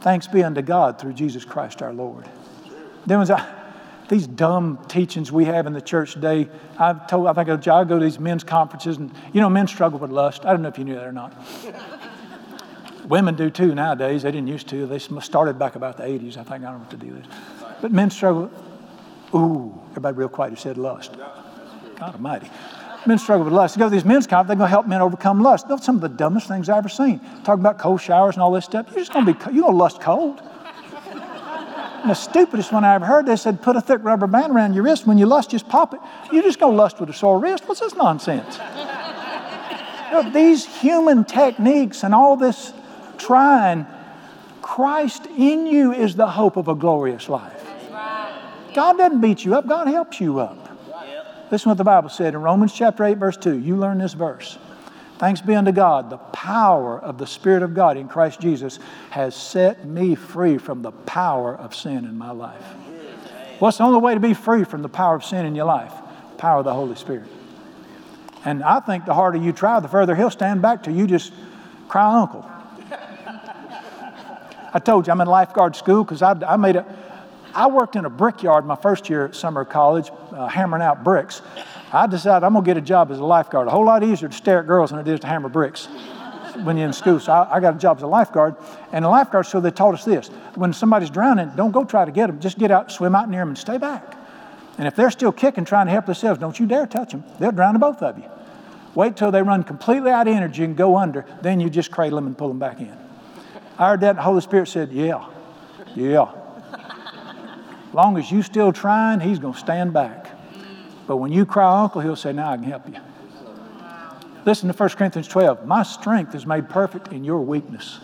Thanks 0.00 0.26
be 0.26 0.44
unto 0.44 0.62
God 0.62 1.00
through 1.00 1.14
Jesus 1.14 1.44
Christ 1.44 1.82
our 1.82 1.92
Lord. 1.92 2.28
Then 3.06 3.18
was 3.18 3.30
I 3.30 3.54
these 4.08 4.26
dumb 4.26 4.78
teachings 4.88 5.30
we 5.30 5.44
have 5.44 5.66
in 5.66 5.72
the 5.74 5.82
church 5.82 6.14
today. 6.14 6.48
I've 6.78 7.06
told, 7.06 7.26
I 7.26 7.32
think 7.34 7.48
I 7.48 7.84
go 7.84 7.98
to 7.98 8.04
these 8.04 8.18
men's 8.18 8.42
conferences, 8.42 8.96
and 8.96 9.12
you 9.32 9.40
know, 9.40 9.50
men 9.50 9.66
struggle 9.66 9.98
with 9.98 10.10
lust. 10.10 10.46
I 10.46 10.52
don't 10.52 10.62
know 10.62 10.68
if 10.68 10.78
you 10.78 10.84
knew 10.84 10.94
that 10.94 11.04
or 11.04 11.12
not. 11.12 11.34
Women 13.06 13.34
do 13.34 13.50
too 13.50 13.74
nowadays. 13.74 14.22
They 14.22 14.30
didn't 14.30 14.48
used 14.48 14.68
to. 14.68 14.86
They 14.86 14.98
started 14.98 15.58
back 15.58 15.76
about 15.76 15.96
the 15.96 16.04
80s, 16.04 16.36
I 16.36 16.42
think. 16.42 16.64
I 16.64 16.70
don't 16.70 16.74
know 16.74 16.78
what 16.78 16.90
the 16.90 16.96
deal 16.96 17.16
is. 17.16 17.26
But 17.80 17.92
men 17.92 18.10
struggle. 18.10 18.50
Ooh, 19.34 19.78
everybody 19.90 20.16
real 20.16 20.28
quiet 20.28 20.50
who 20.50 20.56
said 20.56 20.78
lust. 20.78 21.12
God 21.98 22.14
almighty. 22.14 22.50
Men 23.06 23.18
struggle 23.18 23.44
with 23.44 23.54
lust. 23.54 23.76
You 23.76 23.80
go 23.80 23.86
to 23.86 23.90
these 23.90 24.04
men's 24.04 24.26
conferences, 24.26 24.48
they're 24.48 24.56
going 24.56 24.68
to 24.68 24.70
help 24.70 24.86
men 24.86 25.00
overcome 25.00 25.40
lust. 25.42 25.68
That's 25.68 25.84
some 25.84 25.96
of 25.96 26.00
the 26.02 26.08
dumbest 26.08 26.48
things 26.48 26.68
I've 26.68 26.78
ever 26.78 26.88
seen. 26.88 27.20
Talking 27.44 27.60
about 27.60 27.78
cold 27.78 28.00
showers 28.00 28.36
and 28.36 28.42
all 28.42 28.52
this 28.52 28.64
stuff. 28.64 28.86
You're 28.90 29.00
just 29.00 29.12
going 29.12 29.26
to 29.26 29.32
be, 29.32 29.38
you're 29.54 29.62
going 29.62 29.74
to 29.74 29.78
lust 29.78 30.00
cold. 30.00 30.40
And 32.00 32.10
the 32.10 32.14
stupidest 32.14 32.72
one 32.72 32.84
I 32.84 32.94
ever 32.94 33.06
heard, 33.06 33.26
they 33.26 33.34
said, 33.34 33.60
put 33.60 33.74
a 33.74 33.80
thick 33.80 34.04
rubber 34.04 34.28
band 34.28 34.54
around 34.54 34.74
your 34.74 34.84
wrist. 34.84 35.06
When 35.06 35.18
you 35.18 35.26
lust, 35.26 35.50
just 35.50 35.68
pop 35.68 35.94
it. 35.94 36.00
You're 36.32 36.44
just 36.44 36.60
go 36.60 36.68
lust 36.68 37.00
with 37.00 37.10
a 37.10 37.12
sore 37.12 37.40
wrist. 37.40 37.66
What's 37.66 37.80
this 37.80 37.94
nonsense? 37.94 38.56
you 40.06 40.12
know, 40.12 40.30
these 40.32 40.64
human 40.80 41.24
techniques 41.24 42.04
and 42.04 42.14
all 42.14 42.36
this 42.36 42.72
trying, 43.16 43.86
Christ 44.62 45.26
in 45.26 45.66
you 45.66 45.92
is 45.92 46.14
the 46.14 46.28
hope 46.28 46.56
of 46.56 46.68
a 46.68 46.74
glorious 46.74 47.28
life. 47.28 47.64
God 48.74 48.98
doesn't 48.98 49.20
beat 49.20 49.44
you 49.44 49.56
up, 49.56 49.66
God 49.66 49.88
helps 49.88 50.20
you 50.20 50.38
up. 50.38 50.67
Listen 51.50 51.64
to 51.64 51.68
what 51.70 51.78
the 51.78 51.84
Bible 51.84 52.10
said 52.10 52.34
in 52.34 52.42
Romans 52.42 52.72
chapter 52.74 53.04
8, 53.04 53.16
verse 53.16 53.36
2. 53.36 53.58
You 53.58 53.76
learn 53.76 53.98
this 53.98 54.12
verse. 54.12 54.58
Thanks 55.18 55.40
be 55.40 55.54
unto 55.54 55.72
God, 55.72 56.10
the 56.10 56.18
power 56.18 56.98
of 56.98 57.18
the 57.18 57.26
Spirit 57.26 57.62
of 57.62 57.74
God 57.74 57.96
in 57.96 58.06
Christ 58.06 58.40
Jesus 58.40 58.78
has 59.10 59.34
set 59.34 59.84
me 59.84 60.14
free 60.14 60.58
from 60.58 60.82
the 60.82 60.92
power 60.92 61.56
of 61.56 61.74
sin 61.74 62.04
in 62.04 62.16
my 62.16 62.30
life. 62.30 62.62
What's 63.58 63.78
the 63.78 63.84
only 63.84 63.98
way 63.98 64.14
to 64.14 64.20
be 64.20 64.34
free 64.34 64.62
from 64.62 64.82
the 64.82 64.88
power 64.88 65.16
of 65.16 65.24
sin 65.24 65.44
in 65.44 65.56
your 65.56 65.64
life? 65.64 65.92
Power 66.36 66.60
of 66.60 66.64
the 66.64 66.74
Holy 66.74 66.94
Spirit. 66.94 67.28
And 68.44 68.62
I 68.62 68.78
think 68.78 69.06
the 69.06 69.14
harder 69.14 69.38
you 69.38 69.52
try, 69.52 69.80
the 69.80 69.88
further 69.88 70.14
he'll 70.14 70.30
stand 70.30 70.62
back 70.62 70.84
to 70.84 70.92
you 70.92 71.06
just 71.06 71.32
cry 71.88 72.20
uncle. 72.20 72.48
I 74.72 74.78
told 74.78 75.06
you 75.06 75.12
I'm 75.12 75.20
in 75.20 75.26
lifeguard 75.26 75.74
school 75.74 76.04
because 76.04 76.22
I, 76.22 76.32
I 76.46 76.56
made 76.56 76.76
a, 76.76 76.86
I 77.58 77.66
worked 77.66 77.96
in 77.96 78.04
a 78.04 78.10
brickyard 78.10 78.64
my 78.64 78.76
first 78.76 79.10
year 79.10 79.24
at 79.24 79.34
summer 79.34 79.64
college, 79.64 80.12
uh, 80.30 80.46
hammering 80.46 80.80
out 80.80 81.02
bricks. 81.02 81.42
I 81.92 82.06
decided 82.06 82.46
I'm 82.46 82.52
going 82.52 82.64
to 82.64 82.70
get 82.70 82.76
a 82.76 82.80
job 82.80 83.10
as 83.10 83.18
a 83.18 83.24
lifeguard. 83.24 83.66
A 83.66 83.70
whole 83.72 83.84
lot 83.84 84.04
easier 84.04 84.28
to 84.28 84.34
stare 84.34 84.60
at 84.60 84.68
girls 84.68 84.90
than 84.90 85.00
it 85.00 85.08
is 85.08 85.18
to 85.20 85.26
hammer 85.26 85.48
bricks 85.48 85.86
when 86.62 86.76
you're 86.76 86.86
in 86.86 86.92
school. 86.92 87.18
So 87.18 87.32
I, 87.32 87.56
I, 87.56 87.60
got 87.60 87.74
a 87.74 87.78
job 87.78 87.96
as 87.96 88.04
a 88.04 88.06
lifeguard. 88.06 88.54
And 88.92 89.04
the 89.04 89.08
lifeguard, 89.08 89.46
so 89.46 89.58
they 89.58 89.72
taught 89.72 89.94
us 89.94 90.04
this 90.04 90.28
when 90.54 90.72
somebody's 90.72 91.10
drowning, 91.10 91.50
don't 91.56 91.72
go 91.72 91.84
try 91.84 92.04
to 92.04 92.12
get 92.12 92.28
them. 92.28 92.38
Just 92.38 92.60
get 92.60 92.70
out, 92.70 92.92
swim 92.92 93.16
out 93.16 93.28
near 93.28 93.40
them, 93.40 93.48
and 93.48 93.58
stay 93.58 93.76
back. 93.76 94.14
And 94.78 94.86
if 94.86 94.94
they're 94.94 95.10
still 95.10 95.32
kicking, 95.32 95.64
trying 95.64 95.86
to 95.86 95.92
help 95.92 96.06
themselves, 96.06 96.38
don't 96.38 96.60
you 96.60 96.66
dare 96.66 96.86
touch 96.86 97.10
them. 97.10 97.24
They'll 97.40 97.50
drown 97.50 97.72
the 97.72 97.80
both 97.80 98.04
of 98.04 98.18
you. 98.18 98.30
Wait 98.94 99.16
till 99.16 99.32
they 99.32 99.42
run 99.42 99.64
completely 99.64 100.12
out 100.12 100.28
of 100.28 100.34
energy 100.36 100.62
and 100.62 100.76
go 100.76 100.96
under. 100.96 101.26
Then 101.42 101.58
you 101.58 101.70
just 101.70 101.90
cradle 101.90 102.18
them 102.18 102.28
and 102.28 102.38
pull 102.38 102.46
them 102.46 102.60
back 102.60 102.78
in. 102.78 102.96
I 103.78 103.88
heard 103.88 104.00
that, 104.02 104.10
and 104.10 104.18
the 104.18 104.22
Holy 104.22 104.42
Spirit 104.42 104.68
said, 104.68 104.92
Yeah, 104.92 105.28
yeah. 105.96 106.37
Long 107.98 108.16
as 108.16 108.30
you 108.30 108.42
still 108.42 108.72
trying, 108.72 109.18
He's 109.18 109.40
going 109.40 109.54
to 109.54 109.58
stand 109.58 109.92
back. 109.92 110.28
But 111.08 111.16
when 111.16 111.32
you 111.32 111.44
cry 111.44 111.82
uncle, 111.82 112.00
he'll 112.00 112.14
say, 112.14 112.32
Now 112.32 112.52
I 112.52 112.56
can 112.56 112.62
help 112.62 112.86
you. 112.86 112.94
Listen 114.44 114.68
to 114.68 114.74
1 114.74 114.90
Corinthians 114.90 115.26
12. 115.26 115.66
My 115.66 115.82
strength 115.82 116.32
is 116.36 116.46
made 116.46 116.68
perfect 116.68 117.08
in 117.08 117.24
your 117.24 117.40
weakness. 117.40 117.98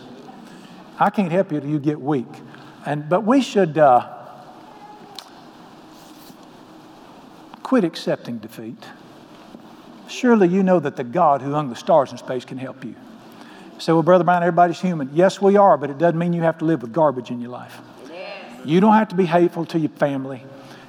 I 0.99 1.09
can't 1.09 1.31
help 1.31 1.49
you 1.53 1.61
till 1.61 1.69
you 1.69 1.79
get 1.79 2.01
weak. 2.01 2.27
And, 2.85 3.07
but 3.07 3.23
we 3.23 3.39
should 3.39 3.77
uh, 3.77 4.09
quit 7.63 7.85
accepting 7.85 8.39
defeat. 8.39 8.83
Surely 10.09 10.49
you 10.49 10.61
know 10.61 10.81
that 10.81 10.97
the 10.97 11.05
God 11.05 11.41
who 11.41 11.53
hung 11.53 11.69
the 11.69 11.75
stars 11.77 12.11
in 12.11 12.17
space 12.17 12.43
can 12.43 12.57
help 12.57 12.83
you. 12.83 12.95
So, 13.77 13.93
well, 13.93 14.03
Brother 14.03 14.25
Brown, 14.25 14.43
everybody's 14.43 14.81
human. 14.81 15.09
Yes, 15.13 15.41
we 15.41 15.55
are, 15.55 15.77
but 15.77 15.89
it 15.89 15.97
doesn't 15.97 16.19
mean 16.19 16.33
you 16.33 16.41
have 16.41 16.57
to 16.57 16.65
live 16.65 16.81
with 16.81 16.91
garbage 16.91 17.31
in 17.31 17.39
your 17.39 17.51
life. 17.51 17.79
You 18.65 18.79
don't 18.79 18.93
have 18.93 19.09
to 19.09 19.15
be 19.15 19.25
hateful 19.25 19.65
to 19.67 19.79
your 19.79 19.89
family. 19.89 20.43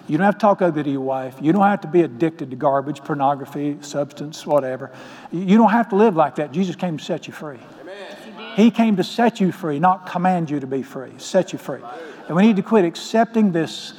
You 0.08 0.18
don't 0.18 0.24
have 0.24 0.36
to 0.36 0.40
talk 0.40 0.62
ugly 0.62 0.84
to 0.84 0.90
your 0.90 1.00
wife. 1.00 1.36
You 1.40 1.52
don't 1.52 1.64
have 1.64 1.80
to 1.80 1.88
be 1.88 2.02
addicted 2.02 2.50
to 2.50 2.56
garbage, 2.56 3.02
pornography, 3.02 3.78
substance, 3.80 4.46
whatever. 4.46 4.92
You 5.32 5.58
don't 5.58 5.70
have 5.70 5.88
to 5.88 5.96
live 5.96 6.14
like 6.14 6.36
that. 6.36 6.52
Jesus 6.52 6.76
came 6.76 6.96
to 6.96 7.04
set 7.04 7.26
you 7.26 7.32
free. 7.32 7.58
Amen. 7.80 8.54
He 8.56 8.70
came 8.70 8.96
to 8.96 9.04
set 9.04 9.40
you 9.40 9.52
free, 9.52 9.78
not 9.78 10.06
command 10.06 10.48
you 10.48 10.60
to 10.60 10.66
be 10.66 10.82
free, 10.82 11.10
set 11.18 11.52
you 11.52 11.58
free. 11.58 11.80
And 12.28 12.36
we 12.36 12.46
need 12.46 12.56
to 12.56 12.62
quit 12.62 12.84
accepting 12.84 13.52
this 13.52 13.94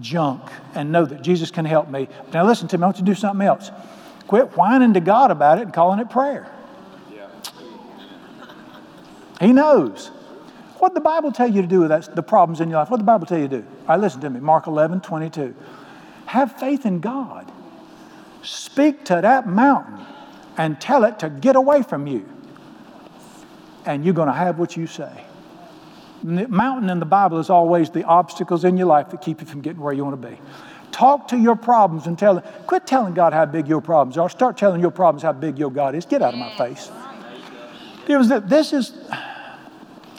junk 0.00 0.42
and 0.74 0.92
know 0.92 1.04
that 1.06 1.22
Jesus 1.22 1.50
can 1.50 1.64
help 1.64 1.88
me. 1.88 2.08
Now, 2.32 2.46
listen 2.46 2.68
to 2.68 2.78
me, 2.78 2.84
I 2.84 2.86
want 2.86 2.98
you 2.98 3.04
to 3.04 3.10
do 3.10 3.14
something 3.14 3.46
else. 3.46 3.70
Quit 4.26 4.56
whining 4.56 4.94
to 4.94 5.00
God 5.00 5.30
about 5.30 5.58
it 5.58 5.62
and 5.62 5.72
calling 5.72 6.00
it 6.00 6.10
prayer. 6.10 6.52
Yeah. 7.14 7.28
He 9.40 9.52
knows. 9.52 10.10
What 10.78 10.90
did 10.90 10.96
the 10.96 11.04
Bible 11.04 11.32
tell 11.32 11.50
you 11.50 11.62
to 11.62 11.68
do 11.68 11.80
with 11.80 11.88
that, 11.88 12.14
the 12.14 12.22
problems 12.22 12.60
in 12.60 12.68
your 12.68 12.78
life? 12.78 12.90
What 12.90 12.98
did 12.98 13.04
the 13.04 13.12
Bible 13.12 13.26
tell 13.26 13.38
you 13.38 13.48
to 13.48 13.60
do? 13.60 13.66
All 13.82 13.88
right, 13.88 14.00
listen 14.00 14.20
to 14.20 14.30
me. 14.30 14.40
Mark 14.40 14.66
11, 14.66 15.00
22. 15.00 15.54
Have 16.26 16.58
faith 16.58 16.84
in 16.84 17.00
God. 17.00 17.50
Speak 18.42 19.04
to 19.06 19.20
that 19.22 19.48
mountain 19.48 20.04
and 20.56 20.80
tell 20.80 21.04
it 21.04 21.18
to 21.20 21.30
get 21.30 21.56
away 21.56 21.82
from 21.82 22.06
you. 22.06 22.28
And 23.86 24.04
you're 24.04 24.14
going 24.14 24.28
to 24.28 24.34
have 24.34 24.58
what 24.58 24.76
you 24.76 24.86
say. 24.86 25.24
The 26.22 26.48
mountain 26.48 26.90
in 26.90 26.98
the 26.98 27.06
Bible 27.06 27.38
is 27.38 27.50
always 27.50 27.90
the 27.90 28.04
obstacles 28.04 28.64
in 28.64 28.76
your 28.76 28.86
life 28.86 29.10
that 29.10 29.22
keep 29.22 29.40
you 29.40 29.46
from 29.46 29.60
getting 29.60 29.80
where 29.80 29.92
you 29.92 30.04
want 30.04 30.20
to 30.20 30.28
be. 30.28 30.38
Talk 30.90 31.28
to 31.28 31.36
your 31.36 31.56
problems 31.56 32.06
and 32.06 32.18
tell 32.18 32.38
it. 32.38 32.44
quit 32.66 32.86
telling 32.86 33.14
God 33.14 33.32
how 33.32 33.46
big 33.46 33.68
your 33.68 33.80
problems 33.80 34.16
are. 34.18 34.28
Start 34.28 34.56
telling 34.56 34.80
your 34.80 34.90
problems 34.90 35.22
how 35.22 35.32
big 35.32 35.58
your 35.58 35.70
God 35.70 35.94
is. 35.94 36.06
Get 36.06 36.22
out 36.22 36.32
of 36.32 36.40
my 36.40 36.56
face. 36.56 36.90
It 38.08 38.16
was 38.16 38.28
that 38.28 38.48
this 38.48 38.72
is 38.72 38.92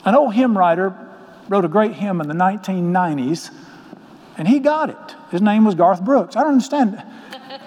an 0.06 0.16
old 0.16 0.34
hymn 0.34 0.58
writer 0.58 0.96
wrote 1.50 1.66
a 1.66 1.68
great 1.68 1.94
hymn 1.94 2.22
in 2.22 2.28
the 2.28 2.34
1990s, 2.34 3.52
and 4.38 4.48
he 4.48 4.60
got 4.60 4.90
it. 4.90 5.16
His 5.32 5.42
name 5.42 5.66
was 5.66 5.76
Garth 5.76 6.04
Brooks. 6.04 6.36
I 6.36 6.42
don't 6.42 6.54
understand. 6.54 7.04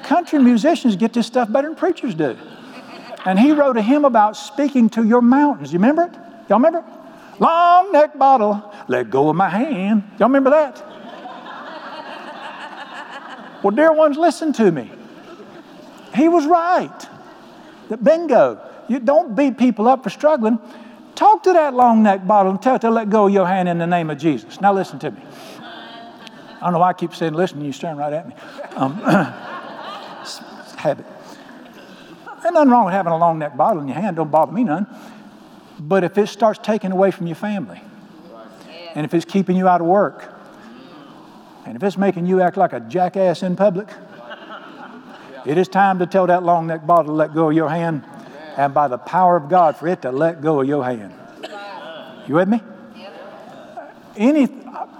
Country 0.05 0.39
musicians 0.39 0.97
get 0.97 1.13
this 1.13 1.27
stuff 1.27 1.51
better 1.51 1.69
than 1.69 1.77
preachers 1.77 2.15
do. 2.15 2.37
And 3.25 3.39
he 3.39 3.53
wrote 3.53 3.77
a 3.77 3.83
hymn 3.83 4.05
about 4.05 4.37
speaking 4.37 4.89
to 4.91 5.05
your 5.05 5.21
mountains. 5.21 5.73
You 5.73 5.79
remember 5.79 6.05
it? 6.05 6.15
Y'all 6.49 6.59
remember 6.59 6.79
it? 6.79 6.85
Long 7.41 7.93
neck 7.93 8.19
bottle, 8.19 8.73
let 8.89 9.11
go 9.11 9.31
of 9.31 9.37
my 9.37 9.49
hand. 9.49 10.05
Y'all 10.19 10.29
remember 10.29 10.51
that? 10.51 10.79
well, 13.63 13.71
dear 13.71 13.93
ones, 13.93 14.17
listen 14.17 14.53
to 14.55 14.71
me. 14.71 14.91
He 16.15 16.29
was 16.29 16.47
right. 16.47 17.07
That 17.89 18.03
bingo. 18.05 18.61
You 18.89 19.01
don't 19.01 19.35
beat 19.35 19.57
people 19.57 19.89
up 19.89 20.03
for 20.03 20.11
struggling. 20.11 20.59
Talk 21.21 21.43
to 21.43 21.53
that 21.53 21.75
long 21.75 22.03
neck 22.03 22.27
bottle 22.27 22.51
and 22.51 22.63
tell 22.63 22.77
it 22.77 22.79
to 22.79 22.89
let 22.89 23.11
go 23.11 23.27
of 23.27 23.33
your 23.35 23.47
hand 23.47 23.69
in 23.69 23.77
the 23.77 23.87
name 23.87 24.09
of 24.09 24.17
Jesus. 24.17 24.59
Now, 24.59 24.73
listen 24.73 24.99
to 25.01 25.11
me. 25.11 25.21
I 25.61 26.61
don't 26.63 26.73
know 26.73 26.79
why 26.79 26.89
I 26.89 26.93
keep 26.95 27.15
saying 27.15 27.35
listen, 27.35 27.63
you 27.63 27.75
staring 27.75 27.99
right 27.99 28.11
at 28.11 28.27
me. 28.27 28.35
Um, 28.75 28.95
habit. 30.79 31.05
There's 32.41 32.55
nothing 32.55 32.71
wrong 32.71 32.87
with 32.87 32.95
having 32.95 33.13
a 33.13 33.19
long 33.19 33.39
neck 33.39 33.55
bottle 33.55 33.83
in 33.83 33.89
your 33.89 33.99
hand, 33.99 34.17
don't 34.17 34.31
bother 34.31 34.51
me 34.51 34.65
none. 34.65 34.87
But 35.79 36.05
if 36.05 36.17
it 36.17 36.29
starts 36.29 36.59
taking 36.63 36.91
away 36.91 37.11
from 37.11 37.27
your 37.27 37.37
family, 37.37 37.83
and 38.95 39.05
if 39.05 39.13
it's 39.13 39.27
keeping 39.27 39.59
you 39.59 39.69
out 39.69 39.83
of 39.83 39.87
work, 39.87 40.33
and 41.67 41.77
if 41.77 41.83
it's 41.83 41.99
making 41.99 42.25
you 42.25 42.41
act 42.41 42.57
like 42.57 42.73
a 42.73 42.81
jackass 42.81 43.43
in 43.43 43.57
public, 43.57 43.91
it 45.45 45.59
is 45.59 45.69
time 45.69 45.99
to 45.99 46.07
tell 46.07 46.27
that 46.29 46.45
long 46.45 46.67
neck 46.67 46.87
bottle 46.87 47.05
to 47.05 47.13
let 47.13 47.35
go 47.35 47.51
of 47.51 47.55
your 47.55 47.69
hand, 47.69 48.07
and 48.57 48.75
by 48.75 48.89
the 48.89 48.99
power 48.99 49.37
of 49.37 49.49
God, 49.49 49.77
for 49.77 49.89
it 49.89 50.03
to 50.03 50.13
let 50.13 50.41
go 50.41 50.61
of 50.61 50.69
your 50.69 50.85
hand. 50.85 51.15
You 52.27 52.35
with 52.35 52.49
me? 52.49 52.63
Any 54.17 54.47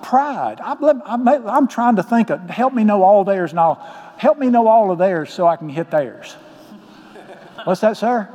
pride. 0.03 0.61
I'm, 0.61 1.69
trying 1.69 1.97
to 1.97 2.03
think 2.03 2.31
of, 2.31 2.49
help 2.49 2.73
me 2.73 2.85
know 2.85 3.03
all 3.03 3.25
theirs 3.25 3.51
and 3.51 3.61
I'll 3.61 3.77
help 4.17 4.39
me 4.39 4.49
know 4.49 4.67
all 4.67 4.91
of 4.91 4.99
theirs 4.99 5.33
so 5.33 5.47
I 5.47 5.57
can 5.57 5.69
hit 5.69 5.91
theirs. 5.91 6.35
What's 7.65 7.81
that, 7.83 7.97
sir? 7.97 8.29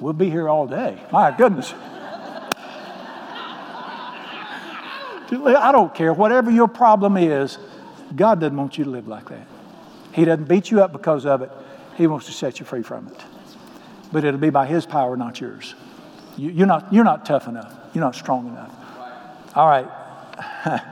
We'll 0.00 0.12
be 0.12 0.30
here 0.30 0.48
all 0.48 0.66
day. 0.66 1.00
My 1.12 1.36
goodness. 1.36 1.74
I 5.30 5.72
don't 5.72 5.94
care. 5.94 6.12
Whatever 6.12 6.50
your 6.50 6.68
problem 6.68 7.16
is, 7.16 7.58
God 8.14 8.40
doesn't 8.40 8.56
want 8.56 8.76
you 8.78 8.84
to 8.84 8.90
live 8.90 9.08
like 9.08 9.28
that. 9.30 9.46
He 10.12 10.24
doesn't 10.24 10.46
beat 10.46 10.70
you 10.70 10.82
up 10.82 10.92
because 10.92 11.24
of 11.24 11.42
it, 11.42 11.50
He 11.96 12.06
wants 12.06 12.26
to 12.26 12.32
set 12.32 12.60
you 12.60 12.66
free 12.66 12.82
from 12.82 13.08
it. 13.08 13.20
But 14.12 14.24
it'll 14.24 14.40
be 14.40 14.50
by 14.50 14.66
His 14.66 14.86
power, 14.86 15.16
not 15.16 15.40
yours. 15.40 15.74
You, 16.36 16.64
are 16.64 16.66
not, 16.66 16.92
you're 16.92 17.04
not 17.04 17.26
tough 17.26 17.48
enough, 17.48 17.74
you're 17.94 18.04
not 18.04 18.14
strong 18.14 18.48
enough. 18.48 18.74
All 19.54 19.68
right. 19.68 19.88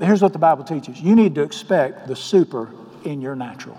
Here's 0.00 0.20
what 0.20 0.32
the 0.32 0.38
Bible 0.38 0.64
teaches 0.64 1.00
you 1.00 1.14
need 1.16 1.34
to 1.36 1.42
expect 1.42 2.06
the 2.06 2.16
super 2.16 2.68
in 3.04 3.20
your 3.20 3.34
natural. 3.34 3.78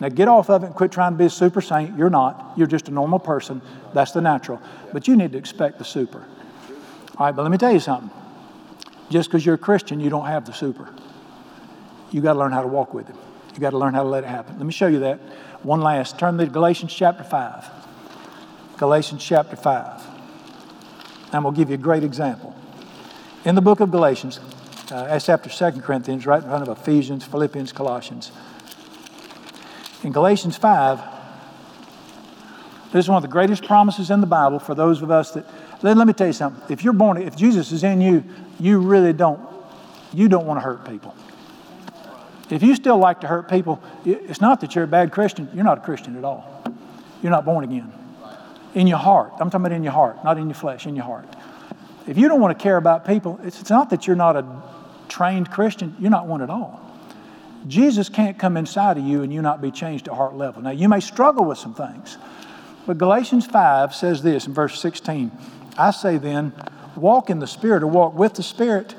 Now 0.00 0.08
get 0.08 0.28
off 0.28 0.50
of 0.50 0.62
it 0.62 0.66
and 0.66 0.74
quit 0.74 0.92
trying 0.92 1.12
to 1.12 1.18
be 1.18 1.26
a 1.26 1.30
super 1.30 1.60
saint. 1.60 1.96
You're 1.96 2.10
not. 2.10 2.52
You're 2.56 2.66
just 2.66 2.88
a 2.88 2.90
normal 2.90 3.18
person. 3.18 3.62
That's 3.94 4.12
the 4.12 4.20
natural. 4.20 4.60
But 4.92 5.08
you 5.08 5.16
need 5.16 5.32
to 5.32 5.38
expect 5.38 5.78
the 5.78 5.84
super. 5.84 6.26
All 7.16 7.26
right, 7.26 7.34
but 7.34 7.42
let 7.42 7.50
me 7.50 7.56
tell 7.56 7.72
you 7.72 7.80
something. 7.80 8.10
Just 9.08 9.30
because 9.30 9.46
you're 9.46 9.54
a 9.54 9.58
Christian, 9.58 10.00
you 10.00 10.10
don't 10.10 10.26
have 10.26 10.44
the 10.44 10.52
super. 10.52 10.92
You 12.10 12.20
got 12.20 12.34
to 12.34 12.38
learn 12.38 12.52
how 12.52 12.62
to 12.62 12.68
walk 12.68 12.92
with 12.92 13.06
Him. 13.06 13.16
You 13.54 13.60
got 13.60 13.70
to 13.70 13.78
learn 13.78 13.94
how 13.94 14.02
to 14.02 14.08
let 14.08 14.24
it 14.24 14.26
happen. 14.26 14.58
Let 14.58 14.66
me 14.66 14.72
show 14.72 14.86
you 14.86 14.98
that. 15.00 15.18
One 15.66 15.80
last. 15.80 16.16
Turn 16.16 16.38
to 16.38 16.46
Galatians 16.46 16.94
chapter 16.94 17.24
5. 17.24 17.64
Galatians 18.78 19.24
chapter 19.24 19.56
5. 19.56 20.00
And 21.32 21.42
we'll 21.42 21.52
give 21.52 21.70
you 21.70 21.74
a 21.74 21.78
great 21.78 22.04
example. 22.04 22.54
In 23.44 23.56
the 23.56 23.60
book 23.60 23.80
of 23.80 23.90
Galatians, 23.90 24.38
uh, 24.92 25.06
that's 25.06 25.28
after 25.28 25.50
2 25.50 25.80
Corinthians, 25.80 26.24
right 26.24 26.40
in 26.40 26.48
front 26.48 26.68
of 26.68 26.78
Ephesians, 26.78 27.24
Philippians, 27.24 27.72
Colossians. 27.72 28.30
In 30.04 30.12
Galatians 30.12 30.56
5, 30.56 31.00
this 32.92 33.06
is 33.06 33.08
one 33.08 33.16
of 33.16 33.22
the 33.22 33.28
greatest 33.28 33.64
promises 33.64 34.12
in 34.12 34.20
the 34.20 34.26
Bible 34.28 34.60
for 34.60 34.76
those 34.76 35.02
of 35.02 35.10
us 35.10 35.32
that, 35.32 35.44
let, 35.82 35.96
let 35.96 36.06
me 36.06 36.12
tell 36.12 36.28
you 36.28 36.32
something. 36.32 36.62
If 36.72 36.84
you're 36.84 36.92
born, 36.92 37.20
if 37.20 37.34
Jesus 37.34 37.72
is 37.72 37.82
in 37.82 38.00
you, 38.00 38.22
you 38.60 38.78
really 38.78 39.12
don't, 39.12 39.40
you 40.14 40.28
don't 40.28 40.46
want 40.46 40.60
to 40.60 40.64
hurt 40.64 40.88
people. 40.88 41.12
If 42.50 42.62
you 42.62 42.76
still 42.76 42.98
like 42.98 43.20
to 43.22 43.26
hurt 43.26 43.48
people, 43.48 43.82
it's 44.04 44.40
not 44.40 44.60
that 44.60 44.74
you're 44.74 44.84
a 44.84 44.88
bad 44.88 45.10
Christian. 45.10 45.48
You're 45.54 45.64
not 45.64 45.78
a 45.78 45.80
Christian 45.80 46.16
at 46.16 46.24
all. 46.24 46.64
You're 47.22 47.32
not 47.32 47.44
born 47.44 47.64
again. 47.64 47.92
In 48.74 48.86
your 48.86 48.98
heart. 48.98 49.32
I'm 49.40 49.50
talking 49.50 49.66
about 49.66 49.72
in 49.72 49.82
your 49.82 49.92
heart, 49.92 50.22
not 50.22 50.38
in 50.38 50.46
your 50.46 50.54
flesh, 50.54 50.86
in 50.86 50.94
your 50.94 51.04
heart. 51.04 51.26
If 52.06 52.16
you 52.16 52.28
don't 52.28 52.40
want 52.40 52.56
to 52.56 52.62
care 52.62 52.76
about 52.76 53.04
people, 53.04 53.40
it's 53.42 53.68
not 53.68 53.90
that 53.90 54.06
you're 54.06 54.16
not 54.16 54.36
a 54.36 54.62
trained 55.08 55.50
Christian, 55.50 55.96
you're 55.98 56.10
not 56.10 56.26
one 56.26 56.42
at 56.42 56.50
all. 56.50 56.82
Jesus 57.66 58.08
can't 58.08 58.38
come 58.38 58.56
inside 58.56 58.96
of 58.96 59.04
you 59.04 59.22
and 59.22 59.32
you 59.32 59.42
not 59.42 59.60
be 59.60 59.72
changed 59.72 60.06
at 60.06 60.14
heart 60.14 60.36
level. 60.36 60.62
Now, 60.62 60.70
you 60.70 60.88
may 60.88 61.00
struggle 61.00 61.44
with 61.44 61.58
some 61.58 61.74
things, 61.74 62.16
but 62.86 62.98
Galatians 62.98 63.46
5 63.46 63.94
says 63.94 64.22
this 64.22 64.46
in 64.46 64.54
verse 64.54 64.80
16 64.80 65.32
I 65.76 65.90
say 65.90 66.16
then, 66.16 66.52
walk 66.94 67.28
in 67.28 67.40
the 67.40 67.46
Spirit 67.46 67.82
or 67.82 67.88
walk 67.88 68.14
with 68.14 68.34
the 68.34 68.42
Spirit, 68.42 68.94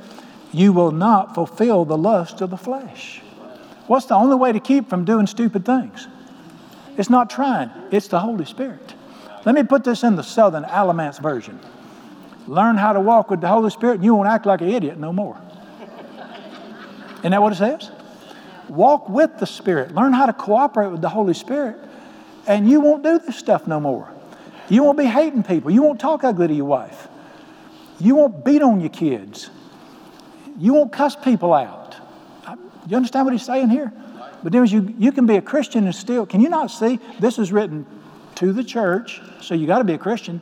you 0.51 0.73
will 0.73 0.91
not 0.91 1.33
fulfill 1.33 1.85
the 1.85 1.97
lust 1.97 2.41
of 2.41 2.49
the 2.49 2.57
flesh. 2.57 3.21
What's 3.87 4.05
the 4.05 4.15
only 4.15 4.35
way 4.35 4.51
to 4.51 4.59
keep 4.59 4.89
from 4.89 5.05
doing 5.05 5.27
stupid 5.27 5.65
things? 5.65 6.07
It's 6.97 7.09
not 7.09 7.29
trying, 7.29 7.71
it's 7.91 8.07
the 8.07 8.19
Holy 8.19 8.45
Spirit. 8.45 8.93
Let 9.45 9.55
me 9.55 9.63
put 9.63 9.83
this 9.83 10.03
in 10.03 10.15
the 10.15 10.23
Southern 10.23 10.65
Alamance 10.65 11.19
version. 11.19 11.59
Learn 12.47 12.77
how 12.77 12.93
to 12.93 12.99
walk 12.99 13.29
with 13.29 13.41
the 13.41 13.47
Holy 13.47 13.69
Spirit, 13.69 13.95
and 13.95 14.03
you 14.03 14.15
won't 14.15 14.27
act 14.27 14.45
like 14.45 14.61
an 14.61 14.69
idiot 14.69 14.97
no 14.97 15.13
more. 15.13 15.39
Isn't 17.19 17.31
that 17.31 17.41
what 17.41 17.53
it 17.53 17.57
says? 17.57 17.91
Walk 18.67 19.09
with 19.09 19.37
the 19.39 19.45
Spirit. 19.45 19.93
Learn 19.95 20.13
how 20.13 20.25
to 20.25 20.33
cooperate 20.33 20.89
with 20.89 21.01
the 21.01 21.09
Holy 21.09 21.33
Spirit, 21.33 21.77
and 22.45 22.69
you 22.69 22.81
won't 22.81 23.03
do 23.03 23.19
this 23.19 23.37
stuff 23.37 23.67
no 23.67 23.79
more. 23.79 24.09
You 24.69 24.83
won't 24.83 24.97
be 24.97 25.05
hating 25.05 25.43
people. 25.43 25.71
You 25.71 25.81
won't 25.81 25.99
talk 25.99 26.23
ugly 26.23 26.47
to 26.47 26.53
your 26.53 26.65
wife. 26.65 27.07
You 27.99 28.15
won't 28.15 28.43
beat 28.43 28.61
on 28.61 28.81
your 28.81 28.89
kids. 28.89 29.49
You 30.57 30.73
won't 30.73 30.91
cuss 30.91 31.15
people 31.15 31.53
out. 31.53 31.86
You 32.87 32.95
understand 32.95 33.25
what 33.25 33.33
he's 33.33 33.45
saying 33.45 33.69
here? 33.69 33.91
But 34.43 34.51
then 34.51 34.65
you, 34.67 34.93
you 34.97 35.11
can 35.11 35.25
be 35.25 35.35
a 35.35 35.41
Christian 35.41 35.85
and 35.85 35.95
still, 35.95 36.25
can 36.25 36.41
you 36.41 36.49
not 36.49 36.67
see? 36.67 36.99
This 37.19 37.39
is 37.39 37.51
written 37.51 37.85
to 38.35 38.53
the 38.53 38.63
church, 38.63 39.21
so 39.41 39.55
you 39.55 39.67
got 39.67 39.79
to 39.79 39.83
be 39.83 39.93
a 39.93 39.97
Christian. 39.97 40.41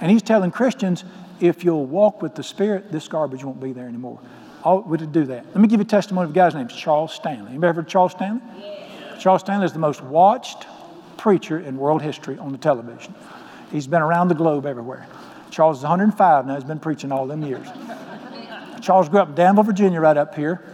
And 0.00 0.10
he's 0.10 0.22
telling 0.22 0.50
Christians, 0.50 1.04
if 1.40 1.64
you'll 1.64 1.86
walk 1.86 2.22
with 2.22 2.34
the 2.34 2.42
Spirit, 2.42 2.92
this 2.92 3.08
garbage 3.08 3.44
won't 3.44 3.60
be 3.60 3.72
there 3.72 3.88
anymore 3.88 4.20
all, 4.64 4.82
we 4.82 4.98
to 4.98 5.06
do 5.06 5.24
that. 5.24 5.46
Let 5.46 5.56
me 5.56 5.68
give 5.68 5.80
you 5.80 5.84
a 5.84 5.88
testimony 5.88 6.24
of 6.24 6.30
a 6.30 6.34
guy's 6.34 6.54
name, 6.54 6.68
Charles 6.68 7.12
Stanley. 7.12 7.52
You 7.52 7.58
ever 7.58 7.66
heard 7.72 7.78
of 7.78 7.88
Charles 7.88 8.12
Stanley? 8.12 8.40
Yeah. 8.58 9.18
Charles 9.18 9.42
Stanley 9.42 9.66
is 9.66 9.72
the 9.72 9.78
most 9.78 10.02
watched 10.02 10.66
preacher 11.16 11.58
in 11.58 11.76
world 11.76 12.02
history 12.02 12.38
on 12.38 12.52
the 12.52 12.58
television. 12.58 13.14
He's 13.70 13.86
been 13.86 14.02
around 14.02 14.28
the 14.28 14.34
globe 14.34 14.66
everywhere. 14.66 15.06
Charles 15.50 15.78
is 15.78 15.82
105 15.82 16.46
now, 16.46 16.54
he's 16.54 16.64
been 16.64 16.80
preaching 16.80 17.12
all 17.12 17.26
them 17.26 17.42
years. 17.42 17.66
Charles 18.80 19.08
grew 19.08 19.20
up 19.20 19.28
in 19.28 19.34
Danville, 19.34 19.64
Virginia, 19.64 20.00
right 20.00 20.16
up 20.16 20.34
here. 20.34 20.64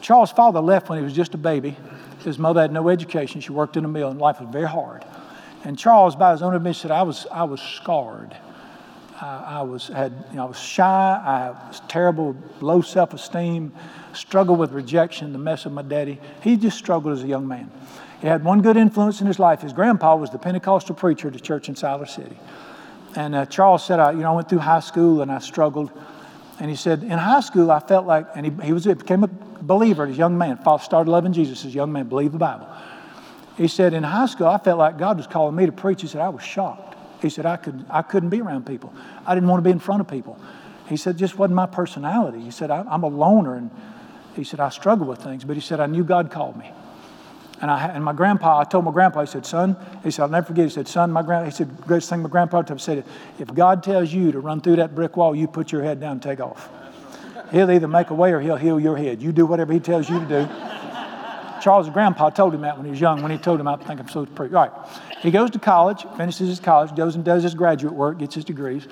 Charles' 0.00 0.30
father 0.30 0.60
left 0.60 0.88
when 0.88 0.98
he 0.98 1.04
was 1.04 1.14
just 1.14 1.34
a 1.34 1.38
baby. 1.38 1.76
His 2.24 2.38
mother 2.38 2.60
had 2.60 2.72
no 2.72 2.88
education. 2.88 3.40
She 3.40 3.52
worked 3.52 3.76
in 3.76 3.84
a 3.84 3.88
mill, 3.88 4.10
and 4.10 4.20
life 4.20 4.40
was 4.40 4.48
very 4.50 4.68
hard. 4.68 5.04
And 5.64 5.78
Charles, 5.78 6.16
by 6.16 6.32
his 6.32 6.42
own 6.42 6.54
admission, 6.54 6.88
said, 6.88 6.90
I 6.90 7.02
was, 7.02 7.26
I 7.30 7.44
was 7.44 7.60
scarred 7.60 8.36
I, 9.20 9.58
I 9.58 9.62
was 9.62 9.88
had 9.88 10.12
you 10.30 10.36
know, 10.36 10.44
I 10.44 10.46
was 10.46 10.58
shy. 10.58 10.84
I 11.24 11.68
was 11.68 11.80
terrible, 11.88 12.36
low 12.60 12.80
self-esteem, 12.80 13.72
struggled 14.12 14.58
with 14.58 14.72
rejection, 14.72 15.32
the 15.32 15.38
mess 15.38 15.66
of 15.66 15.72
my 15.72 15.82
daddy. 15.82 16.20
He 16.42 16.56
just 16.56 16.78
struggled 16.78 17.14
as 17.14 17.24
a 17.24 17.26
young 17.26 17.46
man. 17.48 17.70
He 18.20 18.26
had 18.26 18.44
one 18.44 18.62
good 18.62 18.76
influence 18.76 19.20
in 19.20 19.26
his 19.26 19.38
life. 19.38 19.60
His 19.60 19.72
grandpa 19.72 20.16
was 20.16 20.30
the 20.30 20.38
Pentecostal 20.38 20.94
preacher 20.94 21.28
at 21.28 21.34
the 21.34 21.40
church 21.40 21.68
in 21.68 21.74
Siler 21.74 22.08
City. 22.08 22.36
And 23.14 23.34
uh, 23.34 23.46
Charles 23.46 23.84
said, 23.84 24.00
I, 24.00 24.12
you 24.12 24.18
know, 24.18 24.32
I 24.32 24.34
went 24.34 24.48
through 24.48 24.58
high 24.58 24.80
school 24.80 25.22
and 25.22 25.30
I 25.30 25.38
struggled. 25.38 25.90
And 26.58 26.70
he 26.70 26.76
said, 26.76 27.02
in 27.02 27.10
high 27.10 27.40
school, 27.40 27.70
I 27.70 27.80
felt 27.80 28.06
like, 28.06 28.26
and 28.34 28.46
he, 28.46 28.66
he 28.66 28.72
was, 28.72 28.84
he 28.84 28.94
became 28.94 29.24
a 29.24 29.28
believer 29.28 30.06
as 30.06 30.14
a 30.14 30.18
young 30.18 30.38
man, 30.38 30.58
started 30.80 31.10
loving 31.10 31.32
Jesus 31.32 31.64
as 31.64 31.72
a 31.72 31.74
young 31.74 31.92
man, 31.92 32.08
believed 32.08 32.32
the 32.32 32.38
Bible. 32.38 32.68
He 33.56 33.68
said, 33.68 33.94
in 33.94 34.02
high 34.02 34.26
school, 34.26 34.46
I 34.46 34.58
felt 34.58 34.78
like 34.78 34.98
God 34.98 35.16
was 35.16 35.26
calling 35.26 35.54
me 35.54 35.66
to 35.66 35.72
preach. 35.72 36.02
He 36.02 36.08
said, 36.08 36.20
I 36.20 36.28
was 36.28 36.42
shocked. 36.42 36.94
He 37.22 37.30
said, 37.30 37.46
I, 37.46 37.56
could, 37.56 37.84
I 37.88 38.02
couldn't 38.02 38.28
be 38.28 38.40
around 38.40 38.66
people. 38.66 38.92
I 39.26 39.34
didn't 39.34 39.48
want 39.48 39.62
to 39.62 39.64
be 39.64 39.70
in 39.70 39.78
front 39.78 40.00
of 40.00 40.08
people. 40.08 40.38
He 40.88 40.96
said, 40.96 41.16
just 41.16 41.38
wasn't 41.38 41.56
my 41.56 41.66
personality. 41.66 42.40
He 42.40 42.50
said, 42.50 42.70
I'm 42.70 43.02
a 43.02 43.08
loner. 43.08 43.56
And 43.56 43.70
he 44.34 44.44
said, 44.44 44.60
I 44.60 44.68
struggle 44.68 45.06
with 45.06 45.22
things. 45.22 45.44
But 45.44 45.56
he 45.56 45.62
said, 45.62 45.80
I 45.80 45.86
knew 45.86 46.04
God 46.04 46.30
called 46.30 46.56
me. 46.56 46.70
And, 47.60 47.70
I, 47.70 47.86
and 47.88 48.04
my 48.04 48.12
grandpa, 48.12 48.60
I 48.60 48.64
told 48.64 48.84
my 48.84 48.92
grandpa, 48.92 49.20
he 49.22 49.26
said, 49.26 49.46
son, 49.46 49.76
he 50.04 50.10
said, 50.10 50.22
I'll 50.24 50.28
never 50.28 50.46
forget. 50.46 50.64
He 50.66 50.70
said, 50.70 50.86
son, 50.86 51.10
my 51.10 51.22
grand, 51.22 51.46
he 51.46 51.50
said, 51.50 51.74
greatest 51.82 52.10
thing 52.10 52.20
my 52.20 52.28
grandpa 52.28 52.58
ever 52.58 52.78
said, 52.78 53.04
if 53.38 53.52
God 53.54 53.82
tells 53.82 54.12
you 54.12 54.30
to 54.32 54.40
run 54.40 54.60
through 54.60 54.76
that 54.76 54.94
brick 54.94 55.16
wall, 55.16 55.34
you 55.34 55.46
put 55.46 55.72
your 55.72 55.82
head 55.82 55.98
down 55.98 56.12
and 56.12 56.22
take 56.22 56.40
off. 56.40 56.68
He'll 57.50 57.70
either 57.70 57.88
make 57.88 58.10
a 58.10 58.14
way 58.14 58.32
or 58.32 58.40
he'll 58.40 58.56
heal 58.56 58.78
your 58.78 58.96
head. 58.96 59.22
You 59.22 59.32
do 59.32 59.46
whatever 59.46 59.72
he 59.72 59.80
tells 59.80 60.10
you 60.10 60.20
to 60.20 60.26
do. 60.26 60.48
Charles' 61.62 61.88
grandpa 61.88 62.30
told 62.30 62.54
him 62.54 62.60
that 62.60 62.76
when 62.76 62.84
he 62.84 62.90
was 62.90 63.00
young, 63.00 63.22
when 63.22 63.30
he 63.30 63.38
told 63.38 63.58
him, 63.58 63.68
I 63.68 63.76
think 63.76 64.00
I'm 64.00 64.08
so 64.08 64.26
preach. 64.26 64.52
All 64.52 64.68
right. 64.68 64.72
He 65.20 65.30
goes 65.30 65.50
to 65.52 65.58
college, 65.58 66.04
finishes 66.16 66.48
his 66.48 66.60
college, 66.60 66.94
goes 66.94 67.14
and 67.14 67.24
does 67.24 67.42
his 67.42 67.54
graduate 67.54 67.94
work, 67.94 68.18
gets 68.18 68.34
his 68.34 68.44
degrees, 68.44 68.86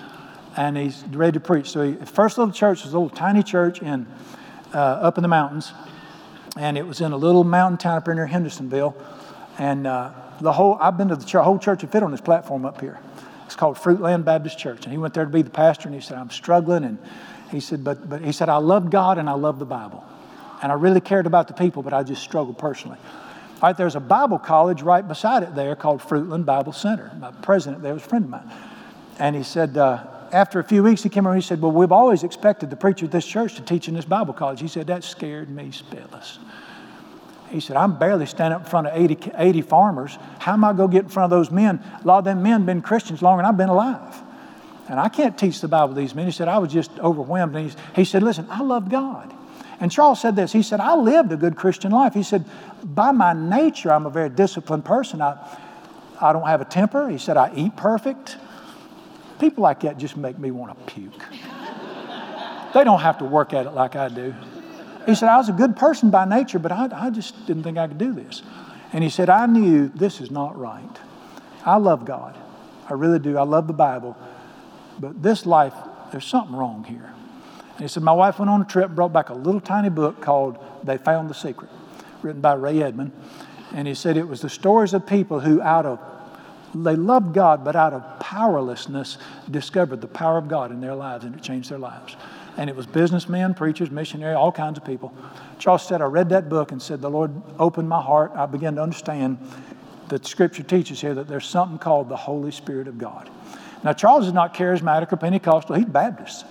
and 0.57 0.77
he's 0.77 1.05
ready 1.11 1.33
to 1.33 1.41
preach. 1.41 1.71
So, 1.71 1.83
he, 1.83 1.95
first 2.07 2.39
little 2.39 2.53
church 2.53 2.85
was 2.85 2.95
a 2.95 2.99
little 2.99 3.15
tiny 3.15 3.43
church 3.43 3.83
in 3.83 4.07
uh, 4.73 4.79
up 4.79 5.19
in 5.19 5.23
the 5.23 5.29
mountains, 5.29 5.73
and 6.57 6.79
it 6.79 6.87
was 6.87 7.01
in 7.01 7.13
a 7.13 7.17
little 7.17 7.45
mountain 7.45 7.79
town 7.79 7.97
up 7.97 8.07
near 8.07 8.27
Hendersonville. 8.27 8.97
And 9.59 9.87
uh, 9.87 10.13
the 10.41 10.53
whole 10.53 10.77
I've 10.81 10.97
been 10.97 11.09
to 11.09 11.17
the 11.17 11.43
whole 11.43 11.59
church 11.59 11.83
that 11.83 11.93
fit 11.93 12.03
on 12.03 12.11
this 12.11 12.21
platform 12.21 12.65
up 12.65 12.81
here. 12.81 12.99
It's 13.47 13.57
called 13.57 13.77
Fruitland 13.77 14.25
Baptist 14.25 14.59
Church, 14.59 14.85
and 14.85 14.93
he 14.93 14.99
went 14.99 15.15
there 15.15 15.25
to 15.25 15.31
be 15.31 15.43
the 15.43 15.51
pastor, 15.51 15.89
and 15.89 15.95
he 15.95 16.01
said, 16.01 16.19
"I'm 16.19 16.31
struggling," 16.31 16.85
and 16.85 16.99
he 17.51 17.61
said, 17.61 17.85
"But 17.85 18.09
but 18.09 18.23
he 18.23 18.33
said 18.33 18.49
I 18.49 18.57
love 18.57 18.91
God 18.91 19.19
and 19.19 19.29
I 19.29 19.35
love 19.35 19.59
the 19.59 19.67
Bible, 19.67 20.05
and 20.63 20.73
I 20.73 20.75
really 20.75 21.01
cared 21.01 21.27
about 21.27 21.47
the 21.47 21.55
people, 21.55 21.83
but 21.83 21.93
I 21.93 22.03
just 22.03 22.23
struggled 22.23 22.59
personally." 22.59 22.99
All 23.63 23.69
right, 23.69 23.77
there's 23.77 23.97
a 23.97 24.01
Bible 24.01 24.39
college 24.39 24.83
right 24.83 25.07
beside 25.07 25.43
it 25.43 25.55
there 25.55 25.77
called 25.77 26.01
Fruitland 26.01 26.45
Bible 26.45 26.73
Center. 26.73 27.13
My 27.19 27.31
president 27.31 27.83
there 27.83 27.95
was 27.95 28.05
a 28.05 28.09
friend 28.09 28.25
of 28.25 28.31
mine. 28.31 28.51
And 29.19 29.37
he 29.37 29.43
said, 29.43 29.77
uh, 29.77 30.05
after 30.33 30.59
a 30.59 30.65
few 30.65 30.83
weeks, 30.83 31.03
he 31.03 31.09
came 31.09 31.27
over 31.27 31.35
and 31.35 31.43
he 31.43 31.47
said, 31.47 31.61
Well, 31.61 31.73
we've 31.73 31.93
always 31.93 32.23
expected 32.23 32.71
the 32.71 32.77
preacher 32.77 33.07
at 33.07 33.13
this 33.13 33.27
church 33.27 33.55
to 33.57 33.63
teach 33.63 33.89
in 33.89 33.95
this 33.95 34.05
Bible 34.05 34.35
college. 34.35 34.61
He 34.61 34.69
said, 34.69 34.87
That 34.87 35.05
scared 35.05 35.51
me 35.51 35.71
spitless. 35.71 36.39
He 37.51 37.61
said, 37.61 37.77
I'm 37.77 37.99
barely 37.99 38.27
standing 38.27 38.57
up 38.57 38.65
in 38.65 38.71
front 38.71 38.87
of 38.89 38.97
80, 38.97 39.31
80 39.37 39.63
farmers. 39.63 40.19
How 40.41 40.55
am 40.55 40.65
I 40.65 40.73
going 40.73 40.91
to 40.91 40.93
get 40.93 41.05
in 41.05 41.09
front 41.09 41.33
of 41.33 41.39
those 41.39 41.51
men? 41.51 41.83
A 42.03 42.07
lot 42.07 42.19
of 42.19 42.25
them 42.25 42.43
men 42.43 42.67
been 42.67 42.83
Christians 42.83 43.23
longer 43.23 43.43
than 43.43 43.49
I've 43.49 43.57
been 43.57 43.69
alive. 43.69 44.23
And 44.89 44.99
I 44.99 45.09
can't 45.09 45.39
teach 45.39 45.61
the 45.61 45.69
Bible 45.69 45.95
to 45.95 46.01
these 46.01 46.15
men. 46.15 46.27
He 46.27 46.33
said, 46.33 46.49
I 46.49 46.59
was 46.59 46.73
just 46.73 46.91
overwhelmed. 46.99 47.55
And 47.57 47.71
he, 47.71 47.77
he 47.95 48.05
said, 48.05 48.23
Listen, 48.23 48.47
I 48.51 48.63
love 48.63 48.91
God. 48.91 49.33
And 49.81 49.91
Charles 49.91 50.21
said 50.21 50.37
this. 50.37 50.53
He 50.53 50.63
said, 50.63 50.81
I 50.81 50.95
lived 50.95 51.33
a 51.33 51.37
good 51.37 51.57
Christian 51.57 51.93
life. 51.93 52.15
He 52.15 52.23
said, 52.23 52.45
By 52.83 53.13
my 53.13 53.33
nature, 53.33 53.93
I'm 53.93 54.07
a 54.07 54.11
very 54.11 54.31
disciplined 54.31 54.85
person. 54.85 55.23
I, 55.23 55.37
I 56.21 56.33
don't 56.33 56.47
have 56.47 56.61
a 56.61 56.65
temper. 56.65 57.09
He 57.09 57.19
said, 57.19 57.37
I 57.37 57.53
eat 57.55 57.77
perfect. 57.77 58.37
People 59.39 59.63
like 59.63 59.81
that 59.81 59.99
just 59.99 60.17
make 60.17 60.39
me 60.39 60.51
want 60.51 60.77
to 60.79 60.95
puke. 60.95 61.25
they 62.75 62.85
don't 62.85 63.01
have 63.01 63.19
to 63.19 63.25
work 63.25 63.53
at 63.53 63.67
it 63.67 63.71
like 63.71 63.97
I 63.97 64.09
do. 64.09 64.35
He 65.07 65.15
said, 65.15 65.29
I 65.29 65.37
was 65.37 65.49
a 65.49 65.53
good 65.53 65.77
person 65.77 66.11
by 66.11 66.25
nature, 66.25 66.59
but 66.59 66.73
I, 66.73 66.89
I 66.93 67.11
just 67.11 67.47
didn't 67.47 67.63
think 67.63 67.77
I 67.77 67.89
could 67.89 67.99
do 67.99 68.13
this. 68.13 68.43
And 68.93 69.03
he 69.03 69.11
said, 69.11 69.29
I 69.29 69.47
knew 69.47 69.89
this 69.89 70.21
is 70.21 70.31
not 70.31 70.59
right. 70.59 70.99
I 71.65 71.77
love 71.77 72.05
God. 72.05 72.39
I 72.89 72.95
really 72.95 73.19
do. 73.19 73.37
I 73.37 73.43
love 73.43 73.67
the 73.67 73.73
Bible. 73.73 74.17
But 74.99 75.23
this 75.23 75.47
life, 75.47 75.75
there's 76.13 76.27
something 76.27 76.55
wrong 76.55 76.85
here. 76.85 77.13
And 77.73 77.81
he 77.81 77.89
said, 77.89 78.03
My 78.03 78.13
wife 78.13 78.39
went 78.39 78.51
on 78.51 78.63
a 78.63 78.65
trip 78.65 78.91
brought 78.91 79.13
back 79.13 79.31
a 79.31 79.35
little 79.35 79.61
tiny 79.61 79.89
book 79.89 80.21
called 80.21 80.59
They 80.85 80.97
Found 80.99 81.29
the 81.29 81.35
Secret, 81.35 81.71
written 82.23 82.41
by 82.41 82.55
Ray 82.55 82.75
Edman. 82.75 83.11
And 83.73 83.89
he 83.89 83.95
said 83.95 84.17
it 84.17 84.29
was 84.29 84.41
the 84.41 84.49
stories 84.49 84.95
of 84.95 85.07
people 85.07 85.41
who, 85.41 85.61
out 85.61 85.87
of 85.87 85.99
they 86.75 86.97
loved 86.97 87.35
God, 87.35 87.65
but 87.65 87.77
out 87.77 87.93
of 87.93 88.21
powerlessness, 88.35 89.19
discovered 89.49 90.01
the 90.01 90.09
power 90.09 90.39
of 90.39 90.49
God 90.49 90.73
in 90.73 90.81
their 90.81 90.95
lives 90.95 91.25
and 91.25 91.37
it 91.37 91.43
changed 91.43 91.71
their 91.71 91.79
lives. 91.79 92.17
And 92.57 92.69
it 92.69 92.75
was 92.75 92.85
businessmen, 92.85 93.55
preachers, 93.55 93.93
missionaries, 93.93 94.37
all 94.37 94.51
kinds 94.51 94.77
of 94.77 94.85
people. 94.85 95.15
Charles 95.61 95.87
said, 95.87 96.03
I 96.03 96.07
read 96.07 96.31
that 96.31 96.49
book 96.49 96.73
and 96.73 96.83
said, 96.83 97.01
The 97.01 97.11
Lord 97.11 97.31
opened 97.61 97.89
my 97.89 98.03
heart. 98.03 98.33
I 98.35 98.47
began 98.47 98.75
to 98.75 98.83
understand 98.83 99.39
that 100.09 100.27
Scripture 100.27 100.65
teaches 100.65 101.01
here 101.01 101.15
that 101.15 101.29
there's 101.29 101.47
something 101.47 101.79
called 101.79 102.09
the 102.09 102.17
Holy 102.17 102.51
Spirit 102.51 102.89
of 102.89 102.99
God. 102.99 103.31
Now, 103.85 103.93
Charles 103.93 104.27
is 104.27 104.33
not 104.33 104.53
charismatic 104.53 105.13
or 105.13 105.17
Pentecostal, 105.17 105.77
he's 105.77 105.85
Baptist. 105.85 106.45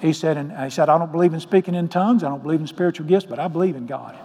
He 0.00 0.12
said, 0.12 0.36
and 0.36 0.52
he 0.52 0.70
said, 0.70 0.88
I 0.88 0.96
don't 0.96 1.10
believe 1.10 1.34
in 1.34 1.40
speaking 1.40 1.74
in 1.74 1.88
tongues, 1.88 2.22
I 2.22 2.28
don't 2.28 2.42
believe 2.42 2.60
in 2.60 2.66
spiritual 2.68 3.06
gifts, 3.06 3.26
but 3.26 3.40
I 3.40 3.48
believe 3.48 3.74
in 3.74 3.86
God. 3.86 4.16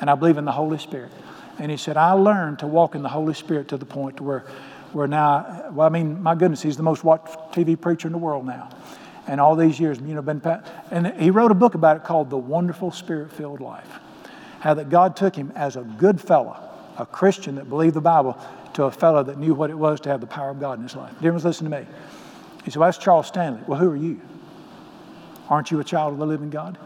And 0.00 0.08
I 0.08 0.14
believe 0.14 0.38
in 0.38 0.44
the 0.44 0.52
Holy 0.52 0.78
Spirit. 0.78 1.10
And 1.58 1.70
he 1.70 1.76
said, 1.76 1.96
I 1.96 2.12
learned 2.12 2.60
to 2.60 2.66
walk 2.66 2.94
in 2.94 3.02
the 3.02 3.08
Holy 3.08 3.34
Spirit 3.34 3.68
to 3.68 3.76
the 3.76 3.86
point 3.86 4.18
to 4.18 4.22
where, 4.22 4.44
where 4.94 5.08
now, 5.08 5.70
well, 5.72 5.86
I 5.86 5.90
mean, 5.90 6.22
my 6.22 6.34
goodness, 6.34 6.62
he's 6.62 6.76
the 6.76 6.82
most 6.82 7.04
watched 7.04 7.36
TV 7.52 7.78
preacher 7.78 8.08
in 8.08 8.12
the 8.12 8.18
world 8.18 8.46
now. 8.46 8.70
And 9.26 9.40
all 9.40 9.56
these 9.56 9.80
years, 9.80 9.98
you 9.98 10.14
know, 10.14 10.22
been, 10.22 10.40
and 10.90 11.08
he 11.20 11.30
wrote 11.30 11.50
a 11.50 11.54
book 11.54 11.74
about 11.74 11.96
it 11.96 12.04
called 12.04 12.30
The 12.30 12.38
Wonderful 12.38 12.92
Spirit 12.92 13.32
Filled 13.32 13.60
Life. 13.60 13.88
How 14.60 14.74
that 14.74 14.90
God 14.90 15.16
took 15.16 15.34
him 15.34 15.52
as 15.56 15.76
a 15.76 15.82
good 15.82 16.20
fellow, 16.20 16.56
a 16.98 17.06
Christian 17.06 17.56
that 17.56 17.68
believed 17.68 17.94
the 17.94 18.00
Bible, 18.00 18.38
to 18.74 18.84
a 18.84 18.90
fellow 18.90 19.22
that 19.22 19.38
knew 19.38 19.54
what 19.54 19.70
it 19.70 19.78
was 19.78 20.00
to 20.00 20.08
have 20.10 20.20
the 20.20 20.26
power 20.26 20.50
of 20.50 20.60
God 20.60 20.78
in 20.78 20.82
his 20.82 20.94
life. 20.94 21.12
Dear 21.20 21.32
ones, 21.32 21.44
listen 21.44 21.70
to 21.70 21.76
me. 21.76 21.86
He 22.64 22.70
said, 22.70 22.80
Well, 22.80 22.88
that's 22.88 22.98
Charles 22.98 23.26
Stanley. 23.26 23.60
Well, 23.66 23.78
who 23.78 23.90
are 23.90 23.96
you? 23.96 24.20
Aren't 25.48 25.70
you 25.70 25.80
a 25.80 25.84
child 25.84 26.12
of 26.12 26.18
the 26.18 26.26
living 26.26 26.50
God? 26.50 26.78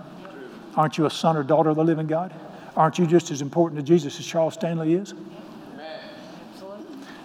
Aren't 0.76 0.98
you 0.98 1.06
a 1.06 1.10
son 1.10 1.36
or 1.36 1.42
daughter 1.42 1.70
of 1.70 1.76
the 1.76 1.84
living 1.84 2.06
God? 2.06 2.32
Aren't 2.76 2.98
you 2.98 3.06
just 3.06 3.30
as 3.30 3.42
important 3.42 3.80
to 3.80 3.84
Jesus 3.84 4.18
as 4.18 4.26
Charles 4.26 4.54
Stanley 4.54 4.94
is? 4.94 5.14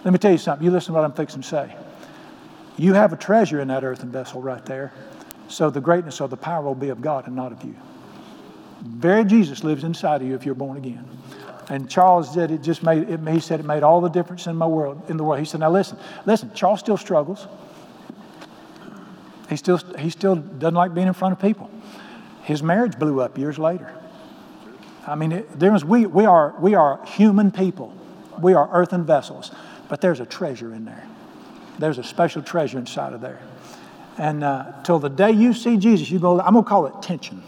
Let 0.03 0.11
me 0.11 0.19
tell 0.19 0.31
you 0.31 0.37
something. 0.37 0.65
You 0.65 0.71
listen 0.71 0.93
to 0.93 0.99
what 0.99 1.05
I'm 1.05 1.13
fixing 1.13 1.41
to 1.41 1.47
say. 1.47 1.75
You 2.77 2.93
have 2.93 3.13
a 3.13 3.17
treasure 3.17 3.61
in 3.61 3.67
that 3.69 3.83
earthen 3.83 4.11
vessel 4.11 4.41
right 4.41 4.65
there. 4.65 4.91
So 5.47 5.69
the 5.69 5.81
greatness 5.81 6.19
or 6.19 6.27
the 6.27 6.37
power 6.37 6.63
will 6.63 6.75
be 6.75 6.89
of 6.89 7.01
God 7.01 7.27
and 7.27 7.35
not 7.35 7.51
of 7.51 7.63
you. 7.63 7.75
Very 8.81 9.23
Jesus 9.23 9.63
lives 9.63 9.83
inside 9.83 10.21
of 10.21 10.27
you 10.27 10.35
if 10.35 10.45
you're 10.45 10.55
born 10.55 10.77
again. 10.77 11.07
And 11.69 11.89
Charles 11.89 12.33
said 12.33 12.51
it 12.51 12.61
just 12.61 12.83
made 12.83 13.09
it, 13.09 13.19
he 13.27 13.39
said 13.39 13.59
it 13.59 13.65
made 13.65 13.83
all 13.83 14.01
the 14.01 14.09
difference 14.09 14.47
in 14.47 14.55
my 14.55 14.65
world 14.65 15.01
in 15.09 15.15
the 15.15 15.23
world. 15.23 15.39
He 15.39 15.45
said, 15.45 15.61
now 15.61 15.71
listen, 15.71 15.97
listen, 16.25 16.51
Charles 16.53 16.79
still 16.79 16.97
struggles. 16.97 17.47
He 19.49 19.55
still, 19.55 19.77
he 19.97 20.09
still 20.09 20.35
doesn't 20.35 20.75
like 20.75 20.93
being 20.93 21.07
in 21.07 21.13
front 21.13 21.33
of 21.33 21.39
people. 21.39 21.69
His 22.43 22.61
marriage 22.61 22.99
blew 22.99 23.21
up 23.21 23.37
years 23.37 23.57
later. 23.57 23.93
I 25.07 25.15
mean, 25.15 25.31
it, 25.31 25.59
there 25.59 25.71
was, 25.71 25.85
we, 25.85 26.05
we, 26.05 26.25
are, 26.25 26.55
we 26.59 26.75
are 26.75 27.03
human 27.05 27.51
people. 27.51 27.93
We 28.41 28.53
are 28.53 28.69
earthen 28.71 29.05
vessels, 29.05 29.51
but 29.93 30.01
there's 30.01 30.19
a 30.19 30.25
treasure 30.25 30.73
in 30.73 30.85
there. 30.85 31.05
There's 31.77 31.99
a 31.99 32.03
special 32.03 32.41
treasure 32.41 32.79
inside 32.79 33.13
of 33.13 33.21
there. 33.21 33.39
And 34.17 34.43
uh, 34.43 34.81
till 34.81 34.97
the 34.97 35.07
day 35.07 35.29
you 35.29 35.53
see 35.53 35.77
Jesus, 35.77 36.09
you 36.09 36.17
go, 36.17 36.41
I'm 36.41 36.53
going 36.53 36.65
to 36.65 36.67
call 36.67 36.87
it 36.87 36.99
tension. 37.03 37.43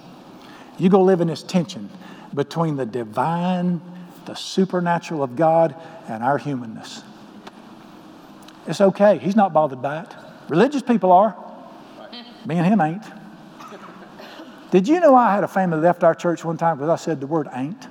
You 0.77 0.89
go 0.89 1.01
live 1.01 1.21
in 1.21 1.27
this 1.27 1.41
tension 1.41 1.89
between 2.35 2.75
the 2.75 2.85
divine, 2.85 3.81
the 4.27 4.35
supernatural 4.35 5.23
of 5.23 5.35
God, 5.35 5.73
and 6.07 6.23
our 6.23 6.37
humanness. 6.37 7.01
It's 8.67 8.79
okay. 8.79 9.17
He's 9.17 9.35
not 9.35 9.51
bothered 9.51 9.81
by 9.81 10.01
it. 10.01 10.13
Religious 10.47 10.83
people 10.83 11.11
are. 11.13 11.35
Me 12.45 12.57
and 12.57 12.67
him 12.67 12.79
ain't. 12.79 13.05
Did 14.69 14.87
you 14.87 14.99
know 14.99 15.15
I 15.15 15.33
had 15.33 15.43
a 15.43 15.47
family 15.47 15.79
left 15.79 16.03
our 16.03 16.13
church 16.13 16.45
one 16.45 16.57
time 16.57 16.77
because 16.77 16.89
I 16.91 17.03
said 17.03 17.21
the 17.21 17.25
word 17.25 17.47
ain't? 17.55 17.87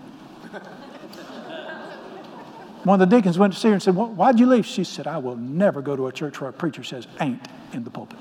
One 2.85 3.01
of 3.01 3.09
the 3.09 3.17
deacons 3.17 3.39
went 3.39 3.55
to 3.55 3.59
see 3.59 3.69
her 3.69 3.75
and 3.75 3.83
said, 3.83 3.97
well, 3.97 4.09
Why'd 4.09 4.39
you 4.39 4.47
leave? 4.47 4.67
She 4.67 4.85
said, 4.85 5.07
I 5.07 5.19
will 5.19 5.37
never 5.37 5.83
go 5.83 5.97
to 5.97 6.07
a 6.07 6.13
church 6.13 6.41
where 6.41 6.51
a 6.51 6.53
preacher 6.53 6.85
says 6.85 7.07
ain't 7.21 7.47
in 7.73 7.85
the 7.85 7.91
pulpit. 7.91 8.19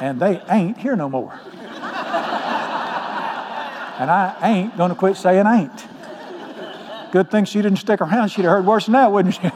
And 0.00 0.20
they 0.20 0.40
ain't 0.48 0.78
here 0.78 0.94
no 0.94 1.08
more. 1.08 1.32
and 3.98 4.10
I 4.10 4.36
ain't 4.42 4.76
going 4.76 4.90
to 4.90 4.96
quit 4.96 5.16
saying 5.16 5.46
ain't. 5.46 5.86
Good 7.10 7.30
thing 7.30 7.44
she 7.44 7.60
didn't 7.60 7.78
stick 7.78 8.00
around. 8.00 8.28
She'd 8.28 8.42
have 8.42 8.52
heard 8.52 8.66
worse 8.66 8.86
than 8.86 8.92
that, 8.92 9.10
wouldn't 9.10 9.34
she? 9.34 9.40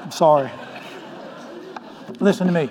I'm 0.00 0.10
sorry. 0.10 0.50
Listen 2.20 2.46
to 2.46 2.52
me 2.52 2.70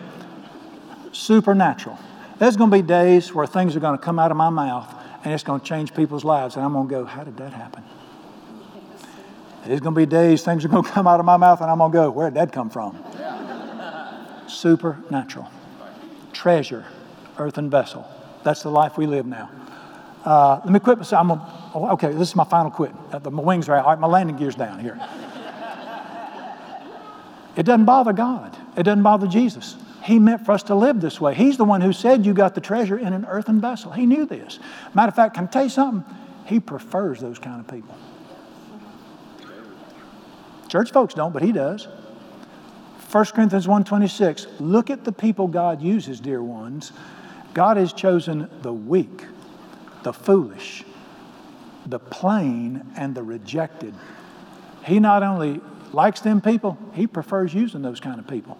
supernatural. 1.11 1.99
There's 2.39 2.57
going 2.57 2.71
to 2.71 2.77
be 2.77 2.81
days 2.81 3.33
where 3.33 3.45
things 3.45 3.75
are 3.75 3.79
going 3.79 3.97
to 3.97 4.03
come 4.03 4.17
out 4.17 4.31
of 4.31 4.37
my 4.37 4.49
mouth 4.49 4.91
and 5.23 5.33
it's 5.33 5.43
going 5.43 5.59
to 5.59 5.65
change 5.65 5.93
people's 5.93 6.23
lives. 6.23 6.55
And 6.55 6.65
I'm 6.65 6.73
going 6.73 6.87
to 6.87 6.91
go, 6.91 7.05
How 7.05 7.23
did 7.23 7.37
that 7.37 7.53
happen? 7.53 7.83
There's 9.65 9.79
going 9.79 9.93
to 9.93 9.99
be 9.99 10.05
days 10.05 10.43
things 10.43 10.65
are 10.65 10.67
going 10.67 10.83
to 10.85 10.89
come 10.89 11.07
out 11.07 11.19
of 11.19 11.25
my 11.25 11.37
mouth 11.37 11.61
and 11.61 11.69
I'm 11.69 11.77
going 11.77 11.91
to 11.91 11.97
go, 11.97 12.11
Where 12.11 12.29
did 12.29 12.37
that 12.37 12.51
come 12.51 12.69
from? 12.69 13.03
Supernatural. 14.47 15.49
Treasure, 16.33 16.85
earthen 17.37 17.69
vessel. 17.69 18.07
That's 18.43 18.63
the 18.63 18.71
life 18.71 18.97
we 18.97 19.05
live 19.05 19.25
now. 19.25 19.49
Uh, 20.25 20.61
let 20.63 20.73
me 20.73 20.79
quit. 20.79 20.99
I'm 21.13 21.31
a, 21.31 21.71
oh, 21.73 21.89
okay, 21.93 22.11
this 22.11 22.29
is 22.29 22.35
my 22.35 22.43
final 22.43 22.71
quit. 22.71 22.91
Uh, 23.11 23.29
my 23.29 23.41
wings 23.41 23.69
are 23.69 23.75
out. 23.75 23.85
All 23.85 23.91
right, 23.91 23.99
my 23.99 24.07
landing 24.07 24.37
gear's 24.37 24.55
down 24.55 24.79
here. 24.79 24.99
It 27.55 27.63
doesn't 27.63 27.85
bother 27.85 28.13
God. 28.13 28.55
It 28.77 28.83
doesn't 28.83 29.03
bother 29.03 29.27
Jesus. 29.27 29.75
He 30.03 30.19
meant 30.19 30.45
for 30.45 30.53
us 30.53 30.63
to 30.63 30.75
live 30.75 31.01
this 31.01 31.19
way. 31.19 31.35
He's 31.35 31.57
the 31.57 31.65
one 31.65 31.81
who 31.81 31.93
said 31.93 32.25
you 32.25 32.33
got 32.33 32.55
the 32.55 32.61
treasure 32.61 32.97
in 32.97 33.13
an 33.13 33.25
earthen 33.25 33.61
vessel. 33.61 33.91
He 33.91 34.05
knew 34.05 34.25
this. 34.25 34.59
Matter 34.93 35.09
of 35.09 35.15
fact, 35.15 35.35
can 35.35 35.45
I 35.45 35.47
tell 35.47 35.63
you 35.63 35.69
something? 35.69 36.15
He 36.45 36.59
prefers 36.59 37.19
those 37.19 37.39
kind 37.39 37.59
of 37.59 37.67
people. 37.67 37.95
Church 40.71 40.91
folks 40.91 41.13
don't, 41.13 41.33
but 41.33 41.43
he 41.43 41.51
does. 41.51 41.89
1 43.11 43.25
Corinthians 43.25 43.67
1.26, 43.67 44.47
look 44.61 44.89
at 44.89 45.03
the 45.03 45.11
people 45.11 45.49
God 45.49 45.81
uses, 45.81 46.21
dear 46.21 46.41
ones. 46.41 46.93
God 47.53 47.75
has 47.75 47.91
chosen 47.91 48.49
the 48.61 48.71
weak, 48.71 49.25
the 50.03 50.13
foolish, 50.13 50.85
the 51.85 51.99
plain, 51.99 52.85
and 52.95 53.13
the 53.13 53.21
rejected. 53.21 53.93
He 54.85 55.01
not 55.01 55.23
only 55.23 55.59
likes 55.91 56.21
them 56.21 56.39
people, 56.39 56.77
he 56.93 57.05
prefers 57.05 57.53
using 57.53 57.81
those 57.81 57.99
kind 57.99 58.17
of 58.17 58.25
people. 58.25 58.57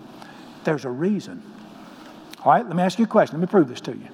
There's 0.66 0.84
a 0.84 0.90
reason. 0.90 1.42
All 2.44 2.52
right, 2.52 2.68
let 2.68 2.76
me 2.76 2.84
ask 2.84 3.00
you 3.00 3.06
a 3.06 3.08
question. 3.08 3.40
Let 3.40 3.48
me 3.48 3.50
prove 3.50 3.70
this 3.70 3.80
to 3.82 3.92
you. 3.94 4.10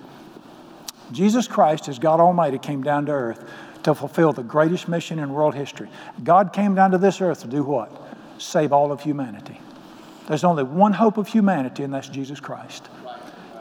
Jesus 1.11 1.47
Christ, 1.47 1.89
as 1.89 1.97
God 1.97 2.19
Almighty, 2.19 2.59
came 2.59 2.83
down 2.83 3.07
to 3.07 3.11
earth 3.11 3.43
to 3.83 3.95
fulfill 3.95 4.33
the 4.33 4.43
greatest 4.43 4.87
mission 4.87 5.19
in 5.19 5.31
world 5.31 5.55
history. 5.55 5.89
God 6.23 6.53
came 6.53 6.75
down 6.75 6.91
to 6.91 6.97
this 6.97 7.21
earth 7.21 7.41
to 7.41 7.47
do 7.47 7.63
what? 7.63 7.91
Save 8.37 8.73
all 8.73 8.91
of 8.91 9.01
humanity. 9.01 9.59
There's 10.27 10.43
only 10.43 10.63
one 10.63 10.93
hope 10.93 11.17
of 11.17 11.27
humanity, 11.27 11.83
and 11.83 11.93
that's 11.93 12.09
Jesus 12.09 12.39
Christ. 12.39 12.89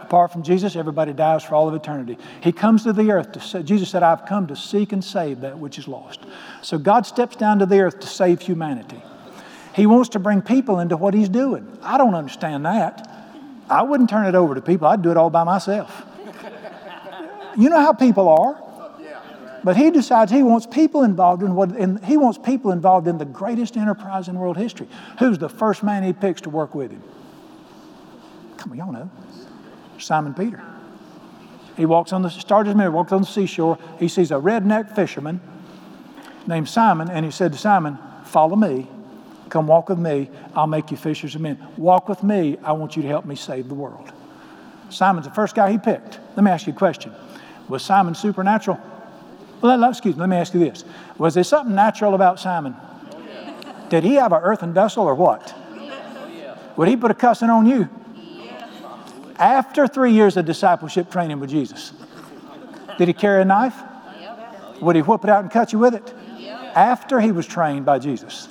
Apart 0.03 0.33
from 0.33 0.43
Jesus, 0.43 0.77
everybody 0.77 1.13
dies 1.13 1.45
for 1.45 1.55
all 1.55 1.69
of 1.69 1.75
eternity. 1.75 2.17
He 2.41 2.53
comes 2.53 2.85
to 2.85 2.93
the 2.93 3.11
earth 3.11 3.33
to 3.33 3.41
say, 3.41 3.63
Jesus 3.63 3.91
said, 3.91 4.03
I've 4.03 4.25
come 4.27 4.47
to 4.49 4.57
seek 4.57 4.93
and 4.93 5.05
save 5.05 5.41
that 5.41 5.59
which 5.59 5.79
is 5.79 5.89
lost. 5.89 6.21
So 6.63 6.79
God 6.79 7.07
steps 7.07 7.35
down 7.37 7.59
to 7.59 7.67
the 7.67 7.81
earth 7.81 8.01
to 8.01 8.07
save 8.07 8.41
humanity. 8.41 9.03
He 9.75 9.87
wants 9.87 10.11
to 10.11 10.19
bring 10.19 10.43
people 10.43 10.81
into 10.81 10.97
what 10.97 11.13
he's 11.13 11.29
doing. 11.29 11.77
I 11.83 11.99
don't 11.99 12.15
understand 12.15 12.65
that. 12.67 13.13
I 13.69 13.83
wouldn't 13.83 14.09
turn 14.09 14.27
it 14.27 14.35
over 14.35 14.55
to 14.55 14.61
people, 14.61 14.87
I'd 14.87 15.03
do 15.03 15.11
it 15.11 15.17
all 15.17 15.31
by 15.31 15.45
myself. 15.45 16.05
You 17.57 17.71
know 17.71 17.81
how 17.81 17.93
people 17.93 18.29
are. 18.29 18.63
But 19.67 19.77
he 19.77 19.91
decides 19.91 20.31
he 20.31 20.45
wants 20.45 20.65
people 20.65 21.03
involved 21.03 21.43
in 21.43 21.57
what 21.57 21.75
in, 21.75 22.01
he 22.05 22.17
wants 22.17 22.39
people 22.39 22.71
involved 22.71 23.09
in 23.09 23.19
the 23.19 23.25
greatest 23.25 23.77
enterprise 23.77 24.29
in 24.29 24.39
world 24.39 24.57
history. 24.57 24.87
Who's 25.19 25.39
the 25.39 25.49
first 25.49 25.83
man 25.83 26.05
he 26.05 26.13
picks 26.13 26.43
to 26.43 26.51
work 26.51 26.73
with 26.73 26.93
him? 26.93 27.03
Come 28.59 28.71
on, 28.71 28.79
y'all 28.79 28.93
know. 28.93 29.11
Simon 29.99 30.35
Peter. 30.35 30.63
He 31.77 31.85
walks 31.85 32.13
on 32.13 32.23
the, 32.23 32.31
started 32.31 32.69
his 32.69 32.77
ministry, 32.77 32.95
walked 32.95 33.11
on 33.11 33.23
the 33.23 33.27
seashore. 33.27 33.77
He 33.99 34.07
sees 34.07 34.31
a 34.31 34.37
redneck 34.37 34.95
fisherman 34.95 35.41
named 36.47 36.69
Simon, 36.69 37.11
and 37.11 37.25
he 37.25 37.33
said 37.33 37.51
to 37.51 37.59
Simon, 37.59 37.99
Follow 38.25 38.55
me. 38.55 38.89
Come 39.49 39.67
walk 39.67 39.89
with 39.89 39.99
me. 39.99 40.31
I'll 40.55 40.69
make 40.69 40.93
you 40.93 40.97
fishers 40.97 41.35
of 41.35 41.41
men. 41.41 41.59
Walk 41.77 42.09
with 42.09 42.23
me. 42.23 42.57
I 42.63 42.71
want 42.71 42.95
you 42.95 43.03
to 43.03 43.09
help 43.09 43.25
me 43.25 43.35
save 43.35 43.67
the 43.67 43.75
world. 43.75 44.13
Simon's 44.91 45.27
the 45.27 45.35
first 45.35 45.57
guy 45.57 45.73
he 45.73 45.79
picked. 45.79 46.21
Let 46.37 46.45
me 46.45 46.53
ask 46.53 46.69
you 46.69 46.73
a 46.73 46.77
question. 46.77 47.13
Was 47.69 47.83
Simon 47.83 48.15
supernatural? 48.15 48.79
Well, 49.61 49.83
excuse 49.85 50.15
me, 50.15 50.21
let 50.21 50.29
me 50.29 50.37
ask 50.37 50.55
you 50.55 50.61
this. 50.61 50.85
Was 51.19 51.35
there 51.35 51.45
something 51.45 51.75
natural 51.75 52.15
about 52.15 52.39
Simon? 52.39 52.77
Did 53.89 54.05
he 54.05 54.15
have 54.15 54.33
an 54.33 54.41
earthen 54.43 54.73
vessel 54.73 55.05
or 55.05 55.15
what? 55.15 55.55
Would 56.77 56.89
he 56.89 56.97
put 56.97 57.11
a 57.11 57.15
cussing 57.15 57.51
on 57.51 57.67
you? 57.67 57.89
After 59.39 59.87
three 59.87 60.13
years 60.13 60.37
of 60.37 60.45
discipleship 60.45 61.11
training 61.11 61.41
with 61.41 61.51
Jesus, 61.51 61.93
did 62.99 63.09
he 63.09 63.15
carry 63.15 63.43
a 63.43 63.45
knife? 63.45 63.77
Would 64.81 64.97
he 64.97 65.03
whip 65.03 65.25
it 65.25 65.31
out 65.31 65.43
and 65.43 65.51
cut 65.51 65.73
you 65.73 65.79
with 65.79 65.95
it? 65.95 66.15
After 66.75 67.21
he 67.21 67.33
was 67.33 67.47
trained 67.47 67.87
by 67.87 67.99
Jesus. 67.99 68.49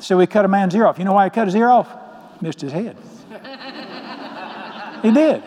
So 0.00 0.18
he 0.18 0.26
cut 0.26 0.44
a 0.44 0.48
man's 0.48 0.74
ear 0.74 0.86
off. 0.86 0.98
You 0.98 1.04
know 1.04 1.12
why 1.12 1.24
he 1.24 1.30
cut 1.30 1.46
his 1.46 1.54
ear 1.54 1.68
off? 1.68 1.88
Missed 2.40 2.60
his 2.60 2.72
head. 2.72 2.96
he 5.02 5.10
did. 5.10 5.42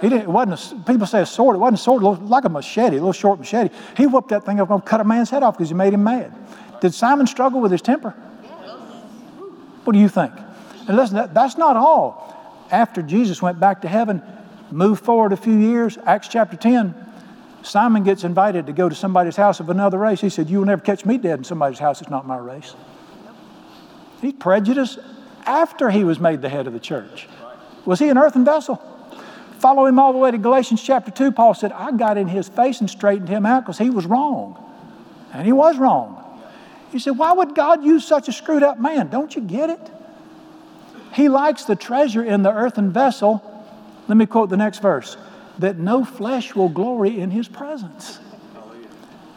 He 0.00 0.08
didn't, 0.08 0.22
it 0.22 0.28
wasn't 0.28 0.82
a, 0.82 0.84
people 0.90 1.06
say 1.06 1.20
a 1.20 1.26
sword. 1.26 1.56
It 1.56 1.58
wasn't 1.58 1.80
a 1.80 1.82
sword, 1.82 2.02
it 2.02 2.06
looked 2.06 2.22
like 2.22 2.44
a 2.44 2.48
machete, 2.48 2.96
a 2.96 3.00
little 3.00 3.12
short 3.12 3.38
machete. 3.38 3.74
He 3.96 4.06
whooped 4.06 4.30
that 4.30 4.46
thing 4.46 4.60
up 4.60 4.70
and 4.70 4.84
cut 4.84 5.00
a 5.00 5.04
man's 5.04 5.30
head 5.30 5.42
off 5.42 5.56
because 5.56 5.68
he 5.68 5.74
made 5.74 5.92
him 5.92 6.04
mad. 6.04 6.32
Did 6.80 6.94
Simon 6.94 7.26
struggle 7.26 7.60
with 7.60 7.70
his 7.70 7.82
temper? 7.82 8.10
What 9.84 9.92
do 9.92 9.98
you 9.98 10.08
think? 10.08 10.32
And 10.88 10.96
listen, 10.96 11.16
that, 11.16 11.34
that's 11.34 11.58
not 11.58 11.76
all. 11.76 12.66
After 12.70 13.02
Jesus 13.02 13.42
went 13.42 13.60
back 13.60 13.82
to 13.82 13.88
heaven, 13.88 14.22
moved 14.70 15.04
forward 15.04 15.32
a 15.32 15.36
few 15.36 15.56
years, 15.56 15.98
Acts 16.06 16.28
chapter 16.28 16.56
10, 16.56 16.94
Simon 17.62 18.04
gets 18.04 18.24
invited 18.24 18.66
to 18.66 18.72
go 18.72 18.88
to 18.88 18.94
somebody's 18.94 19.36
house 19.36 19.60
of 19.60 19.68
another 19.68 19.98
race. 19.98 20.20
He 20.20 20.30
said, 20.30 20.48
You 20.48 20.58
will 20.58 20.66
never 20.66 20.82
catch 20.82 21.04
me 21.04 21.18
dead 21.18 21.38
in 21.38 21.44
somebody's 21.44 21.78
house. 21.78 22.00
It's 22.00 22.10
not 22.10 22.26
my 22.26 22.38
race. 22.38 22.74
He's 24.20 24.32
prejudiced 24.34 24.98
after 25.44 25.90
he 25.90 26.04
was 26.04 26.20
made 26.20 26.42
the 26.42 26.48
head 26.48 26.66
of 26.66 26.72
the 26.72 26.80
church. 26.80 27.28
Was 27.84 27.98
he 27.98 28.08
an 28.08 28.18
earthen 28.18 28.44
vessel? 28.44 28.82
Follow 29.60 29.84
him 29.84 29.98
all 29.98 30.12
the 30.12 30.18
way 30.18 30.30
to 30.30 30.38
Galatians 30.38 30.82
chapter 30.82 31.10
2. 31.10 31.32
Paul 31.32 31.52
said, 31.52 31.70
I 31.72 31.92
got 31.92 32.16
in 32.16 32.28
his 32.28 32.48
face 32.48 32.80
and 32.80 32.88
straightened 32.88 33.28
him 33.28 33.44
out 33.44 33.64
because 33.64 33.76
he 33.76 33.90
was 33.90 34.06
wrong. 34.06 34.56
And 35.34 35.44
he 35.44 35.52
was 35.52 35.78
wrong. 35.78 36.16
You 36.92 36.98
said, 36.98 37.18
Why 37.18 37.32
would 37.32 37.54
God 37.54 37.84
use 37.84 38.06
such 38.06 38.28
a 38.28 38.32
screwed 38.32 38.62
up 38.62 38.80
man? 38.80 39.08
Don't 39.08 39.36
you 39.36 39.42
get 39.42 39.68
it? 39.68 39.90
He 41.12 41.28
likes 41.28 41.64
the 41.64 41.76
treasure 41.76 42.22
in 42.22 42.42
the 42.42 42.50
earthen 42.50 42.90
vessel. 42.90 43.42
Let 44.08 44.16
me 44.16 44.26
quote 44.26 44.48
the 44.48 44.56
next 44.56 44.80
verse 44.80 45.16
that 45.58 45.76
no 45.76 46.06
flesh 46.06 46.54
will 46.54 46.70
glory 46.70 47.20
in 47.20 47.30
his 47.30 47.46
presence. 47.46 48.18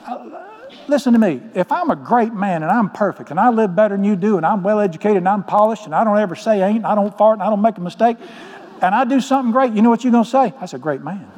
Uh, 0.07 0.47
listen 0.87 1.11
to 1.13 1.19
me. 1.19 1.41
If 1.53 1.69
I'm 1.69 1.89
a 1.91 1.97
great 1.97 2.33
man 2.33 2.63
and 2.63 2.71
I'm 2.71 2.89
perfect 2.89 3.29
and 3.29 3.39
I 3.39 3.49
live 3.49 3.75
better 3.75 3.95
than 3.95 4.05
you 4.05 4.15
do 4.15 4.37
and 4.37 4.45
I'm 4.45 4.63
well 4.63 4.79
educated 4.79 5.17
and 5.17 5.27
I'm 5.27 5.43
polished 5.43 5.85
and 5.85 5.93
I 5.93 6.05
don't 6.05 6.17
ever 6.17 6.35
say 6.35 6.61
ain't 6.61 6.77
and 6.77 6.85
I 6.85 6.95
don't 6.95 7.15
fart 7.17 7.33
and 7.33 7.43
I 7.43 7.49
don't 7.49 7.61
make 7.61 7.77
a 7.77 7.81
mistake, 7.81 8.17
and 8.83 8.93
I 8.93 9.05
do 9.05 9.21
something 9.21 9.53
great, 9.53 9.71
you 9.71 9.81
know 9.81 9.89
what 9.89 10.03
you're 10.03 10.11
going 10.11 10.25
to 10.25 10.29
say? 10.29 10.53
That's 10.59 10.73
a 10.73 10.77
great 10.77 11.01
man. 11.01 11.31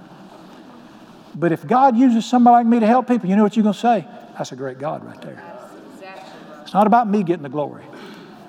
But 1.36 1.52
if 1.52 1.66
God 1.68 1.96
uses 1.96 2.26
somebody 2.26 2.54
like 2.54 2.66
me 2.66 2.80
to 2.80 2.88
help 2.88 3.08
people, 3.08 3.30
you 3.30 3.36
know 3.36 3.44
what 3.44 3.56
you're 3.56 3.64
going 3.64 3.74
to 3.74 3.80
say? 3.80 4.08
That's 4.36 4.52
a 4.52 4.56
great 4.56 4.80
God 4.80 5.06
right 5.06 5.22
there. 5.22 5.44
It's 6.64 6.74
not 6.74 6.88
about 6.88 7.08
me 7.08 7.22
getting 7.22 7.44
the 7.44 7.50
glory. 7.50 7.84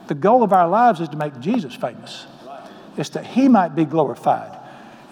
The 0.06 0.14
goal 0.14 0.42
of 0.42 0.54
our 0.54 0.66
lives 0.66 1.00
is 1.00 1.10
to 1.10 1.16
make 1.16 1.38
Jesus 1.40 1.74
famous. 1.74 2.26
It's 2.96 3.10
that 3.10 3.26
he 3.26 3.48
might 3.48 3.74
be 3.76 3.84
glorified. 3.84 4.58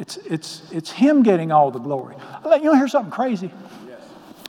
It's, 0.01 0.17
it's, 0.17 0.63
it's 0.73 0.91
him 0.91 1.23
getting 1.23 1.53
all 1.53 1.71
the 1.71 1.79
glory. 1.79 2.17
You 2.45 2.51
want 2.51 2.63
to 2.63 2.77
hear 2.77 2.89
something 2.89 3.13
crazy? 3.13 3.53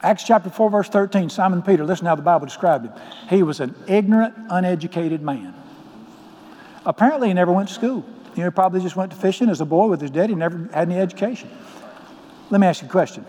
Acts 0.01 0.23
chapter 0.23 0.49
4, 0.49 0.69
verse 0.69 0.87
13, 0.87 1.29
Simon 1.29 1.61
Peter, 1.61 1.83
listen 1.83 2.05
how 2.05 2.15
the 2.15 2.21
Bible 2.21 2.45
described 2.45 2.85
him. 2.85 2.93
He 3.27 3.43
was 3.43 3.59
an 3.59 3.75
ignorant, 3.87 4.33
uneducated 4.49 5.21
man. 5.21 5.53
Apparently, 6.85 7.27
he 7.27 7.33
never 7.33 7.51
went 7.51 7.67
to 7.67 7.73
school. 7.73 8.05
You 8.35 8.41
know, 8.41 8.49
he 8.49 8.53
probably 8.53 8.81
just 8.81 8.95
went 8.95 9.11
to 9.11 9.17
fishing 9.17 9.49
as 9.49 9.61
a 9.61 9.65
boy 9.65 9.87
with 9.87 10.01
his 10.01 10.11
dad. 10.11 10.29
He 10.29 10.35
never 10.35 10.69
had 10.73 10.89
any 10.89 10.99
education. 10.99 11.49
Let 12.49 12.59
me 12.59 12.67
ask 12.67 12.81
you 12.81 12.87
a 12.87 12.91
question. 12.91 13.25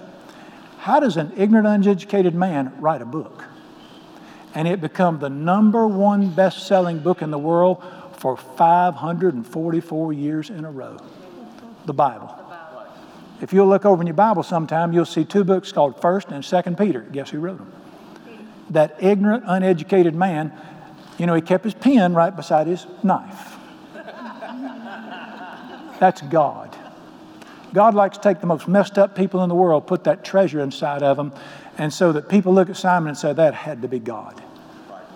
How 0.79 1.01
does 1.01 1.17
an 1.17 1.33
ignorant, 1.37 1.67
uneducated 1.67 2.35
man 2.35 2.75
write 2.81 3.03
a 3.03 3.07
book? 3.07 3.45
And 4.55 4.67
it 4.67 4.81
become 4.81 5.19
the 5.19 5.29
number 5.29 5.87
one 5.87 6.31
best-selling 6.31 7.01
book 7.01 7.23
in 7.23 7.31
the 7.31 7.39
world 7.39 7.83
for 8.19 8.37
544 8.37 10.13
years 10.13 10.51
in 10.51 10.65
a 10.65 10.71
row. 10.71 10.99
The 11.85 11.93
Bible. 11.93 12.35
If 13.41 13.53
you'll 13.53 13.69
look 13.69 13.85
over 13.85 14.01
in 14.01 14.07
your 14.07 14.15
Bible 14.15 14.43
sometime, 14.43 14.93
you'll 14.93 15.05
see 15.05 15.25
two 15.25 15.45
books 15.45 15.71
called 15.71 16.01
First 16.01 16.29
and 16.29 16.45
Second 16.45 16.79
Peter. 16.79 17.01
Guess 17.01 17.31
who 17.31 17.39
wrote 17.39 17.59
them? 17.59 17.73
That 18.71 18.97
ignorant, 19.01 19.45
uneducated 19.47 20.15
man, 20.15 20.53
you 21.19 21.27
know, 21.27 21.35
he 21.35 21.43
kept 21.43 21.65
his 21.65 21.75
pen 21.75 22.15
right 22.15 22.35
beside 22.35 22.67
his 22.67 22.87
knife. 23.03 23.56
That's 25.99 26.22
God. 26.22 26.76
God 27.72 27.94
likes 27.94 28.16
to 28.16 28.22
take 28.22 28.40
the 28.40 28.47
most 28.47 28.68
messed 28.68 28.97
up 28.97 29.14
people 29.14 29.42
in 29.42 29.49
the 29.49 29.55
world, 29.55 29.86
put 29.86 30.05
that 30.05 30.24
treasure 30.24 30.61
inside 30.61 31.03
of 31.03 31.16
them, 31.16 31.32
and 31.78 31.92
so 31.92 32.12
that 32.12 32.28
people 32.28 32.55
look 32.55 32.70
at 32.70 32.76
Simon 32.76 33.09
and 33.09 33.18
say, 33.18 33.32
that 33.32 33.55
had 33.55 33.82
to 33.82 33.88
be 33.88 33.99
God. 33.99 34.42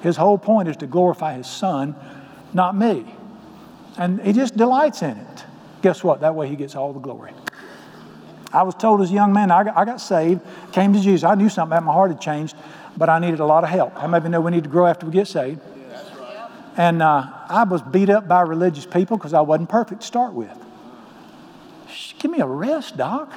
His 0.02 0.16
whole 0.16 0.38
point 0.38 0.68
is 0.68 0.76
to 0.78 0.86
glorify 0.86 1.34
his 1.34 1.46
son, 1.46 1.94
not 2.52 2.76
me. 2.76 3.14
And 3.96 4.20
he 4.20 4.32
just 4.32 4.56
delights 4.56 5.02
in 5.02 5.16
it. 5.16 5.44
Guess 5.82 6.04
what? 6.04 6.20
That 6.20 6.34
way 6.34 6.48
he 6.48 6.56
gets 6.56 6.74
all 6.74 6.92
the 6.92 7.00
glory. 7.00 7.32
I 8.52 8.62
was 8.62 8.74
told 8.74 9.00
as 9.00 9.10
a 9.10 9.14
young 9.14 9.32
man, 9.32 9.50
I 9.50 9.64
got, 9.64 9.76
I 9.76 9.84
got 9.84 10.00
saved, 10.00 10.40
came 10.72 10.92
to 10.92 11.00
Jesus. 11.00 11.24
I 11.24 11.34
knew 11.36 11.48
something 11.48 11.76
about 11.76 11.84
my 11.84 11.92
heart 11.92 12.10
had 12.10 12.20
changed, 12.20 12.56
but 12.96 13.08
I 13.08 13.18
needed 13.20 13.40
a 13.40 13.46
lot 13.46 13.62
of 13.62 13.70
help. 13.70 13.96
How 13.96 14.08
many 14.08 14.18
of 14.18 14.24
you 14.24 14.30
know 14.30 14.40
we 14.40 14.50
need 14.50 14.64
to 14.64 14.70
grow 14.70 14.86
after 14.86 15.06
we 15.06 15.12
get 15.12 15.28
saved? 15.28 15.60
And 16.76 17.00
uh, 17.00 17.26
I 17.48 17.64
was 17.64 17.82
beat 17.82 18.10
up 18.10 18.26
by 18.26 18.42
religious 18.42 18.86
people 18.86 19.16
because 19.16 19.34
I 19.34 19.40
wasn't 19.40 19.68
perfect 19.68 20.00
to 20.00 20.06
start 20.06 20.32
with. 20.32 20.56
Give 22.20 22.30
me 22.30 22.38
a 22.40 22.46
rest, 22.46 22.96
Doc. 22.96 23.32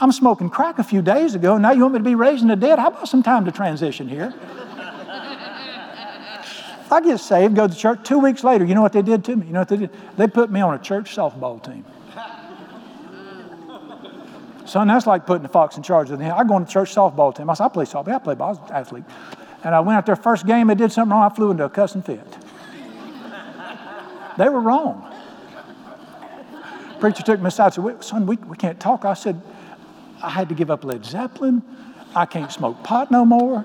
I'm 0.00 0.12
smoking 0.12 0.50
crack 0.50 0.78
a 0.78 0.84
few 0.84 1.00
days 1.00 1.34
ago. 1.34 1.56
Now 1.56 1.70
you 1.70 1.80
want 1.80 1.94
me 1.94 2.00
to 2.00 2.04
be 2.04 2.14
raising 2.14 2.48
the 2.48 2.56
dead? 2.56 2.78
How 2.78 2.88
about 2.88 3.08
some 3.08 3.22
time 3.22 3.46
to 3.46 3.52
transition 3.52 4.08
here? 4.08 4.34
I 6.90 7.00
get 7.00 7.18
saved, 7.18 7.56
go 7.56 7.66
to 7.66 7.74
church. 7.74 8.00
Two 8.04 8.18
weeks 8.18 8.44
later, 8.44 8.64
you 8.64 8.74
know 8.74 8.82
what 8.82 8.92
they 8.92 9.02
did 9.02 9.24
to 9.24 9.36
me? 9.36 9.46
You 9.46 9.52
know 9.52 9.60
what 9.60 9.68
they 9.68 9.76
did? 9.76 9.90
They 10.16 10.26
put 10.28 10.50
me 10.50 10.60
on 10.60 10.74
a 10.74 10.78
church 10.78 11.16
softball 11.16 11.62
team. 11.64 11.84
Son, 14.66 14.88
that's 14.88 15.06
like 15.06 15.26
putting 15.26 15.44
the 15.44 15.48
fox 15.48 15.76
in 15.76 15.82
charge 15.82 16.10
of 16.10 16.18
the 16.18 16.24
hen. 16.24 16.34
I 16.34 16.44
go 16.44 16.54
on 16.54 16.64
the 16.64 16.70
church 16.70 16.92
softball 16.94 17.34
team. 17.34 17.48
I 17.48 17.54
said, 17.54 17.64
I 17.64 17.68
play 17.68 17.84
softball. 17.84 18.14
I 18.14 18.18
play 18.18 18.34
ball. 18.34 18.48
I 18.48 18.50
was 18.50 18.70
an 18.70 18.76
athlete. 18.76 19.04
And 19.62 19.74
I 19.74 19.80
went 19.80 19.96
out 19.96 20.06
there 20.06 20.16
first 20.16 20.46
game. 20.46 20.66
They 20.66 20.74
did 20.74 20.92
something 20.92 21.12
wrong. 21.12 21.30
I 21.30 21.34
flew 21.34 21.52
into 21.52 21.64
a 21.64 21.70
cussing 21.70 22.02
fit. 22.02 22.26
They 24.36 24.48
were 24.48 24.60
wrong. 24.60 25.12
Preacher 27.00 27.22
took 27.22 27.40
me 27.40 27.48
aside 27.48 27.76
and 27.76 27.86
said, 27.86 28.04
Son, 28.04 28.26
we, 28.26 28.36
we 28.36 28.56
can't 28.56 28.80
talk. 28.80 29.04
I 29.04 29.14
said, 29.14 29.40
I 30.22 30.30
had 30.30 30.48
to 30.48 30.54
give 30.54 30.70
up 30.70 30.84
Led 30.84 31.04
Zeppelin. 31.04 31.62
I 32.14 32.26
can't 32.26 32.50
smoke 32.50 32.82
pot 32.82 33.10
no 33.10 33.24
more. 33.24 33.64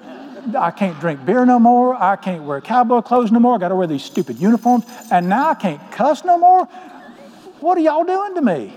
I 0.58 0.72
can't 0.72 1.00
drink 1.00 1.26
beer 1.26 1.46
no 1.46 1.60
more. 1.60 1.96
I 1.96 2.16
can't 2.16 2.44
wear 2.44 2.60
cowboy 2.62 3.02
clothes 3.02 3.32
no 3.32 3.40
more. 3.40 3.56
I 3.56 3.58
got 3.60 3.70
to 3.70 3.76
wear 3.76 3.88
these 3.88 4.04
stupid 4.04 4.40
uniforms. 4.40 4.86
And 5.12 5.30
now 5.30 5.50
I 5.50 5.54
can't 5.54 5.92
cuss 5.92 6.26
no 6.26 6.38
more. 6.38 6.66
What 7.60 7.78
are 7.78 7.82
y'all 7.82 8.04
doing 8.04 8.36
to 8.36 8.42
me? 8.42 8.74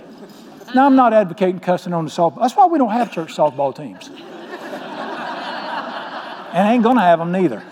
Now, 0.75 0.87
I'm 0.87 0.97
not 0.97 1.13
advocating 1.13 1.61
cussing 1.61 1.93
on 1.93 2.05
the 2.05 2.11
softball. 2.11 2.41
That's 2.41 2.55
why 2.55 2.67
we 2.67 2.79
don't 2.79 2.91
have 2.91 3.13
church 3.13 3.35
softball 3.35 3.75
teams. 3.75 4.09
and 4.09 4.19
I 6.53 6.73
ain't 6.73 6.83
going 6.83 6.97
to 6.97 7.03
have 7.03 7.19
them 7.19 7.33
neither. 7.33 7.63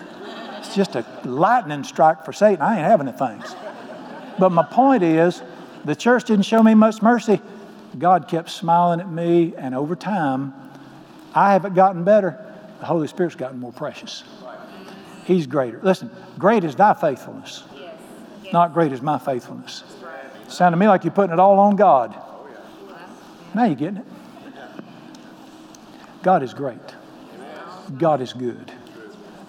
It's 0.59 0.75
just 0.75 0.95
a 0.95 1.05
lightning 1.23 1.83
strike 1.83 2.23
for 2.25 2.33
Satan. 2.33 2.61
I 2.61 2.77
ain't 2.77 2.85
having 2.85 3.05
the 3.05 3.13
things. 3.13 3.55
But 4.39 4.51
my 4.51 4.63
point 4.63 5.03
is, 5.03 5.41
the 5.85 5.95
church 5.95 6.25
didn't 6.25 6.45
show 6.45 6.63
me 6.63 6.73
much 6.73 7.01
mercy. 7.01 7.41
God 7.97 8.27
kept 8.27 8.49
smiling 8.49 8.99
at 8.99 9.09
me, 9.09 9.53
and 9.57 9.75
over 9.75 9.95
time, 9.95 10.53
I 11.35 11.53
haven't 11.53 11.75
gotten 11.75 12.03
better. 12.03 12.39
The 12.79 12.85
Holy 12.85 13.07
Spirit's 13.07 13.35
gotten 13.35 13.59
more 13.59 13.71
precious. 13.71 14.23
He's 15.25 15.47
greater. 15.47 15.79
Listen, 15.83 16.09
great 16.37 16.63
is 16.63 16.75
thy 16.75 16.93
faithfulness, 16.93 17.63
not 18.51 18.73
great 18.73 18.91
is 18.91 19.01
my 19.01 19.17
faithfulness. 19.17 19.83
Sound 20.47 20.73
to 20.73 20.77
me 20.77 20.87
like 20.87 21.03
you're 21.03 21.13
putting 21.13 21.33
it 21.33 21.39
all 21.39 21.59
on 21.59 21.75
God. 21.75 22.15
Now 23.55 23.65
you're 23.65 23.75
getting 23.75 23.97
it. 23.97 24.05
God 26.23 26.43
is 26.43 26.53
great. 26.53 26.79
God 27.97 28.21
is 28.21 28.33
good. 28.33 28.71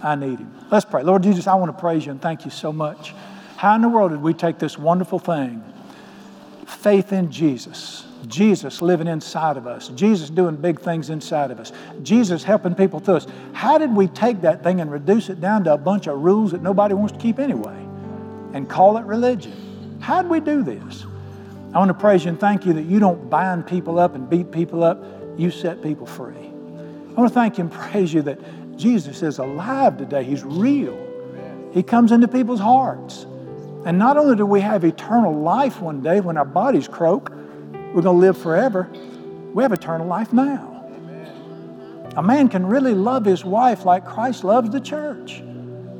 I 0.03 0.15
need 0.17 0.39
Him. 0.39 0.55
Let's 0.71 0.85
pray. 0.85 1.03
Lord 1.03 1.23
Jesus, 1.23 1.47
I 1.47 1.55
want 1.55 1.75
to 1.75 1.81
praise 1.81 2.05
you 2.05 2.13
and 2.13 2.21
thank 2.21 2.45
you 2.45 2.51
so 2.51 2.73
much. 2.73 3.15
How 3.57 3.75
in 3.75 3.83
the 3.83 3.89
world 3.89 4.11
did 4.11 4.21
we 4.21 4.35
take 4.35 4.59
this 4.59 4.79
wonderful 4.79 5.19
thing, 5.19 5.63
faith 6.69 7.13
in 7.13 7.31
Jesus, 7.31 8.05
Jesus 8.27 8.83
living 8.83 9.07
inside 9.07 9.57
of 9.57 9.67
us, 9.67 9.89
Jesus 9.89 10.31
doing 10.31 10.57
big 10.57 10.81
things 10.81 11.11
inside 11.11 11.51
of 11.51 11.61
us, 11.61 11.73
Jesus 12.03 12.43
helping 12.43 12.75
people 12.75 13.01
through 13.01 13.17
us. 13.17 13.27
How 13.53 13.79
did 13.79 13.95
we 13.95 14.07
take 14.09 14.41
that 14.43 14.63
thing 14.63 14.81
and 14.81 14.91
reduce 14.91 15.29
it 15.29 15.41
down 15.41 15.65
to 15.65 15.75
a 15.75 15.79
bunch 15.79 16.07
of 16.07 16.19
rules 16.21 16.53
that 16.53 16.63
nobody 16.63 16.95
wants 16.95 17.13
to 17.13 17.19
keep 17.19 17.39
anyway 17.39 17.77
and 18.53 18.69
call 18.69 18.97
it 18.97 19.05
religion? 19.05 19.99
How 20.01 20.23
did 20.23 20.31
we 20.31 20.41
do 20.41 20.63
this? 20.63 21.07
I 21.75 21.79
want 21.79 21.89
to 21.89 21.95
praise 21.95 22.25
you 22.25 22.31
and 22.31 22.39
thank 22.39 22.67
you 22.67 22.73
that 22.75 22.85
you 22.85 23.01
don't 23.01 23.29
bind 23.29 23.67
people 23.67 23.99
up 23.99 24.15
and 24.15 24.31
beat 24.31 24.53
people 24.53 24.85
up. 24.85 25.03
You 25.37 25.51
set 25.51 25.83
people 25.83 26.07
free. 26.07 26.35
I 26.37 27.21
want 27.21 27.29
to 27.29 27.35
thank 27.35 27.59
you 27.59 27.65
and 27.65 27.73
praise 27.91 28.15
you 28.15 28.23
that 28.23 28.39
Jesus 28.77 29.23
is 29.23 29.39
alive 29.39 29.99
today. 29.99 30.25
He's 30.25 30.45
real. 30.45 30.99
He 31.73 31.83
comes 31.83 32.13
into 32.13 32.29
people's 32.29 32.61
hearts. 32.61 33.27
And 33.85 33.99
not 33.99 34.17
only 34.17 34.35
do 34.35 34.47
we 34.47 34.61
have 34.61 34.85
eternal 34.85 35.35
life 35.35 35.81
one 35.81 36.03
day 36.03 36.21
when 36.21 36.37
our 36.37 36.45
bodies 36.45 36.89
croak, 36.89 37.31
we're 37.95 38.03
going 38.03 38.05
to 38.05 38.11
live 38.13 38.39
forever, 38.39 38.91
we 39.53 39.63
have 39.63 39.73
eternal 39.73 40.07
life 40.07 40.33
now. 40.33 40.71
A 42.17 42.23
man 42.23 42.49
can 42.49 42.65
really 42.65 42.95
love 42.95 43.25
his 43.25 43.45
wife 43.45 43.85
like 43.85 44.05
Christ 44.05 44.45
loves 44.45 44.71
the 44.71 44.81
church 44.81 45.43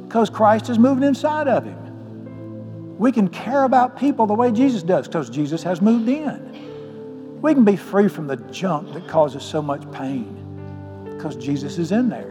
because 0.07 0.31
Christ 0.31 0.71
is 0.71 0.79
moving 0.79 1.05
inside 1.05 1.49
of 1.49 1.65
him. 1.65 2.99
We 2.99 3.11
can 3.13 3.29
care 3.29 3.65
about 3.65 3.99
people 3.99 4.27
the 4.27 4.35
way 4.35 4.53
Jesus 4.53 4.83
does 4.83 5.09
because 5.09 5.29
Jesus 5.29 5.63
has 5.65 5.83
moved 5.83 6.09
in. 6.09 7.41
We 7.43 7.53
can 7.53 7.65
be 7.65 7.77
free 7.77 8.09
from 8.09 8.29
the 8.29 8.37
junk 8.37 8.93
that 8.95 9.09
causes 9.09 9.43
so 9.43 9.61
much 9.61 9.91
pain 9.93 11.05
because 11.05 11.37
Jesus 11.37 11.79
is 11.79 11.93
in 11.93 12.09
there. 12.09 12.31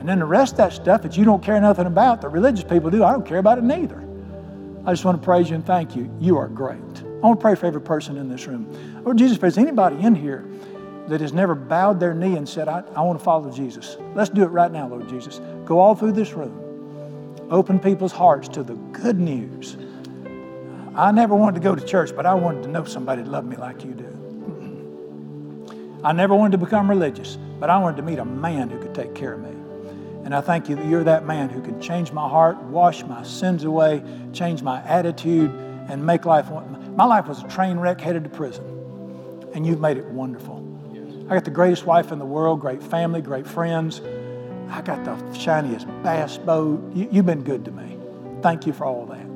And 0.00 0.08
then 0.08 0.18
the 0.18 0.24
rest 0.24 0.54
of 0.54 0.58
that 0.58 0.72
stuff 0.72 1.02
that 1.02 1.16
you 1.16 1.24
don't 1.24 1.42
care 1.42 1.60
nothing 1.60 1.86
about, 1.86 2.20
the 2.20 2.28
religious 2.28 2.64
people 2.64 2.90
do, 2.90 3.04
I 3.04 3.12
don't 3.12 3.24
care 3.24 3.38
about 3.38 3.58
it 3.58 3.64
neither. 3.64 4.04
I 4.86 4.92
just 4.92 5.04
want 5.04 5.20
to 5.20 5.24
praise 5.24 5.50
you 5.50 5.56
and 5.56 5.66
thank 5.66 5.94
you. 5.94 6.10
You 6.18 6.38
are 6.38 6.48
great. 6.48 6.78
I 6.78 7.26
want 7.26 7.38
to 7.38 7.42
pray 7.42 7.54
for 7.54 7.66
every 7.66 7.82
person 7.82 8.16
in 8.16 8.28
this 8.28 8.46
room. 8.46 8.66
Lord 9.04 9.18
Jesus, 9.18 9.36
if 9.36 9.40
there's 9.40 9.58
anybody 9.58 10.00
in 10.00 10.14
here 10.14 10.48
that 11.08 11.20
has 11.20 11.32
never 11.32 11.54
bowed 11.54 12.00
their 12.00 12.14
knee 12.14 12.36
and 12.36 12.48
said, 12.48 12.66
I, 12.68 12.82
I 12.96 13.02
want 13.02 13.18
to 13.18 13.24
follow 13.24 13.50
Jesus. 13.50 13.98
Let's 14.14 14.30
do 14.30 14.42
it 14.42 14.46
right 14.46 14.72
now, 14.72 14.88
Lord 14.88 15.08
Jesus. 15.08 15.40
Go 15.66 15.78
all 15.78 15.94
through 15.94 16.12
this 16.12 16.32
room. 16.32 17.46
Open 17.50 17.78
people's 17.78 18.12
hearts 18.12 18.48
to 18.48 18.62
the 18.62 18.74
good 18.74 19.18
news. 19.18 19.76
I 20.94 21.10
never 21.12 21.34
wanted 21.34 21.56
to 21.56 21.60
go 21.60 21.74
to 21.74 21.84
church, 21.84 22.14
but 22.16 22.26
I 22.26 22.34
wanted 22.34 22.62
to 22.62 22.68
know 22.68 22.84
somebody 22.84 23.22
that 23.22 23.30
loved 23.30 23.48
me 23.48 23.56
like 23.56 23.84
you 23.84 23.92
do. 23.92 24.06
I 26.02 26.12
never 26.12 26.34
wanted 26.34 26.52
to 26.52 26.64
become 26.64 26.88
religious, 26.88 27.36
but 27.58 27.68
I 27.68 27.76
wanted 27.78 27.96
to 27.98 28.02
meet 28.02 28.18
a 28.18 28.24
man 28.24 28.70
who 28.70 28.78
could 28.78 28.94
take 28.94 29.14
care 29.14 29.34
of 29.34 29.40
me. 29.40 29.59
And 30.30 30.36
I 30.36 30.42
thank 30.42 30.68
you 30.68 30.76
that 30.76 30.86
you're 30.86 31.02
that 31.02 31.26
man 31.26 31.48
who 31.48 31.60
can 31.60 31.80
change 31.80 32.12
my 32.12 32.28
heart, 32.28 32.56
wash 32.62 33.02
my 33.02 33.24
sins 33.24 33.64
away, 33.64 34.00
change 34.32 34.62
my 34.62 34.80
attitude, 34.84 35.50
and 35.88 36.06
make 36.06 36.24
life. 36.24 36.48
My 36.50 37.04
life 37.04 37.26
was 37.26 37.42
a 37.42 37.48
train 37.48 37.80
wreck 37.80 38.00
headed 38.00 38.22
to 38.22 38.30
prison, 38.30 38.64
and 39.54 39.66
you've 39.66 39.80
made 39.80 39.96
it 39.96 40.04
wonderful. 40.04 40.64
I 41.28 41.34
got 41.34 41.44
the 41.44 41.50
greatest 41.50 41.84
wife 41.84 42.12
in 42.12 42.20
the 42.20 42.24
world, 42.24 42.60
great 42.60 42.80
family, 42.80 43.20
great 43.20 43.44
friends. 43.44 44.02
I 44.68 44.82
got 44.82 45.04
the 45.04 45.36
shiniest 45.36 45.88
bass 46.04 46.38
boat. 46.38 46.80
You, 46.94 47.08
have 47.10 47.26
been 47.26 47.42
good 47.42 47.64
to 47.64 47.72
me. 47.72 47.98
Thank 48.40 48.68
you 48.68 48.72
for 48.72 48.84
all 48.84 49.06
that. 49.06 49.26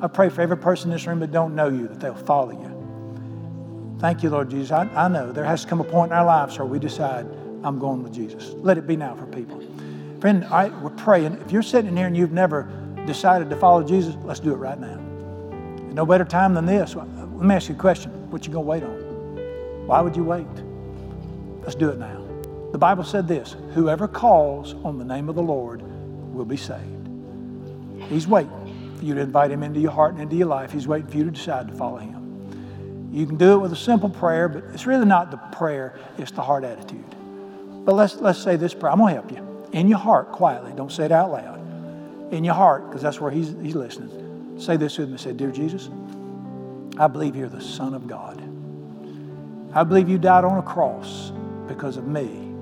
I 0.00 0.06
pray 0.06 0.28
for 0.28 0.42
every 0.42 0.58
person 0.58 0.92
in 0.92 0.96
this 0.96 1.08
room 1.08 1.18
that 1.18 1.32
don't 1.32 1.56
know 1.56 1.70
you, 1.70 1.88
that 1.88 1.98
they'll 1.98 2.14
follow 2.14 2.52
you. 2.52 3.98
Thank 3.98 4.22
you, 4.22 4.30
Lord 4.30 4.50
Jesus. 4.50 4.70
I, 4.70 4.84
I 4.94 5.08
know 5.08 5.32
there 5.32 5.44
has 5.44 5.62
to 5.62 5.68
come 5.68 5.80
a 5.80 5.84
point 5.84 6.12
in 6.12 6.16
our 6.16 6.24
lives 6.24 6.56
where 6.56 6.66
we 6.66 6.78
decide, 6.78 7.26
I'm 7.64 7.80
going 7.80 8.04
with 8.04 8.14
Jesus. 8.14 8.52
Let 8.58 8.78
it 8.78 8.86
be 8.86 8.94
now 8.94 9.16
for 9.16 9.26
people. 9.26 9.60
Friend, 10.20 10.44
I, 10.46 10.68
we're 10.80 10.90
praying. 10.90 11.34
If 11.44 11.52
you're 11.52 11.62
sitting 11.62 11.96
here 11.96 12.06
and 12.06 12.16
you've 12.16 12.32
never 12.32 12.68
decided 13.06 13.50
to 13.50 13.56
follow 13.56 13.82
Jesus, 13.82 14.14
let's 14.24 14.40
do 14.40 14.52
it 14.52 14.56
right 14.56 14.78
now. 14.78 14.96
no 15.92 16.06
better 16.06 16.24
time 16.24 16.54
than 16.54 16.66
this. 16.66 16.94
Let 16.94 17.06
me 17.06 17.54
ask 17.54 17.68
you 17.68 17.74
a 17.74 17.78
question. 17.78 18.10
What 18.30 18.46
you 18.46 18.52
to 18.52 18.60
wait 18.60 18.82
on? 18.82 19.86
Why 19.86 20.00
would 20.00 20.16
you 20.16 20.24
wait? 20.24 20.46
Let's 21.62 21.74
do 21.74 21.90
it 21.90 21.98
now. 21.98 22.26
The 22.72 22.78
Bible 22.78 23.04
said 23.04 23.28
this 23.28 23.56
whoever 23.74 24.08
calls 24.08 24.74
on 24.84 24.98
the 24.98 25.04
name 25.04 25.28
of 25.28 25.34
the 25.34 25.42
Lord 25.42 25.82
will 26.34 26.44
be 26.44 26.56
saved. 26.56 27.08
He's 28.08 28.26
waiting 28.26 28.94
for 28.98 29.04
you 29.04 29.14
to 29.14 29.20
invite 29.20 29.50
him 29.50 29.62
into 29.62 29.80
your 29.80 29.92
heart 29.92 30.14
and 30.14 30.22
into 30.22 30.36
your 30.36 30.48
life. 30.48 30.72
He's 30.72 30.88
waiting 30.88 31.08
for 31.08 31.16
you 31.16 31.24
to 31.24 31.30
decide 31.30 31.68
to 31.68 31.74
follow 31.74 31.98
him. 31.98 32.16
You 33.12 33.26
can 33.26 33.36
do 33.36 33.54
it 33.54 33.58
with 33.58 33.72
a 33.72 33.76
simple 33.76 34.10
prayer, 34.10 34.48
but 34.48 34.64
it's 34.74 34.86
really 34.86 35.06
not 35.06 35.30
the 35.30 35.38
prayer, 35.56 35.98
it's 36.18 36.32
the 36.32 36.42
heart 36.42 36.64
attitude. 36.64 37.04
But 37.84 37.94
let's, 37.94 38.16
let's 38.16 38.42
say 38.42 38.56
this 38.56 38.74
prayer. 38.74 38.92
I'm 38.92 38.98
going 38.98 39.14
to 39.14 39.20
help 39.20 39.32
you. 39.32 39.45
In 39.72 39.88
your 39.88 39.98
heart, 39.98 40.32
quietly. 40.32 40.72
Don't 40.74 40.92
say 40.92 41.04
it 41.04 41.12
out 41.12 41.30
loud. 41.30 42.32
In 42.32 42.44
your 42.44 42.54
heart, 42.54 42.88
because 42.88 43.02
that's 43.02 43.20
where 43.20 43.30
he's, 43.30 43.54
he's 43.62 43.74
listening. 43.74 44.58
Say 44.58 44.76
this 44.76 44.98
with 44.98 45.10
me. 45.10 45.18
Say, 45.18 45.32
Dear 45.32 45.50
Jesus, 45.50 45.90
I 46.98 47.08
believe 47.08 47.36
you're 47.36 47.48
the 47.48 47.60
Son 47.60 47.94
of 47.94 48.06
God. 48.06 48.42
I 49.74 49.84
believe 49.84 50.08
you 50.08 50.18
died 50.18 50.44
on 50.44 50.58
a 50.58 50.62
cross 50.62 51.32
because 51.68 51.96
of 51.96 52.06
me. 52.06 52.54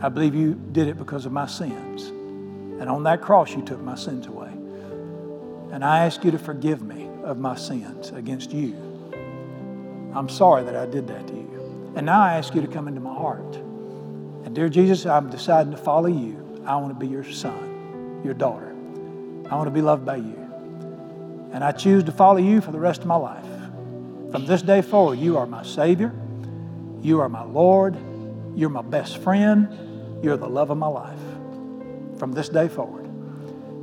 I 0.00 0.08
believe 0.08 0.34
you 0.34 0.54
did 0.72 0.86
it 0.88 0.96
because 0.96 1.26
of 1.26 1.32
my 1.32 1.46
sins. 1.46 2.08
And 2.80 2.88
on 2.88 3.02
that 3.04 3.22
cross, 3.22 3.52
you 3.52 3.62
took 3.62 3.80
my 3.80 3.94
sins 3.94 4.26
away. 4.26 4.50
And 5.72 5.84
I 5.84 6.04
ask 6.04 6.24
you 6.24 6.30
to 6.30 6.38
forgive 6.38 6.82
me 6.82 7.08
of 7.24 7.38
my 7.38 7.56
sins 7.56 8.10
against 8.10 8.52
you. 8.52 8.76
I'm 10.14 10.28
sorry 10.28 10.62
that 10.64 10.76
I 10.76 10.86
did 10.86 11.08
that 11.08 11.26
to 11.26 11.34
you. 11.34 11.92
And 11.96 12.06
now 12.06 12.20
I 12.20 12.34
ask 12.34 12.54
you 12.54 12.60
to 12.60 12.68
come 12.68 12.86
into 12.86 13.00
my 13.00 13.14
heart. 13.14 13.58
And 14.44 14.54
dear 14.54 14.68
Jesus, 14.68 15.06
I'm 15.06 15.30
deciding 15.30 15.72
to 15.72 15.78
follow 15.78 16.08
you. 16.08 16.62
I 16.66 16.76
want 16.76 16.98
to 16.98 16.98
be 16.98 17.10
your 17.10 17.24
son, 17.24 18.20
your 18.24 18.34
daughter. 18.34 18.70
I 19.50 19.56
want 19.56 19.66
to 19.66 19.70
be 19.70 19.82
loved 19.82 20.04
by 20.04 20.16
you. 20.16 20.38
And 21.52 21.62
I 21.62 21.72
choose 21.72 22.04
to 22.04 22.12
follow 22.12 22.38
you 22.38 22.60
for 22.60 22.72
the 22.72 22.80
rest 22.80 23.00
of 23.00 23.06
my 23.06 23.16
life. 23.16 23.44
From 24.32 24.46
this 24.46 24.62
day 24.62 24.82
forward, 24.82 25.18
you 25.18 25.38
are 25.38 25.46
my 25.46 25.62
Savior. 25.62 26.12
You 27.00 27.20
are 27.20 27.28
my 27.28 27.44
Lord. 27.44 27.96
You're 28.54 28.70
my 28.70 28.82
best 28.82 29.18
friend. 29.18 30.24
You're 30.24 30.36
the 30.36 30.48
love 30.48 30.70
of 30.70 30.78
my 30.78 30.88
life 30.88 31.18
from 32.18 32.32
this 32.32 32.48
day 32.48 32.68
forward. 32.68 33.04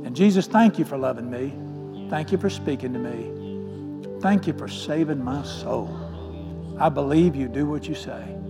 And 0.04 0.16
Jesus, 0.16 0.46
thank 0.46 0.78
you 0.78 0.84
for 0.84 0.96
loving 0.96 1.30
me. 1.30 2.08
Thank 2.10 2.32
you 2.32 2.38
for 2.38 2.50
speaking 2.50 2.92
to 2.92 2.98
me. 2.98 4.20
Thank 4.20 4.46
you 4.46 4.52
for 4.52 4.68
saving 4.68 5.22
my 5.22 5.42
soul. 5.44 6.76
I 6.78 6.88
believe 6.88 7.36
you 7.36 7.48
do 7.48 7.66
what 7.66 7.88
you 7.88 7.94
say. 7.94 8.41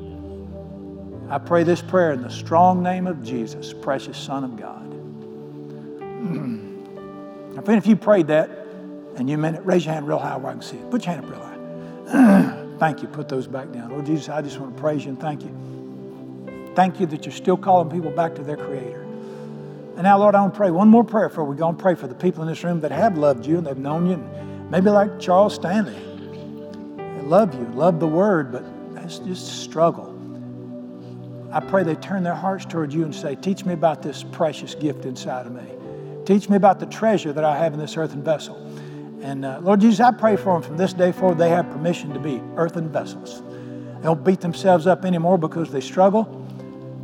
I 1.32 1.38
pray 1.38 1.62
this 1.62 1.80
prayer 1.80 2.12
in 2.12 2.20
the 2.20 2.28
strong 2.28 2.82
name 2.82 3.06
of 3.06 3.24
Jesus, 3.24 3.72
precious 3.72 4.18
Son 4.18 4.44
of 4.44 4.54
God. 4.58 4.86
if 7.70 7.86
you 7.86 7.96
prayed 7.96 8.26
that 8.26 8.50
and 9.16 9.30
you 9.30 9.38
meant 9.38 9.56
it, 9.56 9.64
raise 9.64 9.86
your 9.86 9.94
hand 9.94 10.06
real 10.06 10.18
high 10.18 10.36
where 10.36 10.50
I 10.50 10.52
can 10.52 10.60
see 10.60 10.76
it. 10.76 10.90
Put 10.90 11.06
your 11.06 11.14
hand 11.14 11.24
up 11.24 11.30
real 11.30 11.40
high. 11.40 12.66
Thank 12.78 13.00
you. 13.00 13.08
Put 13.08 13.30
those 13.30 13.46
back 13.46 13.72
down. 13.72 13.92
Lord 13.92 14.04
Jesus, 14.04 14.28
I 14.28 14.42
just 14.42 14.58
want 14.58 14.76
to 14.76 14.82
praise 14.82 15.06
you 15.06 15.12
and 15.12 15.18
thank 15.18 15.42
you. 15.42 16.72
Thank 16.74 17.00
you 17.00 17.06
that 17.06 17.24
you're 17.24 17.32
still 17.32 17.56
calling 17.56 17.88
people 17.88 18.10
back 18.10 18.34
to 18.34 18.42
their 18.42 18.58
Creator. 18.58 19.00
And 19.00 20.02
now, 20.02 20.18
Lord, 20.18 20.34
I 20.34 20.42
want 20.42 20.52
to 20.52 20.58
pray 20.58 20.70
one 20.70 20.88
more 20.88 21.04
prayer 21.04 21.30
before 21.30 21.44
we 21.44 21.56
go 21.56 21.66
and 21.66 21.78
pray 21.78 21.94
for 21.94 22.08
the 22.08 22.14
people 22.14 22.42
in 22.42 22.48
this 22.48 22.62
room 22.62 22.80
that 22.80 22.92
have 22.92 23.16
loved 23.16 23.46
you 23.46 23.56
and 23.56 23.66
they've 23.66 23.78
known 23.78 24.06
you. 24.06 24.14
And 24.14 24.70
maybe 24.70 24.90
like 24.90 25.18
Charles 25.18 25.54
Stanley, 25.54 25.96
they 26.98 27.22
love 27.22 27.54
you, 27.54 27.64
love 27.74 28.00
the 28.00 28.08
Word, 28.08 28.52
but 28.52 28.64
it's 29.02 29.18
just 29.18 29.48
a 29.48 29.54
struggle. 29.54 30.11
I 31.52 31.60
pray 31.60 31.82
they 31.82 31.96
turn 31.96 32.22
their 32.22 32.34
hearts 32.34 32.64
toward 32.64 32.92
you 32.92 33.04
and 33.04 33.14
say, 33.14 33.34
Teach 33.34 33.64
me 33.64 33.74
about 33.74 34.02
this 34.02 34.22
precious 34.22 34.74
gift 34.74 35.04
inside 35.04 35.46
of 35.46 35.52
me. 35.52 35.62
Teach 36.24 36.48
me 36.48 36.56
about 36.56 36.80
the 36.80 36.86
treasure 36.86 37.32
that 37.32 37.44
I 37.44 37.58
have 37.58 37.74
in 37.74 37.78
this 37.78 37.96
earthen 37.96 38.22
vessel. 38.22 38.56
And 39.22 39.44
uh, 39.44 39.60
Lord 39.60 39.80
Jesus, 39.80 40.00
I 40.00 40.12
pray 40.12 40.36
for 40.36 40.54
them 40.54 40.62
from 40.62 40.76
this 40.76 40.92
day 40.92 41.12
forward, 41.12 41.38
they 41.38 41.50
have 41.50 41.70
permission 41.70 42.14
to 42.14 42.20
be 42.20 42.40
earthen 42.56 42.88
vessels. 42.88 43.42
They 43.42 44.02
don't 44.02 44.24
beat 44.24 44.40
themselves 44.40 44.86
up 44.86 45.04
anymore 45.04 45.38
because 45.38 45.70
they 45.70 45.80
struggle. 45.80 46.24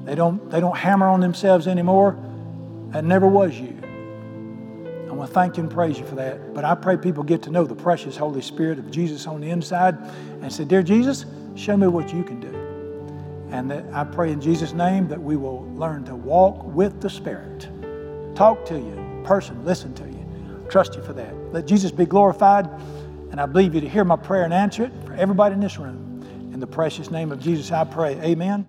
They 0.05 0.15
don't, 0.15 0.51
they 0.51 0.61
don't 0.61 0.77
hammer 0.77 1.07
on 1.07 1.21
themselves 1.21 1.69
anymore. 1.69 2.17
That 2.91 3.05
never 3.05 3.29
was 3.29 3.55
you. 3.59 3.77
I 5.09 5.13
want 5.13 5.29
to 5.29 5.35
thank 5.35 5.59
you 5.59 5.65
and 5.65 5.73
praise 5.73 5.99
you 5.99 6.07
for 6.07 6.15
that. 6.15 6.55
But 6.55 6.65
I 6.65 6.75
pray 6.75 6.97
people 6.97 7.23
get 7.23 7.43
to 7.43 7.51
know 7.51 7.65
the 7.65 7.75
precious 7.75 8.17
Holy 8.17 8.41
Spirit 8.43 8.79
of 8.79 8.91
Jesus 8.91 9.27
on 9.27 9.41
the 9.41 9.51
inside 9.51 9.97
and 10.41 10.53
say, 10.53 10.65
Dear 10.65 10.83
Jesus, 10.83 11.27
show 11.55 11.77
me 11.77 11.87
what 11.87 12.13
you 12.15 12.25
can. 12.25 12.38
And 13.51 13.71
that 13.71 13.85
I 13.93 14.05
pray 14.05 14.31
in 14.31 14.41
Jesus' 14.41 14.73
name 14.73 15.09
that 15.09 15.21
we 15.21 15.37
will 15.37 15.65
learn 15.75 16.05
to 16.05 16.15
walk 16.15 16.63
with 16.65 17.01
the 17.01 17.09
Spirit. 17.11 17.69
Talk 18.35 18.65
to 18.67 18.75
you, 18.75 19.23
person, 19.25 19.65
listen 19.65 19.95
to 19.95 20.05
you. 20.05 20.67
Trust 20.69 20.95
you 20.95 21.03
for 21.03 21.15
that. 21.15 21.35
Let 21.53 21.67
Jesus 21.67 21.91
be 21.91 22.05
glorified. 22.05 22.69
And 23.31 23.41
I 23.41 23.47
believe 23.47 23.75
you 23.75 23.81
to 23.81 23.89
hear 23.89 24.05
my 24.05 24.17
prayer 24.17 24.45
and 24.45 24.53
answer 24.55 24.85
it 24.85 24.93
for 25.05 25.15
everybody 25.15 25.55
in 25.55 25.61
this 25.61 25.79
room. 25.79 26.23
In 26.53 26.61
the 26.61 26.67
precious 26.67 27.11
name 27.11 27.33
of 27.33 27.41
Jesus, 27.41 27.73
I 27.73 27.85
pray. 27.85 28.21
Amen. 28.21 28.69